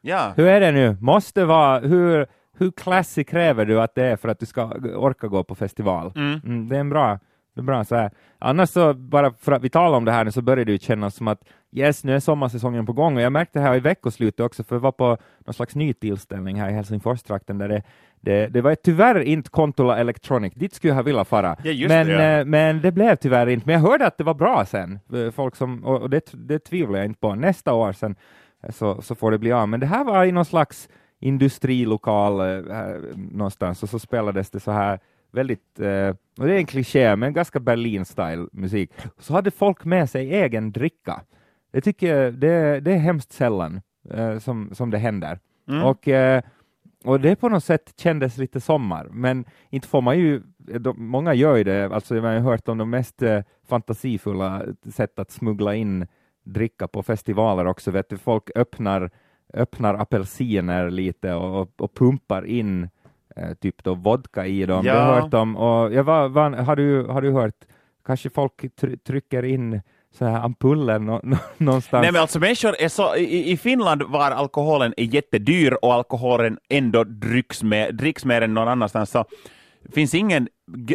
Ja. 0.00 0.32
Hur 0.36 0.46
är 0.46 0.60
det 0.60 0.72
nu? 0.72 0.96
Måste 1.00 1.44
vara, 1.44 1.78
hur, 1.78 2.26
hur 2.58 2.70
classy 2.70 3.24
kräver 3.24 3.64
du 3.64 3.80
att 3.80 3.94
det 3.94 4.04
är 4.04 4.16
för 4.16 4.28
att 4.28 4.38
du 4.38 4.46
ska 4.46 4.64
orka 4.96 5.28
gå 5.28 5.44
på 5.44 5.54
festival? 5.54 6.12
Mm. 6.16 6.40
Mm, 6.44 6.68
det 6.68 6.76
är 6.76 6.80
en 6.80 6.90
bra 6.90 7.18
det 7.54 7.60
är 7.60 7.62
bra 7.62 7.84
så 7.84 7.96
här. 7.96 8.10
Annars 8.38 8.68
så, 8.68 8.94
bara 8.94 9.32
för 9.32 9.52
att 9.52 9.62
vi 9.62 9.70
talar 9.70 9.96
om 9.96 10.04
det 10.04 10.12
här 10.12 10.24
nu, 10.24 10.30
så 10.30 10.42
börjar 10.42 10.64
det 10.64 10.72
ju 10.72 10.78
kännas 10.78 11.14
som 11.14 11.28
att 11.28 11.44
yes, 11.72 12.04
nu 12.04 12.14
är 12.14 12.20
sommarsäsongen 12.20 12.86
på 12.86 12.92
gång 12.92 13.16
och 13.16 13.22
jag 13.22 13.32
märkte 13.32 13.58
det 13.58 13.62
här 13.62 13.76
i 13.76 13.80
veckoslutet 13.80 14.40
också, 14.40 14.64
för 14.64 14.76
jag 14.76 14.80
var 14.80 14.92
på 14.92 15.18
någon 15.46 15.54
slags 15.54 15.74
ny 15.74 15.92
tillställning 15.92 16.60
här 16.60 16.70
i 16.70 16.72
Helsingforstrakten 16.72 17.58
där 17.58 17.68
det, 17.68 17.82
det, 18.20 18.46
det 18.46 18.60
var 18.60 18.74
tyvärr 18.74 19.20
inte 19.20 19.50
Kontola 19.50 19.98
Electronic, 19.98 20.54
dit 20.54 20.74
skulle 20.74 20.94
jag 20.94 21.02
vilja 21.02 21.24
fara. 21.24 21.56
Ja, 21.64 21.88
men, 21.88 22.06
det, 22.06 22.12
ja. 22.12 22.40
Eh, 22.40 22.44
men 22.44 22.80
det 22.80 22.92
blev 22.92 23.16
tyvärr 23.16 23.46
inte, 23.46 23.66
men 23.66 23.72
jag 23.72 23.90
hörde 23.90 24.06
att 24.06 24.18
det 24.18 24.24
var 24.24 24.34
bra 24.34 24.64
sen, 24.64 25.00
eh, 25.14 25.30
folk 25.30 25.56
som, 25.56 25.84
och 25.84 26.10
det, 26.10 26.30
det 26.32 26.58
tvivlar 26.58 26.98
jag 26.98 27.06
inte 27.06 27.20
på. 27.20 27.34
Nästa 27.34 27.72
år 27.72 27.92
sen 27.92 28.16
eh, 28.62 28.70
så, 28.70 29.02
så 29.02 29.14
får 29.14 29.30
det 29.30 29.38
bli 29.38 29.52
av, 29.52 29.68
men 29.68 29.80
det 29.80 29.86
här 29.86 30.04
var 30.04 30.24
i 30.24 30.32
någon 30.32 30.44
slags 30.44 30.88
industrilokal 31.22 32.40
eh, 32.40 32.86
någonstans 33.16 33.82
och 33.82 33.88
så 33.88 33.98
spelades 33.98 34.50
det 34.50 34.60
så 34.60 34.70
här 34.70 35.00
väldigt, 35.32 35.80
eh, 35.80 36.08
och 36.38 36.46
det 36.46 36.54
är 36.54 36.58
en 36.58 36.66
kliché, 36.66 37.16
men 37.16 37.32
ganska 37.32 37.60
Berlin-style 37.60 38.48
musik. 38.52 38.92
Så 39.18 39.34
hade 39.34 39.50
folk 39.50 39.84
med 39.84 40.10
sig 40.10 40.34
egen 40.34 40.72
dricka. 40.72 41.20
Det 41.72 41.80
tycker 41.80 42.16
jag, 42.16 42.34
det, 42.34 42.80
det 42.80 42.92
är 42.92 42.98
hemskt 42.98 43.32
sällan 43.32 43.80
eh, 44.10 44.38
som, 44.38 44.70
som 44.74 44.90
det 44.90 44.98
händer. 44.98 45.38
Mm. 45.68 45.84
Och, 45.84 46.08
eh, 46.08 46.42
och 47.04 47.20
det 47.20 47.36
på 47.36 47.48
något 47.48 47.64
sätt 47.64 47.94
kändes 47.96 48.38
lite 48.38 48.60
sommar, 48.60 49.08
men 49.10 49.44
inte 49.70 49.88
får 49.88 50.00
man 50.00 50.18
ju, 50.18 50.42
de, 50.56 51.06
många 51.06 51.34
gör 51.34 51.56
ju 51.56 51.64
det, 51.64 51.94
alltså 51.94 52.16
jag 52.16 52.22
har 52.22 52.38
hört 52.38 52.68
om 52.68 52.78
de 52.78 52.90
mest 52.90 53.22
eh, 53.22 53.40
fantasifulla 53.68 54.62
sätt 54.90 55.18
att 55.18 55.30
smuggla 55.30 55.74
in 55.74 56.06
dricka 56.44 56.88
på 56.88 57.02
festivaler 57.02 57.66
också, 57.66 57.90
vet 57.90 58.08
du, 58.08 58.18
folk 58.18 58.50
öppnar, 58.54 59.10
öppnar 59.52 59.94
apelsiner 59.94 60.90
lite 60.90 61.34
och, 61.34 61.80
och, 61.80 61.94
pumpar 61.94 62.46
in 62.46 62.88
eh, 63.36 63.54
typ 63.54 63.84
då 63.84 63.94
vodka 63.94 64.46
i 64.46 64.66
dem. 64.66 64.86
Ja. 64.86 64.94
Det 64.94 65.00
har 65.00 65.20
hört 65.20 65.34
om, 65.34 65.56
och 65.56 65.92
jag 65.92 66.04
var, 66.04 66.28
var, 66.28 66.50
har, 66.50 66.76
du, 66.76 67.04
har 67.04 67.22
du 67.22 67.32
hört, 67.32 67.64
kanske 68.06 68.30
folk 68.30 68.76
tr 68.80 68.96
trycker 69.06 69.42
in 69.42 69.80
så 70.18 70.24
här 70.24 70.40
ampuller 70.40 70.98
no, 70.98 71.20
no, 71.22 71.36
någonstans. 71.56 72.02
Nej 72.02 72.12
men 72.12 72.20
alltså 72.20 72.38
människor 72.38 72.74
är 72.78 72.88
så, 72.88 73.16
i, 73.16 73.50
i 73.50 73.56
Finland 73.56 74.02
var 74.02 74.30
alkoholen 74.30 74.94
är 74.96 75.04
jättedyr 75.04 75.78
och 75.82 75.94
alkoholen 75.94 76.58
ändå 76.68 77.04
dricks, 77.04 77.62
med, 77.62 77.94
dricks 77.94 78.24
mer 78.24 78.42
än 78.42 78.54
någon 78.54 78.68
annanstans, 78.68 79.10
så 79.10 79.24
finns 79.92 80.14
ingen 80.14 80.48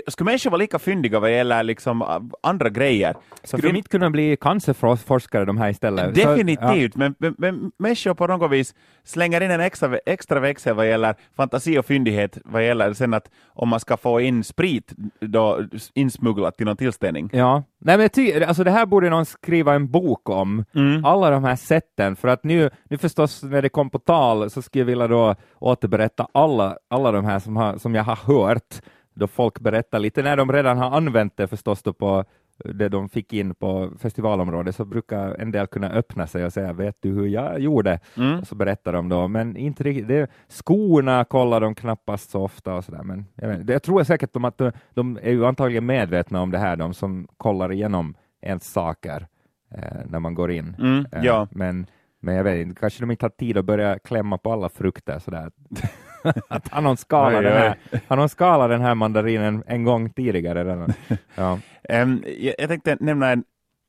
skulle 0.07 0.25
människor 0.25 0.49
vara 0.49 0.57
lika 0.57 0.79
fyndiga 0.79 1.19
vad 1.19 1.31
gäller 1.31 1.63
liksom 1.63 2.21
andra 2.43 2.69
grejer? 2.69 3.15
Skulle 3.43 3.67
de 3.67 3.77
inte 3.77 3.89
kunna 3.89 4.09
bli 4.09 4.37
cancerforskare 4.37 5.45
de 5.45 5.57
här 5.57 5.69
istället? 5.69 6.15
Definitivt, 6.15 6.91
ja. 6.95 6.99
men, 6.99 7.15
men, 7.19 7.35
men 7.37 7.71
människor 7.79 8.13
på 8.13 8.27
något 8.27 8.51
vis 8.51 8.75
slänger 9.03 9.41
in 9.41 9.51
en 9.51 9.61
extra, 9.61 9.97
extra 10.05 10.39
växel 10.39 10.75
vad 10.75 10.89
gäller 10.89 11.15
fantasi 11.35 11.77
och 11.77 11.85
fyndighet 11.85 12.37
vad 12.45 12.65
gäller 12.65 12.93
sen 12.93 13.13
att 13.13 13.31
om 13.47 13.69
man 13.69 13.79
ska 13.79 13.97
få 13.97 14.21
in 14.21 14.43
sprit 14.43 14.93
då 15.19 15.63
insmugglat 15.93 16.57
till 16.57 16.65
någon 16.65 16.77
tillställning. 16.77 17.29
Ja, 17.33 17.63
Nej, 17.79 17.97
men 17.97 18.09
ty, 18.09 18.43
alltså 18.43 18.63
det 18.63 18.71
här 18.71 18.85
borde 18.85 19.09
någon 19.09 19.25
skriva 19.25 19.73
en 19.73 19.91
bok 19.91 20.29
om, 20.29 20.65
mm. 20.75 21.05
alla 21.05 21.29
de 21.29 21.43
här 21.43 21.55
sätten, 21.55 22.15
för 22.15 22.27
att 22.27 22.43
nu, 22.43 22.69
nu 22.89 22.97
förstås 22.97 23.43
när 23.43 23.61
det 23.61 23.69
kom 23.69 23.89
på 23.89 23.99
tal 23.99 24.49
så 24.49 24.61
skulle 24.61 24.81
jag 24.81 24.85
vilja 24.85 25.07
då 25.07 25.35
återberätta 25.59 26.27
alla, 26.31 26.77
alla 26.87 27.11
de 27.11 27.25
här 27.25 27.39
som, 27.39 27.55
har, 27.55 27.77
som 27.77 27.95
jag 27.95 28.03
har 28.03 28.15
hört 28.15 28.81
då 29.17 29.27
folk 29.27 29.59
berättar 29.59 29.99
lite, 29.99 30.23
när 30.23 30.37
de 30.37 30.51
redan 30.51 30.77
har 30.77 30.97
använt 30.97 31.37
det 31.37 31.47
förstås 31.47 31.83
då 31.83 31.93
på 31.93 32.25
det 32.65 32.89
de 32.89 33.09
fick 33.09 33.33
in 33.33 33.55
på 33.55 33.91
festivalområdet, 33.99 34.75
så 34.75 34.85
brukar 34.85 35.41
en 35.41 35.51
del 35.51 35.67
kunna 35.67 35.89
öppna 35.89 36.27
sig 36.27 36.45
och 36.45 36.53
säga 36.53 36.73
”vet 36.73 36.97
du 36.99 37.09
hur 37.09 37.27
jag 37.27 37.59
gjorde?” 37.59 37.99
mm. 38.17 38.39
och 38.39 38.47
så 38.47 38.55
berättar 38.55 38.93
de 38.93 39.09
då, 39.09 39.27
men 39.27 39.57
inte 39.57 39.83
riktigt, 39.83 40.07
det, 40.07 40.27
skorna 40.47 41.23
kollar 41.25 41.61
de 41.61 41.75
knappast 41.75 42.29
så 42.29 42.43
ofta 42.43 42.75
och 42.75 42.83
sådär, 42.83 43.03
men 43.03 43.25
jag, 43.35 43.47
vet, 43.47 43.69
jag 43.69 43.83
tror 43.83 44.03
säkert 44.03 44.33
de 44.33 44.45
att 44.45 44.57
de, 44.57 44.71
de, 44.93 45.19
är 45.21 45.31
ju 45.31 45.45
antagligen 45.45 45.85
medvetna 45.85 46.41
om 46.41 46.51
det 46.51 46.57
här, 46.57 46.75
de 46.75 46.93
som 46.93 47.27
kollar 47.37 47.71
igenom 47.71 48.15
ens 48.41 48.73
saker 48.73 49.27
eh, 49.75 50.05
när 50.05 50.19
man 50.19 50.33
går 50.33 50.51
in. 50.51 50.75
Mm, 50.79 51.05
eh, 51.11 51.23
ja. 51.23 51.47
men, 51.51 51.87
men 52.19 52.35
jag 52.35 52.43
vet 52.43 52.67
inte, 52.67 52.79
kanske 52.79 53.03
de 53.03 53.11
inte 53.11 53.25
har 53.25 53.29
tid 53.29 53.57
att 53.57 53.65
börja 53.65 53.99
klämma 53.99 54.37
på 54.37 54.51
alla 54.51 54.69
frukter 54.69 55.19
sådär. 55.19 55.51
att 56.47 56.67
han 56.67 56.85
har 56.85 56.95
skalat 56.95 57.43
den 57.43 57.53
här, 57.53 57.75
han 58.07 58.19
har 58.19 58.27
skalat 58.27 58.69
den 58.69 58.81
här 58.81 58.95
mandarinen 58.95 59.63
en 59.67 59.83
gång 59.83 60.09
tidigare 60.09 60.63
redan. 60.63 60.93
Ja. 61.35 61.59
um, 61.89 62.23
jag, 62.39 62.55
jag 62.57 62.69
tänkte 62.69 62.97
nämna 62.99 63.31
en 63.31 63.43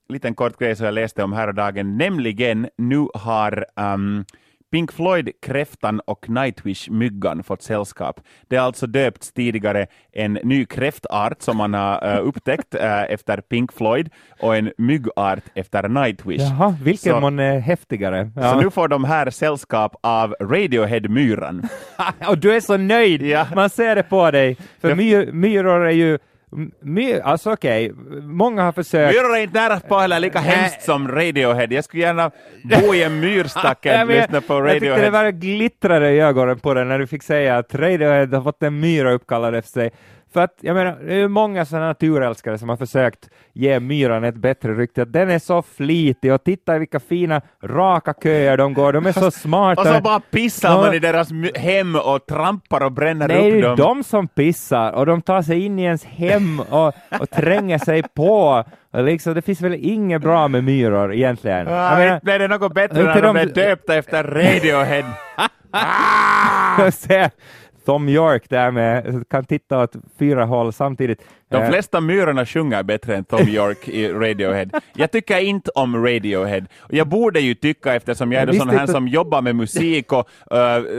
liten 0.09 0.35
kort 0.35 0.59
grej 0.59 0.77
som 0.77 0.85
jag 0.85 0.95
läste 0.95 1.23
om 1.23 1.33
här 1.33 1.49
och 1.49 1.55
dagen, 1.55 1.99
nämligen 1.99 2.69
nu 2.77 3.07
har 3.15 3.67
um, 3.77 4.25
Pink 4.71 4.93
Floyd, 4.93 5.31
Kräftan 5.43 6.01
och 6.01 6.29
Nightwish-myggan 6.29 7.43
fått 7.43 7.63
sällskap. 7.63 8.21
Det 8.49 8.57
har 8.57 8.67
alltså 8.67 8.87
döpts 8.87 9.33
tidigare 9.33 9.87
en 10.13 10.33
ny 10.33 10.65
kräftart 10.65 11.43
som 11.43 11.57
man 11.57 11.75
har 11.75 12.19
uh, 12.19 12.29
upptäckt 12.29 12.75
uh, 12.75 13.13
efter 13.13 13.41
Pink 13.41 13.73
Floyd 13.73 14.11
och 14.41 14.57
en 14.57 14.73
myggart 14.79 15.43
efter 15.55 15.89
Nightwish. 15.89 16.41
Jaha, 16.41 16.77
vilken 16.83 17.13
så, 17.13 17.21
man 17.21 17.39
är 17.39 17.59
häftigare. 17.59 18.31
Ja. 18.37 18.53
Så 18.53 18.61
nu 18.61 18.71
får 18.71 18.89
de 18.89 19.05
här 19.05 19.31
sällskap 19.31 19.97
av 20.01 20.35
Radiohead-myran. 20.41 21.69
och 22.29 22.39
du 22.39 22.57
är 22.57 22.61
så 22.61 22.77
nöjd! 22.77 23.23
Ja. 23.23 23.47
Man 23.55 23.71
ser 23.71 23.97
det 23.97 24.03
på 24.03 24.31
dig, 24.31 24.57
för 24.81 24.95
my 24.95 25.33
myror 25.33 25.87
är 25.87 25.91
ju 25.91 26.19
My, 26.81 27.21
alltså 27.21 27.53
okej, 27.53 27.93
okay. 27.93 28.21
många 28.21 28.63
har 28.63 28.73
försökt... 28.73 29.15
Myror 29.15 29.37
är 29.37 29.43
inte 29.43 29.61
nära 29.61 29.81
på 29.81 29.99
heller 29.99 30.21
lika 30.21 30.39
hemskt 30.39 30.83
som 30.83 31.09
Radiohead. 31.09 31.67
Jag 31.71 31.85
skulle 31.85 32.03
gärna 32.03 32.31
bo 32.65 32.95
i 32.95 33.03
en 33.03 33.21
myrstack 33.21 33.87
och 34.03 34.09
lyssna 34.09 34.41
på 34.41 34.55
Radiohead. 34.55 34.75
Jag 34.75 34.81
tyckte 34.81 35.01
det 35.01 35.11
var 35.11 35.31
glittrade 35.31 36.11
i 36.11 36.21
ögonen 36.21 36.59
på 36.59 36.75
den 36.75 36.89
när 36.89 36.99
du 36.99 37.07
fick 37.07 37.23
säga 37.23 37.57
att 37.57 37.75
Radiohead 37.75 38.27
har 38.27 38.43
fått 38.43 38.63
en 38.63 38.81
myra 38.81 39.13
uppkallad 39.13 39.55
efter 39.55 39.81
sig. 39.81 39.91
För 40.33 40.41
att, 40.41 40.55
jag 40.61 40.75
menar, 40.75 40.99
det 41.07 41.15
är 41.15 41.29
många 41.29 41.65
sådana 41.65 41.87
naturälskare 41.87 42.59
som 42.59 42.69
har 42.69 42.77
försökt 42.77 43.31
ge 43.53 43.81
myran 43.81 44.25
ett 44.25 44.35
bättre 44.35 44.75
rykte. 44.75 45.05
Den 45.05 45.31
är 45.31 45.39
så 45.39 45.63
flitig 45.63 46.33
och 46.33 46.45
titta 46.45 46.79
vilka 46.79 47.01
fina 47.01 47.41
raka 47.65 48.15
köer 48.23 48.57
de 48.57 48.75
går, 48.75 48.93
de 48.93 49.07
är 49.07 49.13
så 49.13 49.31
smarta. 49.31 49.81
och 49.81 49.87
så 49.87 50.01
bara 50.01 50.21
pissar 50.21 50.77
man 50.77 50.95
i 50.95 50.99
deras 50.99 51.29
hem 51.55 51.97
och 51.97 52.27
trampar 52.27 52.81
och 52.81 52.93
bränner 52.93 53.29
Nej, 53.29 53.37
upp 53.37 53.63
dem. 53.63 53.77
Det 53.77 53.83
är 53.83 53.87
de 53.87 54.05
som 54.05 54.29
pissar 54.29 54.93
och 54.93 55.07
de 55.07 55.23
tar 55.23 55.43
sig 55.43 55.65
in 55.65 55.79
i 55.79 55.83
ens 55.83 56.05
hem 56.05 56.61
och, 56.61 56.95
och 57.21 57.31
tränger 57.31 57.79
sig 57.79 58.03
på. 58.03 58.65
Och 58.93 59.05
liksom, 59.05 59.35
det 59.35 59.43
finns 59.43 59.61
väl 59.61 59.75
inget 59.75 60.23
bra 60.23 60.49
med 60.49 60.65
myror 60.65 61.15
egentligen. 61.15 61.67
Ja, 61.67 61.97
menar, 61.97 62.21
blir 62.23 62.39
det 62.39 62.49
något 62.49 62.75
bättre 62.75 63.03
när 63.03 63.15
de, 63.15 63.21
de 63.21 63.37
är 63.37 63.47
döpta 63.47 63.95
efter 63.95 64.25
Radiohead? 64.25 65.05
ah! 65.71 66.91
Tom 67.89 68.09
York 68.09 68.49
där 68.49 68.71
med, 68.71 69.25
kan 69.31 69.45
titta 69.45 69.83
åt 69.83 69.97
fyra 70.19 70.45
håll 70.45 70.73
samtidigt. 70.73 71.25
De 71.49 71.67
flesta 71.67 72.01
myrorna 72.01 72.47
sjunger 72.47 72.83
bättre 72.83 73.17
än 73.17 73.25
Tom 73.25 73.49
York 73.49 73.89
i 73.89 74.09
Radiohead. 74.09 74.67
Jag 74.95 75.11
tycker 75.11 75.39
inte 75.39 75.71
om 75.75 76.07
Radiohead. 76.07 76.63
Jag 76.89 77.09
borde 77.09 77.41
ju 77.41 77.55
tycka 77.55 77.95
eftersom 77.95 78.33
jag 78.33 78.43
är 78.43 78.53
sån 78.53 78.69
här 78.69 78.87
som 78.87 79.09
jobbar 79.09 79.43
med 79.43 79.57
musik 79.57 80.13
och 80.13 80.29
uh, 80.53 80.57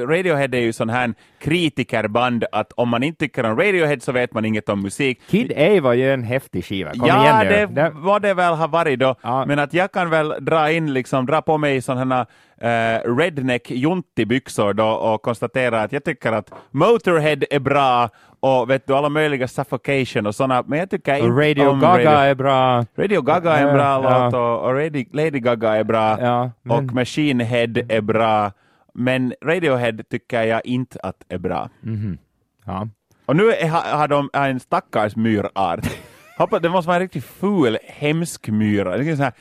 Radiohead 0.08 0.54
är 0.54 0.60
ju 0.60 0.74
sån 0.74 0.90
här 0.90 1.14
kritikerband 1.40 2.46
att 2.52 2.72
om 2.72 2.90
man 2.90 3.04
inte 3.04 3.20
tycker 3.20 3.44
om 3.44 3.58
Radiohead 3.58 4.00
så 4.00 4.12
vet 4.12 4.34
man 4.34 4.46
inget 4.46 4.70
om 4.70 4.82
musik. 4.82 5.22
Kid 5.28 5.52
A 5.58 5.82
var 5.82 5.94
ju 5.94 6.14
en 6.14 6.24
häftig 6.24 6.66
skiva. 6.66 6.92
Kom 6.92 7.08
ja, 7.08 7.44
igen 7.44 7.70
nu. 7.70 7.76
det 7.76 7.90
var 7.90 8.20
det 8.20 8.34
väl 8.34 8.54
ha 8.54 8.68
varit 8.68 9.00
då. 9.00 9.16
Ja. 9.22 9.46
Men 9.46 9.60
att 9.60 9.74
jag 9.74 9.92
kan 9.92 10.10
väl 10.10 10.34
dra 10.40 10.72
in, 10.72 10.94
liksom, 10.94 11.26
dra 11.26 11.42
på 11.42 11.58
mig 11.58 11.82
sådana 11.82 12.22
uh, 12.64 13.16
redneck 13.18 13.72
junti-byxor 13.72 14.74
då 14.74 14.88
och 14.88 15.22
konstatera 15.22 15.82
att 15.82 15.92
jag 15.92 16.04
tycker 16.04 16.32
att 16.32 16.52
Motorhead 16.72 17.40
är 17.50 17.60
bra 17.60 18.10
och 18.40 18.70
vet 18.70 18.88
du, 18.88 18.94
alla 18.94 19.10
möjliga 19.10 19.48
Suffocation 19.48 20.26
och 20.26 20.36
sådana, 20.36 20.64
men 20.68 20.80
jag 20.80 20.90
tycker 20.90 21.16
inte 21.16 21.28
Radio 21.28 21.68
om 21.68 21.80
Gaga 21.80 21.94
Radio... 21.96 22.12
är 22.12 22.36
bra. 22.36 22.86
Radio 22.98 23.22
Gaga 23.22 23.58
är 23.58 23.68
en 23.68 23.74
bra 23.74 24.04
ja. 24.04 24.26
låt 24.26 24.34
och, 24.34 24.70
och 24.70 24.74
Lady, 24.74 25.06
Lady 25.14 25.40
Gaga 25.40 25.76
är 25.76 25.84
bra 25.84 26.22
ja, 26.22 26.52
men... 26.62 26.78
och 26.78 26.94
Machine 26.94 27.40
Head 27.40 27.74
är 27.90 28.02
bra, 28.02 28.52
men 28.94 29.34
Radiohead 29.46 29.98
tycker 30.10 30.44
jag 30.44 30.66
inte 30.66 31.00
att 31.04 31.24
är 31.30 31.38
bra. 31.38 31.70
Mm 31.84 31.98
-hmm. 31.98 32.18
ja. 32.66 32.88
Och 33.26 33.36
nu 33.36 33.52
är, 33.52 33.68
har 33.70 34.08
de 34.08 34.30
en 34.34 34.60
stackars 34.60 35.16
myrart. 35.16 35.86
Hoppas, 36.38 36.62
det 36.62 36.70
måste 36.70 36.88
vara 36.88 36.96
en 36.96 37.02
riktigt 37.02 37.26
ful, 37.26 37.78
hemsk 37.88 38.48
myra. 38.48 38.98
Det 38.98 39.04
är 39.04 39.10
en 39.10 39.18
sån 39.18 39.24
här 39.24 39.34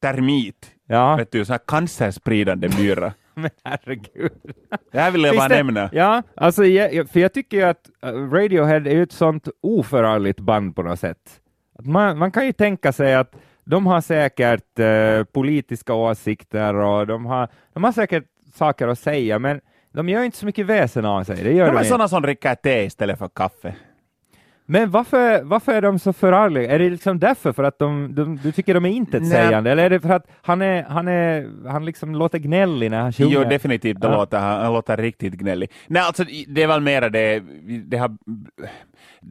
termit. 0.00 0.70
Ja. 0.86 1.16
Vet 1.16 1.32
du, 1.32 1.44
sån 1.44 1.52
här 1.52 1.60
cancerspridande 1.66 2.68
myra. 2.68 3.12
Men 3.40 3.50
herregud. 3.64 4.32
Det 4.92 5.00
här 5.00 5.10
vill 5.10 5.22
jag 5.22 5.36
bara 5.36 5.48
nämna. 5.48 5.90
Ja, 5.92 6.22
alltså, 6.34 6.64
jag, 6.64 7.10
för 7.10 7.20
jag 7.20 7.32
tycker 7.32 7.56
ju 7.56 7.62
att 7.62 7.90
uh, 8.06 8.32
Radiohead 8.32 8.76
är 8.86 9.02
ett 9.02 9.12
sånt 9.12 9.48
oförargligt 9.60 10.40
band 10.40 10.76
på 10.76 10.82
något 10.82 11.00
sätt. 11.00 11.40
Man, 11.82 12.18
man 12.18 12.30
kan 12.30 12.46
ju 12.46 12.52
tänka 12.52 12.92
sig 12.92 13.14
att 13.14 13.32
de 13.64 13.86
har 13.86 14.00
säkert 14.00 14.78
uh, 14.78 15.24
politiska 15.24 15.94
åsikter 15.94 16.74
och 16.74 17.06
de 17.06 17.26
har, 17.26 17.48
de 17.72 17.84
har 17.84 17.92
säkert 17.92 18.24
saker 18.54 18.88
att 18.88 18.98
säga, 18.98 19.38
men 19.38 19.60
de 19.92 20.08
gör 20.08 20.22
inte 20.22 20.36
så 20.36 20.46
mycket 20.46 20.66
väsen 20.66 21.04
av 21.04 21.24
sig. 21.24 21.44
Det 21.44 21.52
gör 21.52 21.66
de 21.66 21.76
är 21.76 21.82
de 21.82 21.88
sådana 21.88 22.08
som 22.08 22.22
dricker 22.22 22.54
te 22.54 22.84
istället 22.84 23.18
för 23.18 23.28
kaffe. 23.28 23.74
Men 24.66 24.90
varför, 24.90 25.42
varför 25.42 25.72
är 25.72 25.82
de 25.82 25.98
så 25.98 26.12
förargliga? 26.12 26.70
Är 26.70 26.78
det 26.78 26.90
liksom 26.90 27.18
därför 27.18 27.52
för 27.52 27.64
att 27.64 27.78
de, 27.78 28.14
de 28.14 28.36
du 28.36 28.52
tycker 28.52 28.74
de 28.74 28.84
är 28.84 28.90
intetsägande, 28.90 29.70
eller 29.70 29.84
är 29.84 29.90
det 29.90 30.00
för 30.00 30.10
att 30.10 30.26
han, 30.42 30.62
är, 30.62 30.82
han, 30.82 31.08
är, 31.08 31.50
han 31.68 31.84
liksom 31.84 32.14
låter 32.14 32.38
gnällig 32.38 32.90
när 32.90 33.00
han 33.00 33.12
sjunger? 33.12 33.34
Jo, 33.34 33.44
definitivt, 33.44 33.98
ja. 34.00 34.16
låter, 34.16 34.38
han, 34.38 34.60
han 34.60 34.72
låter 34.72 34.96
riktigt 34.96 35.34
gnällig. 35.34 35.70
Nej, 35.86 36.02
alltså 36.02 36.24
det 36.48 36.62
är 36.62 36.66
väl 36.66 36.80
mera 36.80 37.08
det, 37.08 37.42
det 37.84 37.96
har, 37.96 38.16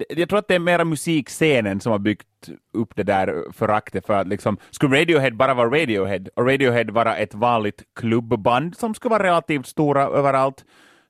jag 0.09 0.29
tror 0.29 0.39
att 0.39 0.47
det 0.47 0.55
är 0.55 0.59
mera 0.59 0.85
musikscenen 0.85 1.79
som 1.79 1.91
har 1.91 1.99
byggt 1.99 2.27
upp 2.73 2.95
det 2.95 3.03
där 3.03 3.43
föraktet 3.53 4.05
för 4.05 4.13
att 4.13 4.27
liksom, 4.27 4.57
skulle 4.71 5.01
Radiohead 5.01 5.31
bara 5.31 5.53
vara 5.53 5.69
Radiohead 5.81 6.23
och 6.35 6.47
Radiohead 6.47 6.91
vara 6.91 7.15
ett 7.15 7.33
vanligt 7.33 7.83
klubbband 7.95 8.77
som 8.77 8.93
skulle 8.93 9.09
vara 9.09 9.23
relativt 9.23 9.67
stora 9.67 10.03
överallt, 10.03 10.65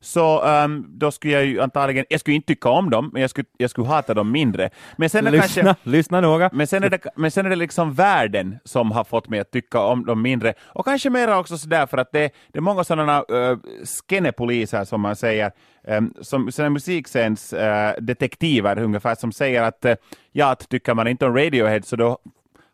så 0.06 0.41
um, 0.41 0.86
då 0.89 1.12
skulle 1.12 1.34
jag 1.34 1.46
ju 1.46 1.62
antagligen, 1.62 2.06
jag 2.10 2.20
skulle 2.20 2.36
inte 2.36 2.48
tycka 2.48 2.70
om 2.70 2.89
dem, 2.89 3.10
men 3.13 3.22
jag 3.22 3.30
skulle, 3.30 3.48
jag 3.58 3.70
skulle 3.70 3.88
hata 3.88 4.13
dem 4.13 4.32
mindre. 4.32 4.70
Men 4.98 5.10
sen 5.10 5.28
är 5.28 5.32
lyssna, 5.32 5.63
kanske, 5.63 5.89
lyssna 5.89 6.22
noga. 6.22 6.50
Men 6.54 6.68
sen, 6.68 6.84
är 6.84 6.89
det, 6.89 7.00
men 7.15 7.32
sen 7.32 7.46
är 7.46 7.50
det 7.50 7.56
liksom 7.56 7.94
världen 7.94 8.58
som 8.63 8.91
har 8.91 9.04
fått 9.04 9.30
mig 9.30 9.39
att 9.39 9.52
tycka 9.52 9.80
om 9.80 10.06
dem 10.06 10.22
mindre, 10.22 10.54
och 10.63 10.86
kanske 10.86 11.10
mera 11.10 11.39
också 11.39 11.58
sådär 11.58 11.86
för 11.86 11.98
att 11.98 12.12
det, 12.12 12.32
det 12.52 12.60
är 12.60 12.62
många 12.62 12.84
sådana 12.84 13.24
uh, 13.32 13.58
skennepoliser 13.84 14.84
som 14.84 15.02
man 15.02 15.15
säger, 15.15 15.52
um, 15.88 16.13
som 16.20 16.74
musikscens 16.74 17.54
uh, 17.54 17.60
detektiver 18.02 18.80
ungefär, 18.80 19.15
som 19.15 19.32
säger 19.32 19.63
att 19.63 19.86
uh, 19.86 19.94
ja, 20.32 20.52
att 20.52 20.70
tycker 20.70 20.94
man 20.94 21.08
inte 21.08 21.26
om 21.26 21.38
Radiohead 21.38 21.82
så 21.82 21.96
då 21.96 22.18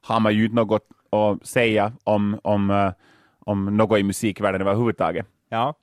har 0.01 0.19
man 0.19 0.35
ju 0.35 0.43
inte 0.43 0.55
något 0.55 0.87
att 1.09 1.47
säga 1.47 1.91
om, 2.03 2.39
om, 2.43 2.69
uh, 2.69 2.91
om 3.39 3.77
något 3.77 3.99
i 3.99 4.03
musikvärlden 4.03 4.61
överhuvudtaget. 4.61 5.25
Ja. 5.49 5.75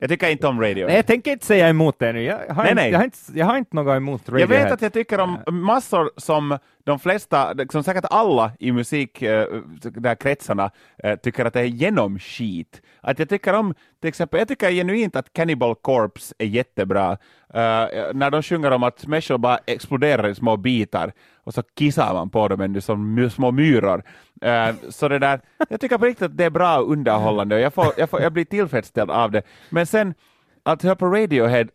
Jag 0.00 0.10
tycker 0.10 0.28
inte 0.28 0.46
om 0.46 0.60
radio. 0.60 0.86
Nej, 0.86 0.96
jag 0.96 1.06
tänker 1.06 1.32
inte 1.32 1.46
säga 1.46 1.68
emot 1.68 1.98
det 1.98 2.12
nu. 2.12 2.22
Jag 2.22 2.54
har, 2.54 2.62
nej, 2.62 2.70
inte, 2.70 2.74
nej. 2.74 2.90
Jag 2.90 2.98
har, 2.98 3.04
inte, 3.04 3.18
jag 3.34 3.46
har 3.46 3.58
inte 3.58 3.76
något 3.76 3.96
emot 3.96 4.28
radio. 4.28 4.40
Jag 4.40 4.48
vet 4.48 4.72
att 4.72 4.82
jag 4.82 4.92
tycker 4.92 5.20
om 5.20 5.38
massor 5.46 6.10
som 6.16 6.58
de 6.88 6.98
flesta, 6.98 7.54
som 7.70 7.82
säkert 7.82 8.04
alla 8.10 8.52
i 8.58 8.72
musik, 8.72 9.22
eh, 9.22 9.46
där 9.82 10.14
kretsarna, 10.14 10.70
eh, 11.04 11.16
tycker 11.16 11.44
att 11.44 11.54
det 11.54 11.60
är 11.60 11.64
genomskit. 11.64 12.82
Att 13.00 13.18
jag 13.18 13.28
tycker 13.28 13.54
om, 13.54 13.74
till 14.00 14.08
exempel, 14.08 14.38
jag 14.38 14.48
tycker 14.48 14.70
genuint 14.70 15.16
att 15.16 15.32
Cannibal 15.32 15.74
Corpse 15.74 16.34
är 16.38 16.46
jättebra. 16.46 17.18
Uh, 17.54 18.12
när 18.14 18.30
de 18.30 18.42
sjunger 18.42 18.70
om 18.70 18.82
att 18.82 19.06
människor 19.06 19.38
bara 19.38 19.58
exploderar 19.66 20.28
i 20.28 20.34
små 20.34 20.56
bitar 20.56 21.12
och 21.44 21.54
så 21.54 21.62
kissar 21.62 22.14
man 22.14 22.30
på 22.30 22.48
dem 22.48 22.80
som 22.80 23.30
små 23.30 23.50
myror. 23.50 24.02
Uh, 24.44 24.90
så 24.90 25.08
det 25.08 25.18
där, 25.18 25.40
jag 25.68 25.80
tycker 25.80 25.98
på 25.98 26.04
riktigt 26.04 26.26
att 26.26 26.36
det 26.36 26.44
är 26.44 26.50
bra 26.50 26.78
underhållande 26.78 27.54
och 27.54 27.60
jag, 27.60 27.74
får, 27.74 27.86
jag, 27.96 28.10
får, 28.10 28.20
jag 28.20 28.32
blir 28.32 28.44
tillfredsställd 28.44 29.10
av 29.10 29.30
det. 29.30 29.42
Men 29.70 29.86
sen 29.86 30.14
att 30.62 30.82
höra 30.82 30.96
på 30.96 31.06
Radiohead 31.06 31.66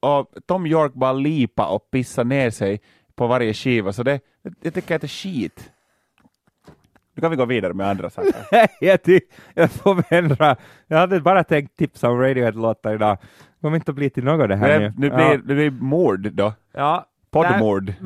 och 0.00 0.34
Tom 0.46 0.66
York 0.66 0.94
bara 0.94 1.12
lipa 1.12 1.66
och 1.66 1.90
pissa 1.90 2.22
ner 2.22 2.50
sig 2.50 2.80
på 3.14 3.26
varje 3.26 3.54
skiva, 3.54 3.92
så 3.92 4.02
det, 4.02 4.20
jag 4.62 4.74
tycker 4.74 4.94
att 4.94 5.00
det 5.00 5.06
är 5.06 5.08
skit. 5.08 5.70
Nu 7.14 7.20
kan 7.20 7.30
vi 7.30 7.36
gå 7.36 7.44
vidare 7.44 7.74
med 7.74 7.88
andra 7.88 8.10
saker. 8.10 8.34
jag, 8.80 8.98
jag 9.54 9.70
får 9.70 10.04
ändra. 10.08 10.56
Jag 10.86 10.98
hade 10.98 11.20
bara 11.20 11.44
tänkt 11.44 11.76
tipsa 11.76 12.10
om 12.10 12.20
Radiohead-låtar 12.20 12.94
idag. 12.94 13.18
Det 13.20 13.60
kommer 13.60 13.76
inte 13.76 13.90
att 13.90 13.94
bli 13.94 14.10
till 14.10 14.24
något 14.24 14.48
det 14.48 14.56
här 14.56 14.80
nu. 14.80 14.92
Nu 14.96 15.10
blir, 15.10 15.20
ja. 15.20 15.36
det 15.44 15.54
blir 15.54 15.70
mord 15.70 16.32
då. 16.32 16.52
Ja. 16.72 17.06
Poddmord. 17.30 17.92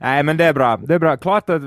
Nej, 0.00 0.22
men 0.22 0.36
det 0.36 0.44
är 0.44 0.52
bra. 0.52 0.76
Det 0.76 0.94
är 0.94 0.98
bra. 0.98 1.16
Klart 1.16 1.50
att, 1.50 1.62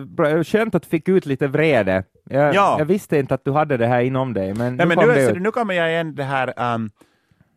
skönt 0.47 0.75
att 0.75 0.83
du 0.83 0.89
fick 0.89 1.09
ut 1.09 1.25
lite 1.25 1.47
vrede. 1.47 2.03
Jag, 2.29 2.55
ja. 2.55 2.75
jag 2.79 2.85
visste 2.85 3.17
inte 3.17 3.33
att 3.33 3.45
du 3.45 3.51
hade 3.51 3.77
det 3.77 3.87
här 3.87 4.01
inom 4.01 4.33
dig, 4.33 4.53
men 4.53 4.75
Nej, 4.75 4.87
nu 4.87 4.95
men 4.95 5.07
nu, 5.07 5.13
det. 5.13 5.39
Nu 5.39 5.51
kommer 5.51 5.73
jag 5.73 5.89
igen 5.89 6.15
det 6.15 6.23
här 6.23 6.73
um, 6.75 6.89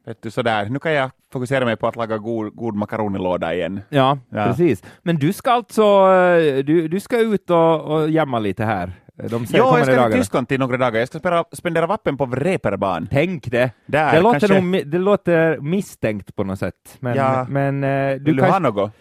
vet 0.06 0.22
du, 0.22 0.30
sådär. 0.30 0.68
Nu 0.68 0.78
kan 0.78 0.92
jag 0.92 1.10
fokusera 1.32 1.64
mig 1.64 1.76
på 1.76 1.86
att 1.86 1.96
laga 1.96 2.18
god, 2.18 2.56
god 2.56 2.74
makaronilåda 2.74 3.54
igen. 3.54 3.80
Ja, 3.88 4.18
ja, 4.28 4.46
precis. 4.46 4.82
Men 5.02 5.16
du 5.16 5.32
ska 5.32 5.50
alltså 5.50 5.82
eh, 5.82 6.64
du, 6.64 6.88
du 6.88 7.00
ska 7.00 7.20
ut 7.20 7.50
och, 7.50 7.80
och 7.80 8.10
jamma 8.10 8.38
lite 8.38 8.64
här? 8.64 8.92
De 9.16 9.46
ja, 9.50 9.78
jag 9.78 9.86
ska 9.86 10.08
till 10.08 10.18
Tyskland 10.18 10.48
till 10.48 10.60
några 10.60 10.76
dagar. 10.76 10.98
Jag 10.98 11.08
ska 11.08 11.18
spendera, 11.18 11.44
spendera 11.52 11.86
vappen 11.86 12.16
på 12.16 12.26
reeperbahn. 12.26 13.08
Tänk 13.10 13.50
det. 13.50 13.70
Där, 13.86 14.12
det, 14.12 14.20
låter 14.20 14.40
kanske... 14.40 14.60
nog, 14.60 14.86
det 14.86 14.98
låter 14.98 15.58
misstänkt 15.58 16.36
på 16.36 16.44
något 16.44 16.58
sätt. 16.58 16.96
Men, 17.00 17.16
ja. 17.16 17.46
men, 17.48 17.84
uh, 17.84 18.18
du 18.18 18.24
Vill 18.24 18.36
du 18.36 18.42
ha 18.42 18.58
något? 18.58 18.92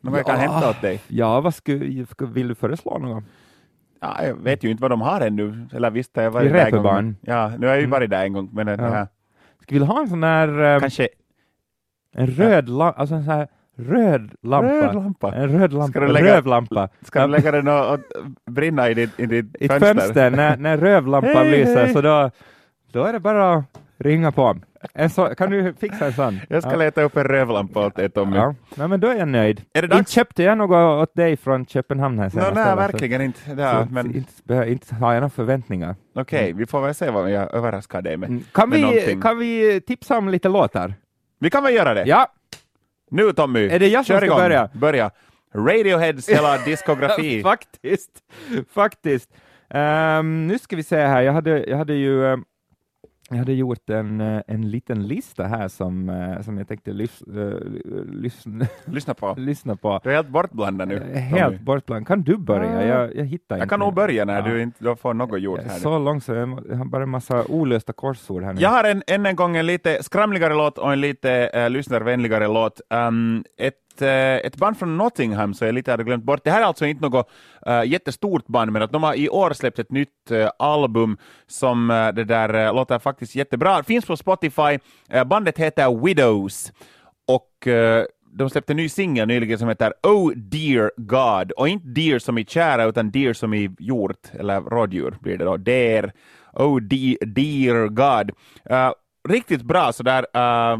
Något 0.00 0.12
ja, 0.12 0.16
jag 0.16 0.26
kan 0.26 0.36
hämta 0.36 0.70
åt 0.70 0.80
dig? 0.80 1.00
Ja, 1.08 1.40
vad 1.40 1.54
skulle, 1.54 2.06
vill 2.18 2.48
du 2.48 2.54
föreslå 2.54 2.98
något? 2.98 3.24
Ja, 4.00 4.24
jag 4.24 4.34
vet 4.34 4.64
ju 4.64 4.70
inte 4.70 4.82
vad 4.82 4.90
de 4.90 5.00
har 5.00 5.20
ännu. 5.20 5.68
Eller 5.72 5.90
visst, 5.90 6.10
jag 6.14 6.30
varit 6.30 6.52
en 6.52 6.82
gång. 6.82 7.16
Ja, 7.20 7.48
nu 7.58 7.66
har 7.66 7.74
jag 7.74 7.80
ju 7.80 7.84
mm. 7.84 7.90
varit 7.90 8.10
där 8.10 8.24
en 8.24 8.32
gång. 8.32 8.50
Men 8.52 8.66
ja. 8.66 9.06
Ska 9.64 9.74
vi 9.74 9.84
ha 9.84 10.00
en 10.00 10.08
sån 10.08 10.20
där... 10.20 10.74
Um, 10.74 10.80
Kanske... 10.80 11.08
En 12.16 12.26
röd 12.26 12.68
lampa, 12.68 13.00
alltså 13.00 13.14
en 13.14 13.24
sån 13.24 13.34
här 13.34 13.48
röd 13.76 14.30
lampa. 14.42 14.68
Röd 14.68 14.94
lampa. 14.94 15.34
En 15.34 15.48
röd 15.48 15.72
lampa. 15.72 15.90
Ska 15.90 16.00
du 16.00 16.08
lägga, 16.12 16.36
rövlampa. 16.36 16.88
Ska 17.02 17.20
du 17.20 17.32
lägga 17.32 17.50
den 17.50 17.68
och, 17.68 17.92
och 17.92 17.98
brinna 18.50 18.90
i 18.90 18.94
ditt, 18.94 19.20
i 19.20 19.26
ditt 19.26 19.56
I 19.60 19.68
fönster? 19.68 19.94
fönster, 19.94 20.30
när, 20.30 20.56
när 20.56 20.76
rövlampan 20.76 21.50
lyser, 21.50 21.92
så 21.92 22.00
då, 22.00 22.30
då 22.92 23.04
är 23.04 23.12
det 23.12 23.20
bara 23.20 23.64
ringa 23.98 24.32
på. 24.32 24.56
En 24.94 25.10
så, 25.10 25.34
kan 25.34 25.50
du 25.50 25.74
fixa 25.80 26.06
en 26.06 26.12
sån? 26.12 26.40
Jag 26.48 26.62
ska 26.62 26.72
ja. 26.72 26.78
leta 26.78 27.02
upp 27.02 27.16
en 27.16 27.24
rövlampa 27.24 27.86
åt 27.86 27.94
dig 27.94 28.10
Tommy. 28.10 28.36
Ja. 28.36 28.54
Nej, 28.74 28.88
men 28.88 29.00
då 29.00 29.08
är 29.08 29.14
jag 29.14 29.28
nöjd. 29.28 29.62
Är 29.72 29.82
det 29.82 29.96
inte 29.96 30.12
köpte 30.12 30.42
jag 30.42 30.58
något 30.58 31.02
åt 31.02 31.14
dig 31.14 31.36
från 31.36 31.66
Köpenhamn 31.66 32.18
här 32.18 32.28
senast. 32.28 32.54
No, 32.54 32.60
nej, 32.60 32.76
verkligen 32.76 33.20
så, 33.20 33.24
inte. 33.24 33.62
Ja, 33.62 33.86
men... 33.90 34.16
inte, 34.16 34.70
inte 34.70 34.94
har 34.94 35.12
jag 35.12 35.20
några 35.20 35.30
förväntningar. 35.30 35.96
Okej, 36.14 36.22
okay, 36.22 36.46
mm. 36.46 36.58
vi 36.58 36.66
får 36.66 36.80
väl 36.80 36.94
se 36.94 37.10
vad 37.10 37.30
jag 37.30 37.54
överraskar 37.54 38.02
dig 38.02 38.16
med. 38.16 38.28
Mm. 38.28 38.44
Kan, 38.52 38.68
med 38.68 38.78
vi, 38.78 39.20
kan 39.22 39.38
vi 39.38 39.80
tipsa 39.80 40.18
om 40.18 40.28
lite 40.28 40.48
låtar? 40.48 40.94
Vi 41.40 41.50
kan 41.50 41.62
väl 41.62 41.74
göra 41.74 41.94
det? 41.94 42.04
Ja. 42.06 42.26
Nu 43.10 43.32
Tommy, 43.32 43.68
är 43.68 43.78
det 43.78 43.88
jag 43.88 44.06
som 44.06 44.16
ska 44.16 44.26
igång. 44.26 44.38
börja? 44.38 44.68
Börja. 44.72 45.10
Radioheads 45.54 46.28
hela 46.28 46.58
diskografi. 46.64 47.42
faktiskt, 47.42 48.10
faktiskt. 48.70 49.30
Um, 49.68 50.46
nu 50.46 50.58
ska 50.58 50.76
vi 50.76 50.82
se 50.82 50.96
här, 50.96 51.22
jag 51.22 51.32
hade, 51.32 51.64
jag 51.64 51.76
hade 51.76 51.94
ju 51.94 52.22
um, 52.22 52.44
jag 53.30 53.36
hade 53.36 53.52
gjort 53.52 53.90
en, 53.90 54.20
eh, 54.20 54.42
en 54.46 54.70
liten 54.70 55.06
lista 55.06 55.44
här 55.44 55.68
som, 55.68 56.08
eh, 56.08 56.40
som 56.42 56.58
jag 56.58 56.68
tänkte 56.68 56.92
lys, 56.92 57.22
uh, 57.36 57.54
lyssna, 58.06 58.66
lyssna, 58.84 59.14
på. 59.14 59.34
lyssna 59.38 59.76
på. 59.76 60.00
Du 60.04 60.10
är 60.10 60.14
helt 60.14 60.28
bortblandad 60.28 60.88
nu. 60.88 61.00
Helt 61.14 61.60
bortblandad. 61.60 62.06
Kan 62.06 62.22
du 62.22 62.36
börja? 62.36 62.86
Jag, 62.86 63.16
jag 63.16 63.24
hittar 63.24 63.56
jag 63.56 63.64
inte. 63.64 63.68
kan 63.68 63.80
nog 63.80 63.94
börja 63.94 64.24
när 64.24 64.36
ja. 64.36 64.42
du 64.42 64.62
inte 64.62 64.96
får 64.96 65.14
något 65.14 65.40
gjort 65.40 65.60
här. 65.62 65.78
Så 65.78 65.98
långt 65.98 66.24
så 66.24 66.32
jag 66.32 66.46
har 66.46 66.84
bara 66.84 67.02
en 67.02 67.08
massa 67.08 67.44
olösta 67.46 67.92
korsord 67.92 68.42
här 68.42 68.52
nu. 68.52 68.60
Jag 68.60 68.70
har 68.70 68.84
en, 68.84 69.02
än 69.06 69.26
en 69.26 69.36
gång 69.36 69.56
en 69.56 69.66
lite 69.66 70.02
skramligare 70.02 70.54
låt 70.54 70.78
och 70.78 70.92
en 70.92 71.00
lite 71.00 71.50
uh, 71.56 71.70
lyssnarvänligare 71.70 72.48
låt. 72.48 72.80
Um, 72.90 73.44
ett 73.58 73.83
ett, 73.94 74.02
eh, 74.02 74.46
ett 74.46 74.56
band 74.56 74.78
från 74.78 74.96
Nottingham, 74.96 75.54
så 75.54 75.64
jag 75.64 75.74
lite 75.74 75.90
hade 75.90 76.04
glömt 76.04 76.24
bort. 76.24 76.44
Det 76.44 76.50
här 76.50 76.60
är 76.60 76.64
alltså 76.64 76.86
inte 76.86 77.02
något 77.02 77.30
uh, 77.68 77.84
jättestort 77.86 78.46
band, 78.46 78.72
men 78.72 78.82
att 78.82 78.92
de 78.92 79.02
har 79.02 79.14
i 79.14 79.28
år 79.28 79.52
släppt 79.52 79.78
ett 79.78 79.90
nytt 79.90 80.30
uh, 80.30 80.48
album 80.58 81.16
som 81.46 81.90
uh, 81.90 82.14
det 82.14 82.24
där 82.24 82.54
uh, 82.54 82.74
låter 82.74 82.98
faktiskt 82.98 83.34
jättebra. 83.34 83.82
Finns 83.82 84.04
på 84.04 84.16
Spotify. 84.16 84.78
bandet 85.26 85.58
heter 85.58 86.04
Widows 86.04 86.72
och 87.26 87.68
de 88.36 88.50
släppte 88.50 88.72
en 88.72 88.76
ny 88.76 88.88
singel 88.88 89.28
nyligen 89.28 89.58
som 89.58 89.68
heter 89.68 89.92
Oh 90.02 90.32
Dear 90.32 90.90
God, 90.96 91.52
och 91.52 91.68
inte 91.68 91.88
deer 91.88 92.18
som 92.18 92.38
i 92.38 92.44
kära 92.44 92.84
utan 92.84 93.10
deer 93.10 93.32
som 93.32 93.54
i 93.54 93.70
hjort, 93.78 94.30
eller 94.32 94.60
rådjur 94.60 95.16
blir 95.20 95.38
det 95.38 95.44
då, 95.44 95.56
deer, 95.56 96.12
Oh 96.52 96.80
de 96.80 97.18
Dear 97.20 97.88
God. 97.88 98.30
Uh, 98.70 98.92
riktigt 99.28 99.62
bra 99.62 99.92
sådär, 99.92 100.26
uh, 100.36 100.78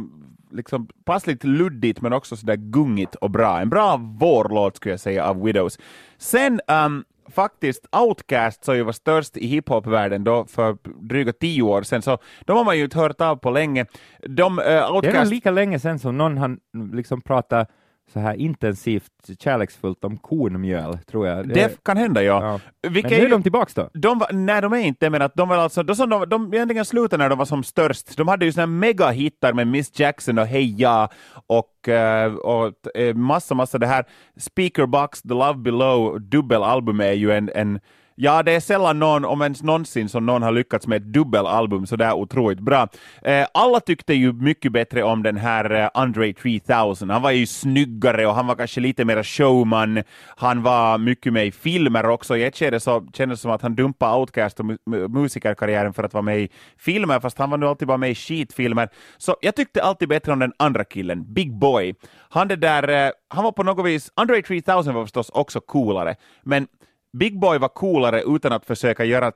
liksom 0.55 0.89
passligt 1.05 1.45
luddigt 1.45 2.01
men 2.01 2.13
också 2.13 2.37
sådär 2.37 2.57
gungigt 2.57 3.15
och 3.15 3.31
bra. 3.31 3.61
En 3.61 3.69
bra 3.69 3.97
vårlåt 3.97 4.77
skulle 4.77 4.93
jag 4.93 5.01
säga 5.01 5.27
av 5.27 5.43
Widows. 5.43 5.79
Sen 6.19 6.61
um, 6.69 7.05
faktiskt 7.31 7.87
Outcast 7.97 8.65
som 8.65 8.77
ju 8.77 8.83
var 8.83 8.93
störst 8.93 9.37
i 9.37 9.47
hiphopvärlden 9.47 10.25
då 10.25 10.45
för 10.45 10.77
dryga 11.09 11.33
tio 11.33 11.63
år 11.63 11.83
sedan, 11.83 12.03
så 12.03 12.19
de 12.41 12.57
har 12.57 12.65
man 12.65 12.79
ju 12.79 12.85
inte 12.85 12.99
hört 12.99 13.21
av 13.21 13.37
på 13.37 13.51
länge. 13.51 13.87
De, 14.29 14.59
uh, 14.59 14.93
Outcast... 14.93 15.15
Det 15.15 15.21
är 15.21 15.25
lika 15.25 15.51
länge 15.51 15.79
sedan 15.79 15.99
som 15.99 16.19
någon 16.19 16.39
har 16.39 16.57
liksom 16.93 17.21
pratat 17.21 17.71
så 18.13 18.21
här 18.21 18.35
intensivt 18.35 19.11
kärleksfullt 19.39 20.05
om 20.05 20.17
kornmjöl, 20.17 20.99
tror 20.99 21.27
jag. 21.27 21.49
Det, 21.49 21.55
det 21.55 21.85
kan 21.85 21.97
hända, 21.97 22.23
ja. 22.23 22.61
ja. 22.83 22.89
Vilka 22.91 23.09
men 23.09 23.19
nu 23.19 23.25
är 23.25 23.31
de 23.31 23.43
tillbaks 23.43 23.75
då? 23.75 23.91
De 23.93 24.19
var, 24.19 24.33
nej, 24.33 24.63
de 24.63 24.73
är 24.73 24.79
inte, 24.79 25.11
men 25.11 25.23
att 25.23 25.35
de 25.35 25.49
var 25.49 25.57
alltså, 25.57 25.83
de, 25.83 25.95
de, 26.09 26.29
de 26.29 26.55
egentligen 26.55 26.85
slutade 26.85 27.23
när 27.23 27.29
de 27.29 27.39
var 27.39 27.45
som 27.45 27.65
störst. 27.65 28.17
De 28.17 28.29
hade 28.29 28.45
ju 28.45 28.53
såna 28.53 28.67
megahittar 28.67 29.53
med 29.53 29.67
Miss 29.67 30.01
Jackson 30.01 30.39
och 30.39 30.47
Hey 30.47 30.75
Ja 30.79 31.09
och, 31.47 31.89
uh, 31.89 32.35
och 32.35 32.73
uh, 32.99 33.15
massa, 33.15 33.55
massa 33.55 33.79
det 33.79 33.87
här 33.87 34.05
Speakerbox, 34.37 35.23
The 35.23 35.29
Love 35.29 35.59
Below, 35.59 36.21
dubbelalbum 36.21 37.01
är 37.01 37.13
ju 37.13 37.33
en, 37.33 37.51
en 37.55 37.81
Ja, 38.17 38.43
det 38.43 38.53
är 38.53 38.61
sällan 38.61 38.99
någon, 38.99 39.25
om 39.25 39.43
ens 39.43 39.63
någonsin, 39.63 40.09
som 40.09 40.27
någon 40.27 40.43
har 40.43 40.53
lyckats 40.53 40.87
med 40.87 40.97
ett 40.97 41.13
dubbelalbum 41.13 41.87
så 41.87 41.97
där 41.97 42.13
otroligt 42.13 42.61
bra. 42.61 42.89
Eh, 43.23 43.47
alla 43.55 43.81
tyckte 43.81 44.15
ju 44.15 44.33
mycket 44.33 44.73
bättre 44.73 45.03
om 45.03 45.23
den 45.23 45.37
här 45.37 45.71
eh, 45.71 45.89
Andre 45.95 46.33
3000. 46.33 47.11
Han 47.11 47.23
var 47.23 47.31
ju 47.31 47.47
snyggare 47.47 48.27
och 48.27 48.35
han 48.35 48.47
var 48.47 48.55
kanske 48.55 48.81
lite 48.81 49.05
mer 49.05 49.23
showman. 49.23 50.03
Han 50.37 50.63
var 50.63 50.99
mycket 50.99 51.33
med 51.33 51.47
i 51.47 51.53
filmer 51.53 52.09
också. 52.09 52.37
I 52.37 52.45
ett 52.45 52.57
skede 52.57 52.81
så 52.81 53.07
kändes 53.15 53.39
det 53.39 53.43
som 53.43 53.51
att 53.51 53.63
han 53.63 53.75
dumpade 53.75 54.17
Outcast 54.17 54.61
och 54.61 54.67
mu 54.67 54.79
musikerkarriären 55.09 55.95
för 55.95 56.05
att 56.05 56.15
vara 56.15 56.23
med 56.23 56.41
i 56.41 56.49
filmer, 56.79 57.21
fast 57.21 57.39
han 57.39 57.51
var 57.51 57.59
nu 57.59 57.67
alltid 57.67 57.89
bara 57.89 57.99
med 57.99 58.11
i 58.11 58.15
skitfilmer. 58.15 58.89
Så 59.19 59.37
jag 59.41 59.55
tyckte 59.57 59.83
alltid 59.83 60.09
bättre 60.09 60.33
om 60.33 60.39
den 60.39 60.53
andra 60.57 60.85
killen, 60.85 61.35
Big 61.35 61.59
Boy. 61.59 61.95
Han, 62.29 62.49
det 62.49 62.57
där, 62.57 63.07
eh, 63.07 63.11
han 63.29 63.45
var 63.45 63.53
på 63.53 63.63
något 63.63 63.87
vis, 63.87 64.11
Andre 64.15 64.43
3000 64.43 64.95
var 64.95 65.05
förstås 65.05 65.31
också 65.31 65.61
coolare, 65.61 66.17
men 66.43 66.67
Big 67.15 67.39
Boy 67.41 67.59
var 67.59 67.69
coolare 67.69 68.23
utan 68.23 68.53
att 68.53 68.67
försöka 68.67 69.05
göra, 69.05 69.33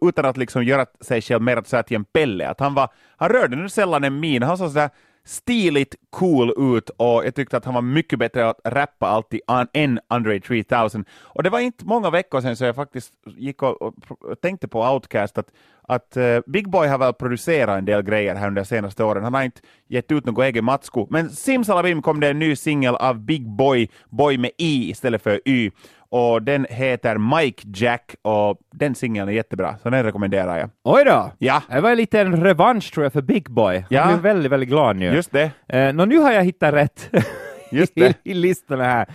utan 0.00 0.24
att 0.24 0.36
liksom 0.36 0.64
göra 0.64 0.86
sig 1.00 1.20
själv 1.20 1.42
mer 1.42 1.62
så 1.64 1.82
till 1.82 1.96
en 1.96 2.04
pelle. 2.04 2.48
Att 2.48 2.60
han, 2.60 2.74
var, 2.74 2.88
han 3.16 3.28
rörde 3.28 3.56
nu 3.56 3.68
sällan 3.68 4.04
en 4.04 4.20
min, 4.20 4.42
han 4.42 4.58
såg 4.58 4.68
sådär 4.68 4.90
stiligt 5.24 5.94
cool 6.10 6.74
ut 6.76 6.90
och 6.90 7.26
jag 7.26 7.34
tyckte 7.34 7.56
att 7.56 7.64
han 7.64 7.74
var 7.74 7.82
mycket 7.82 8.18
bättre 8.18 8.48
att 8.48 8.60
rappa 8.64 9.06
alltid 9.06 9.40
än 9.72 10.00
Andre 10.08 10.40
3000. 10.40 11.04
Och 11.22 11.42
det 11.42 11.50
var 11.50 11.60
inte 11.60 11.84
många 11.84 12.10
veckor 12.10 12.40
sedan 12.40 12.56
så 12.56 12.64
jag 12.64 12.74
faktiskt 12.74 13.12
gick 13.36 13.62
och, 13.62 13.82
och, 13.82 13.94
och 14.08 14.40
tänkte 14.40 14.68
på 14.68 14.82
Outcast 14.82 15.38
att, 15.38 15.46
att 15.82 16.16
uh, 16.16 16.40
Big 16.46 16.70
Boy 16.70 16.88
har 16.88 16.98
väl 16.98 17.12
producerat 17.12 17.78
en 17.78 17.84
del 17.84 18.02
grejer 18.02 18.34
här 18.34 18.48
under 18.48 18.62
de 18.62 18.66
senaste 18.66 19.04
åren. 19.04 19.24
Han 19.24 19.34
har 19.34 19.42
inte 19.42 19.60
gett 19.88 20.12
ut 20.12 20.26
något 20.26 20.44
eget 20.44 20.64
matsko, 20.64 21.06
men 21.10 21.30
simsalabim 21.30 22.02
kom 22.02 22.20
det 22.20 22.28
en 22.28 22.38
ny 22.38 22.56
singel 22.56 22.94
av 22.94 23.20
Big 23.20 23.48
Boy, 23.48 23.88
Boy 24.10 24.38
med 24.38 24.50
i 24.58 24.90
istället 24.90 25.22
för 25.22 25.48
y 25.48 25.70
och 26.12 26.42
den 26.42 26.66
heter 26.70 27.18
Mike 27.18 27.68
Jack 27.74 28.14
och 28.22 28.58
den 28.72 28.94
singeln 28.94 29.28
är 29.28 29.32
jättebra, 29.32 29.76
så 29.82 29.90
den 29.90 30.04
rekommenderar 30.04 30.58
jag. 30.58 30.70
Oj 30.84 31.04
då! 31.04 31.32
Ja. 31.38 31.62
Det 31.68 31.80
var 31.80 31.94
lite 31.94 32.20
en 32.20 32.44
revansch 32.44 32.92
tror 32.94 33.04
jag 33.04 33.12
för 33.12 33.22
Big 33.22 33.50
Boy. 33.50 33.76
Han 33.76 33.86
ja. 33.88 34.06
blev 34.06 34.18
väldigt, 34.18 34.52
väldigt 34.52 34.68
glad 34.68 34.96
nu. 34.96 35.14
Just 35.14 35.32
det. 35.32 35.50
Eh, 35.68 35.94
nu 35.94 36.18
har 36.18 36.32
jag 36.32 36.44
hittat 36.44 36.74
rätt. 36.74 37.10
Just 37.70 37.94
det. 37.94 38.16
I, 38.24 38.30
i 38.30 38.34
listorna 38.34 38.84
här. 38.84 39.06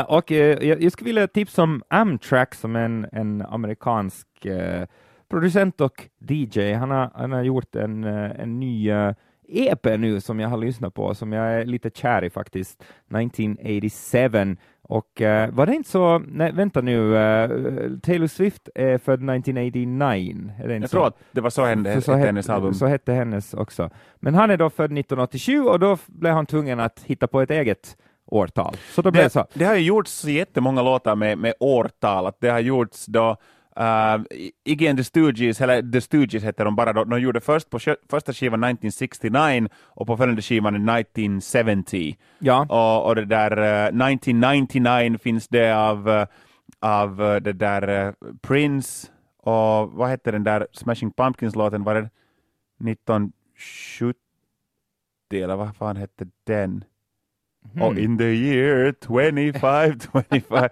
Uh, 0.00 0.10
och 0.10 0.30
uh, 0.30 0.36
jag, 0.38 0.82
jag 0.82 0.92
skulle 0.92 1.08
vilja 1.08 1.26
tipsa 1.26 1.62
om 1.62 1.82
Amtrak 1.88 2.54
som 2.54 2.76
en, 2.76 3.06
en 3.12 3.42
amerikansk 3.42 4.26
uh, 4.46 4.84
producent 5.30 5.80
och 5.80 6.08
DJ. 6.28 6.72
Han 6.72 6.90
har, 6.90 7.10
han 7.14 7.32
har 7.32 7.42
gjort 7.42 7.76
en, 7.76 8.04
en 8.04 8.60
ny 8.60 8.90
EP 9.48 9.84
nu 9.98 10.20
som 10.20 10.40
jag 10.40 10.48
har 10.48 10.56
lyssnat 10.56 10.94
på, 10.94 11.14
som 11.14 11.32
jag 11.32 11.52
är 11.52 11.64
lite 11.64 11.90
kär 11.90 12.24
i 12.24 12.30
faktiskt, 12.30 12.80
1987. 12.80 14.56
Och 14.88 15.20
uh, 15.20 15.48
var 15.50 15.66
det 15.66 15.74
inte 15.74 15.90
så, 15.90 16.18
nej 16.18 16.52
vänta 16.52 16.80
nu, 16.80 16.98
uh, 16.98 17.98
Taylor 17.98 18.26
Swift 18.26 18.68
är 18.74 18.98
född 18.98 19.14
1989, 19.14 20.52
är 20.58 20.68
det 20.68 20.74
inte 20.76 20.84
Jag 20.84 20.90
så? 20.90 20.96
tror 20.96 21.06
att 21.06 21.18
det 21.32 21.40
var 21.40 21.50
så, 21.50 21.64
hände, 21.64 22.00
så, 22.00 22.12
hette 22.12 22.26
hennes 22.26 22.48
album. 22.48 22.74
Så 22.74 22.86
hette 22.86 23.12
hennes 23.12 23.54
också. 23.54 23.90
Men 24.16 24.34
han 24.34 24.50
är 24.50 24.56
då 24.56 24.70
född 24.70 24.84
1987 24.98 25.60
och 25.60 25.80
då 25.80 25.98
blev 26.06 26.32
han 26.32 26.46
tvungen 26.46 26.80
att 26.80 27.02
hitta 27.06 27.26
på 27.26 27.40
ett 27.40 27.50
eget 27.50 27.96
årtal. 28.26 28.76
Så 28.90 29.02
då 29.02 29.10
blev 29.10 29.24
det, 29.24 29.30
så. 29.30 29.46
det 29.54 29.64
har 29.64 29.74
ju 29.74 29.82
gjorts 29.82 30.24
jättemånga 30.24 30.82
låtar 30.82 31.16
med, 31.16 31.38
med 31.38 31.54
årtal, 31.60 32.26
att 32.26 32.40
det 32.40 32.48
har 32.48 32.60
gjorts 32.60 33.06
då 33.06 33.36
Uh, 33.76 34.24
and 34.88 34.98
the 34.98 35.04
Stooges, 35.04 35.60
eller 35.60 35.92
The 35.92 36.00
Stooges 36.00 36.44
heter 36.44 36.64
de 36.64 36.76
bara, 36.76 36.92
då, 36.92 37.04
de 37.04 37.20
gjorde 37.20 37.40
först 37.40 37.70
på 37.70 37.78
första 38.10 38.32
skivan 38.32 38.64
1969 38.64 39.68
och 39.84 40.06
på 40.06 40.16
följande 40.16 40.42
skivan 40.42 40.88
1970. 40.88 42.16
Ja. 42.38 42.66
Och, 42.68 43.06
och 43.08 43.14
det 43.14 43.24
där 43.24 43.58
uh, 43.58 43.86
1999 43.86 45.18
finns 45.18 45.48
det 45.48 45.72
av, 45.76 46.08
uh, 46.08 46.24
av 46.80 47.16
det 47.42 47.52
där 47.52 48.14
Prince 48.42 49.08
och 49.44 49.92
vad 49.92 50.08
hette 50.08 50.30
den 50.30 50.44
där 50.44 50.66
Smashing 50.72 51.10
Pumpkins-låten, 51.10 51.84
var 51.84 51.94
det 51.94 52.10
1970 52.90 54.14
eller 55.30 55.56
vad 55.56 55.76
fan 55.76 55.96
hette 55.96 56.26
den? 56.44 56.84
Mm. 57.74 57.82
Och 57.82 57.98
in 57.98 58.18
the 58.18 58.24
year 58.24 58.94
25, 59.06 60.00
25. 60.30 60.68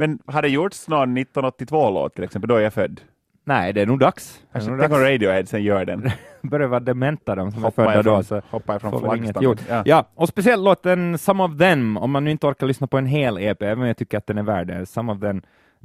Men 0.00 0.18
har 0.26 0.42
det 0.42 0.48
gjorts 0.48 0.88
någon 0.88 1.18
1982-låt 1.18 2.14
till 2.14 2.24
exempel, 2.24 2.48
då 2.48 2.56
är 2.56 2.60
jag 2.60 2.72
född. 2.72 3.00
Nej, 3.44 3.72
det 3.72 3.80
är 3.80 3.86
nog 3.86 3.98
dags. 3.98 4.40
Kanske 4.52 4.76
tänk 4.78 4.92
om 4.92 5.00
Radiohead 5.00 5.46
sen 5.46 5.62
gör 5.62 5.84
den. 5.84 6.10
Börjar 6.42 6.68
vara 6.68 6.80
dementa 6.80 7.34
de 7.34 7.52
som 7.52 7.62
Hoppa 7.62 7.82
är 7.82 7.86
födda 7.86 8.16
då. 8.16 8.22
Så 8.22 8.42
hoppar 8.50 8.76
ifrån 8.76 9.00
flaggstången. 9.00 9.58
Ja. 9.68 9.82
ja, 9.86 10.08
och 10.14 10.28
speciellt 10.28 10.62
låten 10.62 11.18
Some 11.18 11.42
of 11.42 11.58
them, 11.58 11.96
om 11.96 12.10
man 12.10 12.24
nu 12.24 12.30
inte 12.30 12.46
orkar 12.46 12.66
lyssna 12.66 12.86
på 12.86 12.98
en 12.98 13.06
hel 13.06 13.38
EP, 13.38 13.62
även 13.62 13.78
om 13.78 13.86
jag 13.86 13.96
tycker 13.96 14.18
att 14.18 14.26
den 14.26 14.38
är 14.38 14.42
värd 14.42 14.66
det, 14.66 14.86
Some 14.86 15.12
of 15.12 15.20
them, 15.20 15.42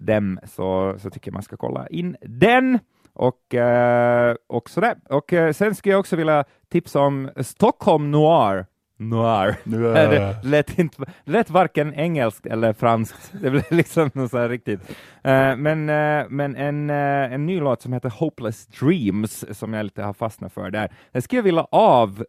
them 0.07 0.39
så, 0.43 0.95
så 0.97 1.09
tycker 1.09 1.31
jag 1.31 1.33
man 1.33 1.43
ska 1.43 1.57
kolla 1.57 1.87
in 1.87 2.15
den. 2.21 2.79
Och, 3.13 3.55
eh, 3.55 4.35
och 4.47 4.69
sådär. 4.69 4.95
Och 5.09 5.33
eh, 5.33 5.51
sen 5.51 5.75
skulle 5.75 5.93
jag 5.93 5.99
också 5.99 6.15
vilja 6.15 6.43
tipsa 6.71 6.99
om 6.99 7.29
Stockholm 7.37 8.11
Noir 8.11 8.65
Noir. 8.97 9.55
Noir. 9.63 9.93
det 9.93 10.37
lät, 10.43 10.79
inte, 10.79 11.03
lät 11.23 11.49
varken 11.49 11.93
engelskt 11.93 12.45
eller 12.45 12.73
franskt. 12.73 13.33
Det 13.41 13.49
blev 13.49 13.63
liksom 13.69 14.09
något 14.13 14.31
så 14.31 14.47
riktigt. 14.47 14.89
Uh, 14.89 15.55
men 15.57 15.89
uh, 15.89 16.25
men 16.29 16.55
en, 16.55 16.89
uh, 16.89 17.33
en 17.33 17.45
ny 17.45 17.59
låt 17.59 17.81
som 17.81 17.93
heter 17.93 18.09
Hopeless 18.09 18.67
Dreams 18.67 19.57
som 19.57 19.73
jag 19.73 19.83
lite 19.83 20.03
har 20.03 20.13
fastnat 20.13 20.53
för 20.53 20.71
där. 20.71 20.91
Jag 21.11 21.23
skulle 21.23 21.41
vilja 21.41 21.67
av 21.71 22.25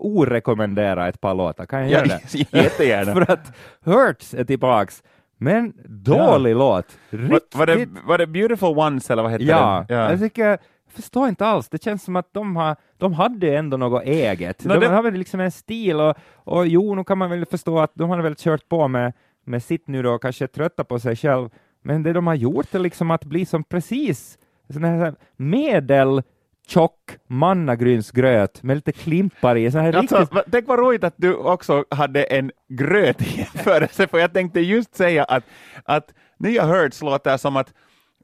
orekommendera 0.00 1.08
ett 1.08 1.20
par 1.20 1.34
låtar. 1.34 1.66
Kan 1.66 1.80
jag 1.80 1.90
göra 1.90 2.04
det? 2.04 2.34
Jättegärna. 2.58 3.12
för 3.12 3.32
att 3.32 3.52
Hurts 3.84 4.34
är 4.34 4.44
tillbaks. 4.44 5.02
Men 5.38 5.72
dålig 5.84 6.50
ja. 6.50 6.58
låt. 6.58 6.98
Riktigt. 7.10 7.54
Var, 7.54 7.66
var, 7.66 7.76
det, 7.76 7.88
var 8.04 8.18
det 8.18 8.26
Beautiful 8.26 8.78
Ones 8.78 9.10
eller 9.10 9.22
vad 9.22 9.32
hette 9.32 9.44
ja, 9.44 9.84
den? 9.88 9.98
Ja, 9.98 10.10
jag 10.10 10.20
tycker 10.20 10.58
förstår 10.92 11.28
inte 11.28 11.46
alls. 11.46 11.68
Det 11.68 11.82
känns 11.82 12.02
som 12.02 12.16
att 12.16 12.32
de, 12.32 12.56
har, 12.56 12.76
de 12.96 13.12
hade 13.12 13.56
ändå 13.56 13.76
något 13.76 14.02
eget. 14.02 14.64
No, 14.64 14.74
de 14.74 14.80
det... 14.80 14.88
hade 14.88 15.10
liksom 15.10 15.40
en 15.40 15.50
stil 15.50 16.00
och, 16.00 16.16
och 16.34 16.66
jo, 16.66 16.94
nu 16.94 17.04
kan 17.04 17.18
man 17.18 17.30
väl 17.30 17.46
förstå 17.46 17.78
att 17.78 17.92
de 17.94 18.10
har 18.10 18.18
väl 18.18 18.34
kört 18.38 18.68
på 18.68 18.88
med, 18.88 19.12
med 19.44 19.62
sitt 19.62 19.88
nu 19.88 20.02
då 20.02 20.10
och 20.14 20.22
kanske 20.22 20.46
trötta 20.46 20.84
på 20.84 20.98
sig 20.98 21.16
själv. 21.16 21.50
Men 21.82 22.02
det 22.02 22.12
de 22.12 22.26
har 22.26 22.34
gjort 22.34 22.74
är 22.74 22.78
liksom 22.78 23.10
att 23.10 23.24
bli 23.24 23.46
som 23.46 23.64
precis 23.64 24.38
sån 24.72 24.84
här 24.84 25.14
medel 25.36 26.22
tjock 26.66 27.16
mannagrynsgröt 27.26 28.62
med 28.62 28.76
lite 28.76 28.92
klimpar 28.92 29.56
i. 29.56 29.70
Här 29.70 29.92
alltså, 29.92 30.18
riktigt... 30.20 30.44
Tänk 30.50 30.68
vad 30.68 30.78
roligt 30.78 31.04
att 31.04 31.14
du 31.16 31.34
också 31.34 31.84
hade 31.90 32.22
en 32.22 32.52
gröt 32.68 33.22
i 33.22 33.38
jämförelse, 33.38 34.06
för 34.10 34.18
jag 34.18 34.32
tänkte 34.32 34.60
just 34.60 34.94
säga 34.94 35.24
att, 35.24 35.44
att 35.84 36.14
nya 36.36 36.64
Hurts 36.64 37.02
låter 37.02 37.36
som 37.36 37.56
att 37.56 37.74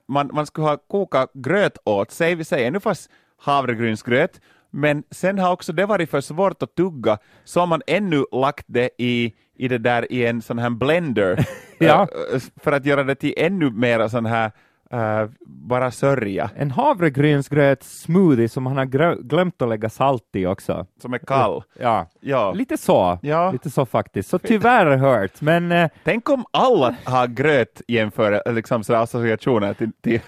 man, 0.08 0.30
man 0.32 0.46
skulle 0.46 0.66
ha 0.66 0.76
kokat 0.76 1.30
gröt 1.34 1.78
åt 1.84 2.10
sig, 2.10 2.34
vi 2.34 2.44
säger 2.44 2.70
nu 2.70 2.80
fast 2.80 3.10
havregrynsgröt, 3.36 4.40
men 4.70 5.02
sen 5.10 5.38
har 5.38 5.52
också 5.52 5.72
det 5.72 5.86
varit 5.86 6.10
för 6.10 6.20
svårt 6.20 6.62
att 6.62 6.74
tugga, 6.74 7.18
så 7.44 7.60
har 7.60 7.66
man 7.66 7.82
ännu 7.86 8.24
lagt 8.32 8.64
det 8.66 8.90
i, 8.98 9.34
i 9.56 9.68
det 9.68 9.78
där 9.78 10.12
i 10.12 10.26
en 10.26 10.42
sån 10.42 10.58
här 10.58 10.70
blender, 10.70 11.46
ja. 11.78 12.08
för 12.56 12.72
att 12.72 12.86
göra 12.86 13.04
det 13.04 13.14
till 13.14 13.34
ännu 13.36 13.70
mer 13.70 14.08
sån 14.08 14.26
här 14.26 14.52
Uh, 14.94 15.28
bara 15.46 15.90
sörja. 15.90 16.50
En 16.56 16.70
havregrynsgröt 16.70 17.82
smoothie 17.82 18.48
som 18.48 18.66
han 18.66 18.76
har 18.76 18.84
glömt 19.22 19.62
att 19.62 19.68
lägga 19.68 19.90
salt 19.90 20.28
i 20.32 20.46
också. 20.46 20.86
Som 21.02 21.14
är 21.14 21.18
kall. 21.18 21.62
Ja, 21.80 22.06
ja. 22.20 22.52
lite 22.52 22.76
så. 22.76 23.18
Ja. 23.22 23.52
Lite 23.52 23.70
så 23.70 23.86
faktiskt. 23.86 24.28
Så 24.28 24.38
tyvärr 24.38 24.96
hört, 24.96 25.40
men... 25.40 25.72
Uh... 25.72 25.88
Tänk 26.04 26.30
om 26.30 26.44
alla 26.50 26.94
har 27.04 27.26
gröt 27.26 27.82
jämför, 27.88 28.52
liksom 28.52 28.84
sådär 28.84 29.00
associationer 29.00 29.74
till... 29.74 29.92
till... 30.00 30.20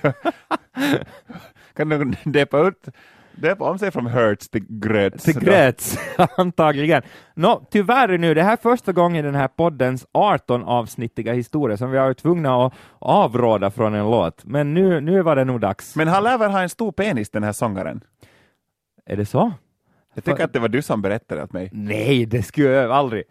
kan 1.76 1.88
du 1.88 2.12
depa 2.24 2.58
ut 2.58 2.88
Döpa 3.36 3.70
om 3.70 3.78
sig 3.78 3.90
från 3.90 4.06
Hertz 4.06 4.48
till 4.48 4.64
Gröts. 4.68 5.24
Till 5.24 5.38
Gröts, 5.40 5.98
antagligen. 6.36 7.02
Nå, 7.34 7.66
tyvärr 7.70 8.18
nu, 8.18 8.34
det 8.34 8.42
här 8.42 8.52
är 8.52 8.56
första 8.56 8.92
gången 8.92 9.16
i 9.16 9.22
den 9.22 9.34
här 9.34 9.48
poddens 9.48 10.06
18-avsnittiga 10.12 11.32
historia 11.32 11.76
som 11.76 11.90
vi 11.90 11.98
har 11.98 12.04
varit 12.04 12.18
tvungna 12.18 12.66
att 12.66 12.72
avråda 12.98 13.70
från 13.70 13.94
en 13.94 14.10
låt, 14.10 14.44
men 14.44 14.74
nu, 14.74 15.00
nu 15.00 15.22
var 15.22 15.36
det 15.36 15.44
nog 15.44 15.60
dags. 15.60 15.96
Men 15.96 16.08
han 16.08 16.24
lär 16.24 16.38
väl 16.38 16.50
ha 16.50 16.62
en 16.62 16.68
stor 16.68 16.92
penis, 16.92 17.30
den 17.30 17.42
här 17.42 17.52
sångaren? 17.52 18.00
Är 19.06 19.16
det 19.16 19.26
så? 19.26 19.52
Jag 20.16 20.24
tycker 20.24 20.44
att 20.44 20.52
det 20.52 20.58
var 20.58 20.68
du 20.68 20.82
som 20.82 21.02
berättade 21.02 21.42
åt 21.42 21.52
mig. 21.52 21.70
Nej, 21.72 22.26
det 22.26 22.42
skulle 22.42 22.68
jag 22.68 22.90
aldrig. 22.90 23.24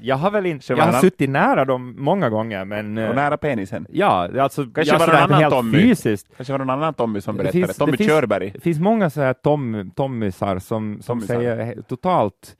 Jag 0.00 0.16
har 0.16 0.30
väl 0.30 0.46
inte, 0.46 0.72
jag 0.72 0.84
har 0.84 1.00
suttit 1.00 1.30
nära 1.30 1.64
dem 1.64 1.94
många 1.98 2.30
gånger, 2.30 2.64
men... 2.64 2.98
Och 2.98 3.14
nära 3.14 3.36
penisen? 3.36 3.86
Ja, 3.90 4.28
alltså... 4.40 4.66
Kanske 4.66 4.98
var 4.98 5.06
det 5.06 5.12
någon 5.12 5.32
annan 5.32 5.50
Tommy? 5.50 5.78
Fysiskt. 5.78 6.26
Kanske 6.36 6.52
var 6.52 6.58
det 6.58 6.64
någon 6.64 6.78
annan 6.78 6.94
Tommy 6.94 7.20
som 7.20 7.36
berättade? 7.36 7.66
Finns, 7.66 7.76
Tommy 7.76 7.96
det 7.96 8.04
Körberg? 8.04 8.50
Det 8.50 8.60
finns 8.60 8.80
många 8.80 9.10
så 9.10 9.20
här 9.20 9.32
Tom, 9.32 9.90
Tommysar 9.96 10.58
som, 10.58 11.02
som 11.02 11.20
säger 11.20 11.82
totalt 11.88 12.56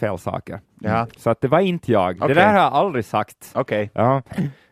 fel 0.00 0.18
saker. 0.18 0.60
Ja. 0.80 1.06
Så 1.16 1.30
att 1.30 1.40
det 1.40 1.48
var 1.48 1.60
inte 1.60 1.92
jag. 1.92 2.16
Okay. 2.16 2.28
Det 2.28 2.34
där 2.34 2.52
har 2.52 2.58
jag 2.58 2.72
aldrig 2.72 3.04
sagt. 3.04 3.52
Okej. 3.54 3.90
Okay. 3.94 4.04
Ja. 4.04 4.22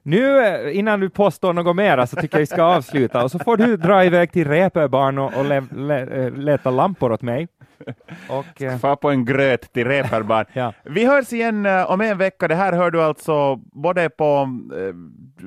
Nu, 0.02 0.46
eh, 0.46 0.78
innan 0.78 1.00
du 1.00 1.10
påstår 1.10 1.52
något 1.52 1.76
mera, 1.76 2.06
så 2.06 2.16
tycker 2.16 2.36
jag 2.36 2.40
vi 2.40 2.46
ska 2.46 2.62
avsluta 2.62 3.24
och 3.24 3.30
så 3.30 3.38
får 3.38 3.56
du 3.56 3.76
dra 3.76 4.04
iväg 4.04 4.32
till 4.32 4.48
Reeperbahn 4.48 5.18
och, 5.18 5.34
och 5.36 5.44
le, 5.44 5.62
le, 5.76 6.00
eh, 6.00 6.30
leta 6.30 6.70
lampor 6.70 7.12
åt 7.12 7.22
mig. 7.22 7.48
Och, 8.28 8.62
eh, 8.62 8.78
Få 8.78 8.96
på 8.96 9.10
en 9.10 9.24
gröt 9.24 9.72
till 9.72 9.86
Reeperbahn. 9.86 10.44
ja. 10.52 10.72
Vi 10.84 11.04
hörs 11.04 11.32
igen 11.32 11.66
uh, 11.66 11.90
om 11.90 12.00
en 12.00 12.18
vecka. 12.18 12.48
Det 12.48 12.54
här 12.54 12.72
hör 12.72 12.90
du 12.90 13.02
alltså 13.02 13.56
både 13.56 14.10
på, 14.10 14.48
uh, 14.76 14.94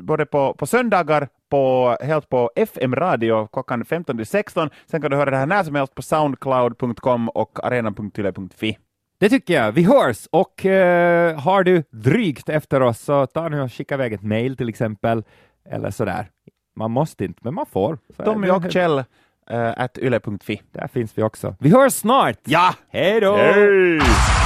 både 0.03 0.25
på, 0.25 0.53
på 0.53 0.65
söndagar 0.65 1.27
på, 1.49 1.97
helt 2.01 2.29
på 2.29 2.51
FM 2.55 2.95
radio 2.95 3.47
klockan 3.47 3.85
15 3.85 4.25
16. 4.25 4.69
Sen 4.85 5.01
kan 5.01 5.11
du 5.11 5.17
höra 5.17 5.31
det 5.31 5.37
här 5.37 5.45
när 5.45 5.63
som 5.63 5.75
helst 5.75 5.95
på 5.95 6.01
soundcloud.com 6.01 7.29
och 7.29 7.65
arena.yle.fi. 7.65 8.77
Det 9.19 9.29
tycker 9.29 9.53
jag. 9.53 9.71
Vi 9.71 9.83
hörs 9.83 10.27
och 10.31 10.65
uh, 10.65 10.71
har 11.39 11.63
du 11.63 11.83
drygt 11.91 12.49
efter 12.49 12.81
oss 12.81 12.99
så 12.99 13.25
ta 13.25 13.49
nu 13.49 13.61
och 13.61 13.73
skicka 13.73 13.95
iväg 13.95 14.13
ett 14.13 14.23
mail 14.23 14.57
till 14.57 14.69
exempel 14.69 15.23
eller 15.69 15.91
sådär. 15.91 16.29
Man 16.75 16.91
måste 16.91 17.25
inte, 17.25 17.39
men 17.43 17.53
man 17.53 17.65
får. 17.65 17.97
Tommy 18.25 18.49
och 18.49 18.71
Kjell 18.71 19.03
uh, 19.51 19.73
at 19.77 19.97
yle.fi. 19.97 20.61
Där 20.71 20.87
finns 20.87 21.17
vi 21.17 21.23
också. 21.23 21.55
Vi 21.59 21.69
hörs 21.69 21.93
snart! 21.93 22.39
Ja! 22.43 22.73
Hej 22.89 23.21
då! 23.21 23.35
Hej! 23.35 24.36